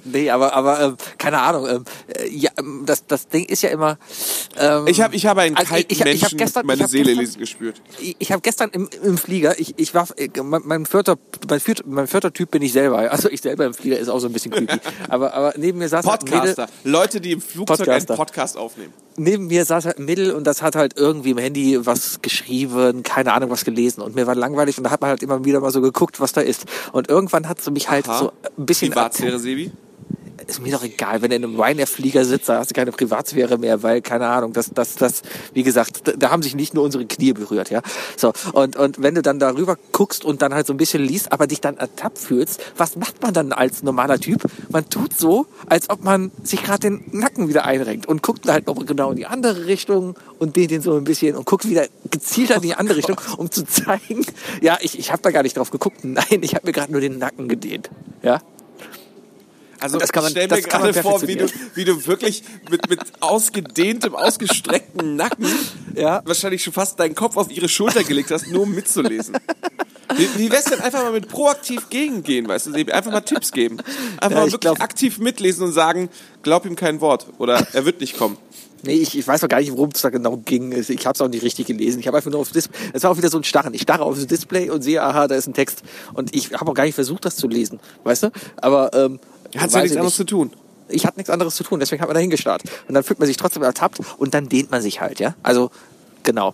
[0.04, 1.68] nee, aber, aber ähm, keine Ahnung.
[1.68, 1.84] Ähm,
[2.18, 3.96] äh, ja, ähm, das, das Ding ist ja immer.
[4.58, 6.62] Ähm, Ich habe ich habe einen Also, kalten ich- ich hab- ich hab Menschen gestern-
[6.62, 7.82] ich meine hab Seele gestern- lesen gespürt.
[8.00, 11.16] ich, ich habe gestern im, im Flieger, ich, ich war, äh, mein, mein vierter,
[11.48, 12.98] mein vierter, mein vierter Typ bin ich selber.
[12.98, 14.78] Also ich selber im Flieger ist auch so ein bisschen creepy.
[15.08, 16.68] aber, aber neben mir saß halt ein Mädel, Podcaster.
[16.84, 18.10] Leute, die im Flugzeug Podcaster.
[18.14, 18.92] einen Podcast aufnehmen.
[19.16, 23.02] neben mir saß halt ein Mädel und das hat halt irgendwie im Handy was geschrieben,
[23.04, 25.60] keine Ahnung was gelesen und mir war langweilig und da hat man halt immer wieder
[25.60, 26.64] mal so geguckt, was da ist.
[26.92, 28.18] Und irgendwann hat sie mich halt Aha.
[28.18, 29.70] so ein bisschen Privatsphäre, Sebi?
[30.46, 33.58] Ist mir doch egal, wenn du in einem Ryanair-Flieger sitzt, da hast du keine Privatsphäre
[33.58, 35.22] mehr, weil, keine Ahnung, das, das, das,
[35.52, 37.82] wie gesagt, da, haben sich nicht nur unsere Knie berührt, ja.
[38.16, 41.32] So, und, und wenn du dann darüber guckst und dann halt so ein bisschen liest,
[41.32, 44.42] aber dich dann ertappt fühlst, was macht man dann als normaler Typ?
[44.70, 48.66] Man tut so, als ob man sich gerade den Nacken wieder einrenkt und guckt halt
[48.66, 51.86] noch genau in die andere Richtung und dehnt den so ein bisschen und guckt wieder
[52.10, 54.24] gezielter in die andere Richtung, um zu zeigen,
[54.60, 56.04] ja, ich, ich habe da gar nicht drauf geguckt.
[56.04, 57.90] Nein, ich habe mir gerade nur den Nacken gedehnt,
[58.22, 58.40] ja.
[59.82, 62.88] Also Das kann man- ich stell mir gerade vor, wie du, wie du wirklich mit,
[62.88, 65.46] mit ausgedehntem, ausgestreckten Nacken
[65.94, 66.22] Ja.
[66.24, 69.36] wahrscheinlich schon fast deinen Kopf auf ihre Schulter gelegt hast, nur um mitzulesen.
[70.16, 72.72] Wie, wie wär's denn einfach mal mit proaktiv gegengehen, weißt du?
[72.74, 73.78] Einfach mal Tipps geben.
[74.18, 76.08] Einfach Ja, mal ich wirklich glaub- aktiv mitlesen und sagen,
[76.42, 78.36] glaub ihm kein Wort oder er wird nicht kommen.
[78.84, 80.72] Nee, ich, ich weiß noch gar nicht, worum es da genau ging.
[80.72, 82.00] Ich habe es auch nicht richtig gelesen.
[82.00, 82.76] Ich habe einfach nur aufs Display.
[82.92, 83.72] Es war auch wieder so ein Starren.
[83.74, 85.82] Ich starre aufs Display und sehe, aha, da ist ein Text.
[86.14, 87.78] Und ich habe auch gar nicht versucht, das zu lesen.
[88.02, 88.30] Weißt du?
[88.56, 89.20] Aber ähm,
[89.56, 90.52] Hat ja nichts ich anderes zu tun.
[90.88, 92.62] Ich hatte nichts anderes zu tun, deswegen hat man da hingestarrt.
[92.88, 95.34] Und dann fühlt man sich trotzdem ertappt und dann dehnt man sich halt, ja?
[95.42, 95.70] Also,
[96.22, 96.52] genau.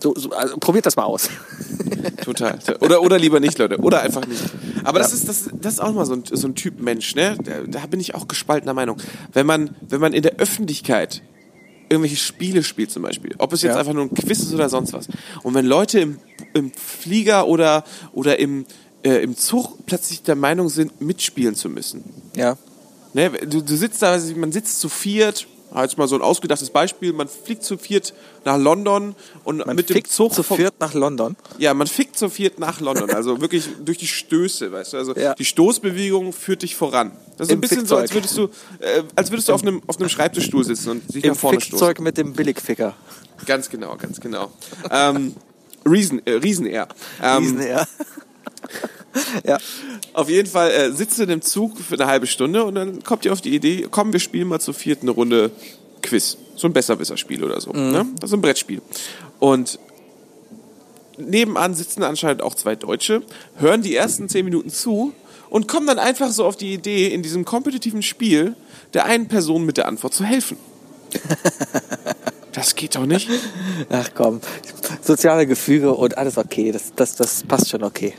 [0.00, 1.28] So, so, also, probiert das mal aus.
[2.24, 2.58] Total.
[2.80, 3.78] Oder, oder lieber nicht, Leute.
[3.78, 4.42] Oder einfach nicht.
[4.84, 7.36] Aber das, ist, das, das ist auch mal so ein, so ein Typ Mensch, ne?
[7.42, 8.98] Da, da bin ich auch gespaltener Meinung.
[9.32, 11.22] Wenn man, wenn man in der Öffentlichkeit
[11.88, 13.80] irgendwelche Spiele spielt zum Beispiel, ob es jetzt Ja.
[13.80, 15.08] einfach nur ein Quiz ist oder sonst was.
[15.42, 16.18] Und wenn Leute im,
[16.54, 18.66] im Flieger oder, oder im,
[19.02, 22.04] äh, im Zug plötzlich der Meinung sind, mitspielen zu müssen.
[22.36, 22.56] Ja.
[23.14, 23.30] Ne?
[23.30, 25.46] Du, du sitzt da, man sitzt zu viert,
[25.76, 29.90] jetzt mal so ein ausgedachtes Beispiel, man fliegt zu viert nach London und Man mit
[29.90, 31.36] dem Zug zu viert nach London.
[31.58, 35.14] ja, man fickt zu viert nach London, also wirklich durch die Stöße, weißt du, also
[35.14, 35.34] Ja.
[35.34, 37.12] die Stoßbewegung führt dich voran.
[37.36, 38.38] Das ist Im ein bisschen so, als Fickzeug.
[38.38, 41.30] würdest du, äh, als würdest du auf einem, auf einem Schreibtischstuhl sitzen und dich Im
[41.32, 41.78] nach vorne stoßen.
[41.78, 42.94] Fickzeug mit dem Billigficker.
[43.46, 44.50] Ganz genau, ganz genau.
[44.90, 45.34] ähm,
[45.86, 46.88] Reason, äh, Riesen Air.
[47.22, 47.86] Ähm, Diesen, ja.
[49.44, 49.58] Ja.
[50.12, 53.02] Auf jeden Fall äh, sitzt du in dem Zug für eine halbe Stunde und dann
[53.04, 55.50] kommt ihr auf die Idee, komm, wir spielen mal zur vierten Runde
[56.02, 56.36] Quiz.
[56.56, 57.72] So ein Besserwisser-Spiel oder so.
[57.72, 58.06] Ne?
[58.20, 58.82] Das ist ein Brettspiel.
[59.38, 59.78] Und
[61.16, 63.22] nebenan sitzen anscheinend auch zwei Deutsche,
[63.56, 65.12] hören die ersten zehn Minuten zu
[65.50, 68.54] und kommen dann einfach so auf die Idee, in diesem kompetitiven Spiel
[68.94, 70.56] der einen Person mit der Antwort zu helfen.
[72.52, 73.28] Das geht doch nicht.
[73.88, 74.40] Ach komm.
[75.00, 76.72] Soziale Gefüge und alles okay.
[76.72, 78.14] Das, das, das passt schon okay.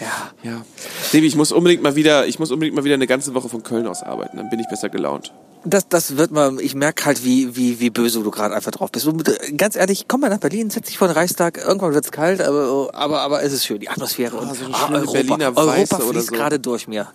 [0.00, 0.50] Ja.
[0.50, 0.62] Ja.
[1.10, 3.62] Sebi, ich muss unbedingt mal wieder, ich muss unbedingt mal wieder eine ganze Woche von
[3.62, 5.32] Köln aus arbeiten, dann bin ich besser gelaunt.
[5.64, 8.92] Das, das wird mal, ich merke halt, wie, wie, wie böse du gerade einfach drauf
[8.92, 9.06] bist.
[9.06, 12.12] Und äh, ganz ehrlich, komm mal nach Berlin, setz dich vor den Reichstag, irgendwann wird's
[12.12, 14.36] kalt, aber, aber, aber es ist schön, die Atmosphäre.
[14.36, 16.32] und, Ah, so schöne Europa, Berliner Europa Weiße fließt oder so.
[16.32, 17.08] gerade durch mir.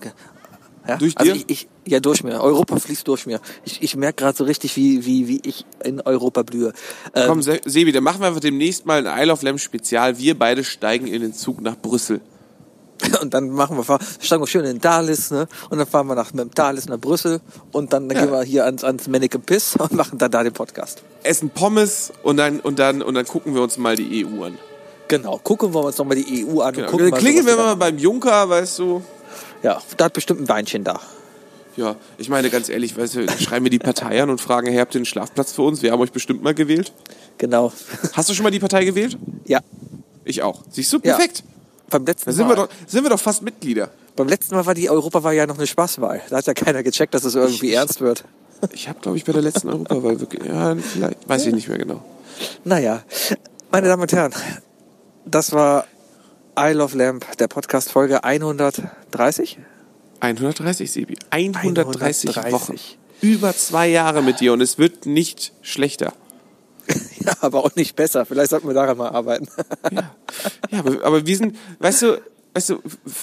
[0.88, 0.98] Ja?
[0.98, 1.44] Durch also dir?
[1.48, 2.42] Ich, ich, ja, durch mir.
[2.42, 3.40] Europa fließt durch mir.
[3.64, 6.74] Ich, ich merke gerade so richtig, wie, wie, wie ich in Europa blühe.
[7.14, 10.18] Ähm, Komm, Se- Sebi, dann machen wir einfach demnächst mal ein Isle of Lamb Spezial.
[10.18, 12.20] Wir beide steigen in den Zug nach Brüssel.
[13.22, 15.48] Und dann machen wir, steigen wir schön in Dalis, ne?
[15.70, 17.42] Und dann fahren wir nach, mit dem Dalis nach Brüssel
[17.72, 18.26] und dann, dann Ja.
[18.26, 21.04] gehen wir hier ans, ans Mannequin Piss und machen dann da den Podcast.
[21.24, 24.58] Essen Pommes und dann, und dann, und dann gucken wir uns mal die EU an.
[25.08, 25.40] Genau.
[25.44, 26.74] Gucken wir uns nochmal die EU an.
[26.74, 26.88] Genau.
[26.90, 29.02] Und gucken so, wir mal beim Junker, weißt du.
[29.62, 31.00] Ja, da hat bestimmt ein Weinchen da.
[31.78, 34.78] Ja, ich meine ganz ehrlich, weißt du, schreiben wir die Partei an und fragen, hey,
[34.80, 35.82] habt ihr einen Schlafplatz für uns?
[35.82, 36.92] Wir haben euch bestimmt mal gewählt.
[37.38, 37.72] Genau.
[38.14, 39.18] Hast du schon mal die Partei gewählt?
[39.46, 39.62] Ja.
[40.26, 40.64] Ich auch.
[40.70, 41.00] Siehst du?
[41.04, 41.18] Ja.
[41.92, 43.90] Beim letzten, sind Mal, wir, doch, sind wir doch fast Mitglieder.
[44.16, 46.22] beim letzten Mal war die Europawahl ja noch eine Spaßwahl.
[46.30, 48.24] Da hat ja keiner gecheckt, dass es irgendwie ernst wird.
[48.74, 51.78] Ich habe, glaube ich, bei der letzten Europawahl wirklich, ja, vielleicht, weiß ich nicht mehr
[51.78, 52.04] genau.
[52.64, 53.04] Naja,
[53.72, 54.34] meine Damen und Herren,
[55.26, 55.86] das war
[56.60, 59.60] I Love Lamp, der Podcast Folge 130.
[60.20, 61.18] 130, Sebi.
[61.32, 62.52] 130, 130.
[62.54, 62.80] Wochen.
[63.22, 66.14] Über zwei Jahre mit dir und es wird nicht schlechter.
[67.24, 68.26] Ja, aber auch nicht besser.
[68.26, 69.48] Vielleicht sollten wir daran mal arbeiten.
[69.92, 72.22] Ja, aber, aber wir sind, weißt du,
[72.56, 72.80] weißt du,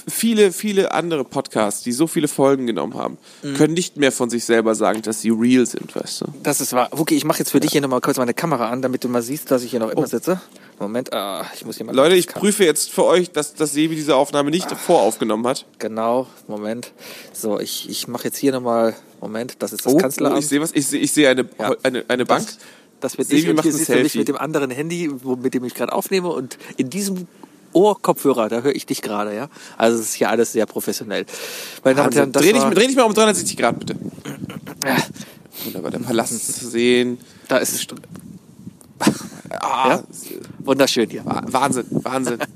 [0.08, 3.54] viele, viele andere Podcasts, die so viele Folgen genommen haben, Mhm.
[3.54, 6.26] können nicht mehr von sich selber sagen, dass sie real sind, weißt du.
[6.44, 6.88] Das ist wahr.
[6.92, 9.20] Okay, ich mache jetzt für dich hier nochmal kurz meine Kamera an, damit du mal
[9.22, 10.40] siehst, dass ich hier noch immer sitze.
[10.78, 11.92] Moment, ah, ich muss hier mal.
[11.92, 11.96] Oh.
[11.96, 15.66] Leute, ich prüfe jetzt für euch, dass, dass Sebi diese Aufnahme nicht voraufgenommen hat.
[15.80, 16.92] Genau, Moment.
[17.32, 18.94] So, ich, ich mache jetzt hier nochmal.
[19.20, 20.38] Moment, das ist das Oh, Kanzleramt.
[20.38, 21.74] ich sehe was, ich sehe, ich sehe eine, Ja.
[21.82, 22.46] eine, eine Bank.
[22.46, 22.58] Das,
[23.00, 25.54] das wird Sebi ich und hier siehst du mich mit dem anderen Handy, wo, mit
[25.54, 27.26] dem ich gerade aufnehme und in diesem
[27.72, 29.48] Ohrkopfhörer, da höre ich dich gerade, ja.
[29.76, 31.26] Also es ist hier alles sehr professionell.
[31.84, 33.96] Meine Damen und Herren, Dreh dich, dreh dich mal um 360 Grad, bitte.
[34.84, 34.96] Ja,
[35.64, 37.18] Wunderbar, der Palast zu sehen.
[37.48, 37.86] da ist es.
[39.60, 40.02] Ah, Ja?
[40.60, 41.24] Wunderschön hier.
[41.24, 42.38] Wa- Wahnsinn, Wahnsinn.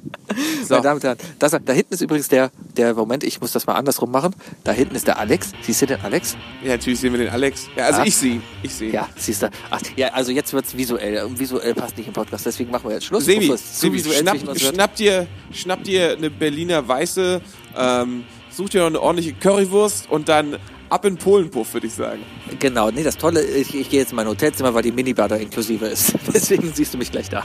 [0.67, 0.75] So.
[0.77, 3.67] Meine Damen und Herren, das, da hinten ist übrigens der, der, Moment, ich muss das
[3.67, 4.35] mal andersrum machen.
[4.65, 5.53] Da hinten ist der Alex.
[5.61, 6.37] Siehst du den Alex?
[6.65, 7.67] Ja, natürlich sehen wir den Alex.
[7.77, 8.07] Ja, also Ja.
[8.07, 8.43] ich sehe ihn.
[8.63, 8.91] Ich sehe.
[8.93, 9.51] Ja, siehst du.
[9.71, 11.23] Ach, ja, also jetzt wird's visuell.
[11.25, 13.27] Und Visuell passt nicht im Podcast, deswegen machen wir jetzt Schluss.
[13.27, 14.59] Sebi, es Sebi schnapp, wird.
[14.61, 17.43] schnapp, dir, schnapp dir eine Berliner Weiße,
[17.77, 22.23] ähm, such dir noch eine ordentliche Currywurst und dann ab in Polenpuff, würde ich sagen.
[22.59, 25.37] Genau, nee, das Tolle, ich, ich gehe jetzt in mein Hotelzimmer, weil die Minibar da
[25.37, 26.15] inklusive ist.
[26.35, 27.45] Deswegen siehst du mich gleich da.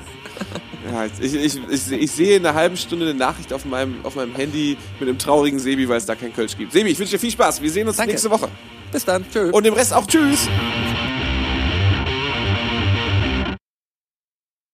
[0.92, 4.16] Ja, ich, ich, ich, ich sehe in einer halben Stunde eine Nachricht auf meinem, auf
[4.16, 6.72] meinem Handy mit einem traurigen Sebi, weil es da kein Kölsch gibt.
[6.72, 7.62] Sebi, ich wünsche dir viel Spaß.
[7.62, 8.12] Wir sehen uns Danke.
[8.12, 8.50] nächste Woche.
[8.92, 9.52] Bis dann, tschö.
[9.52, 10.48] Und dem Rest auch Tschüss.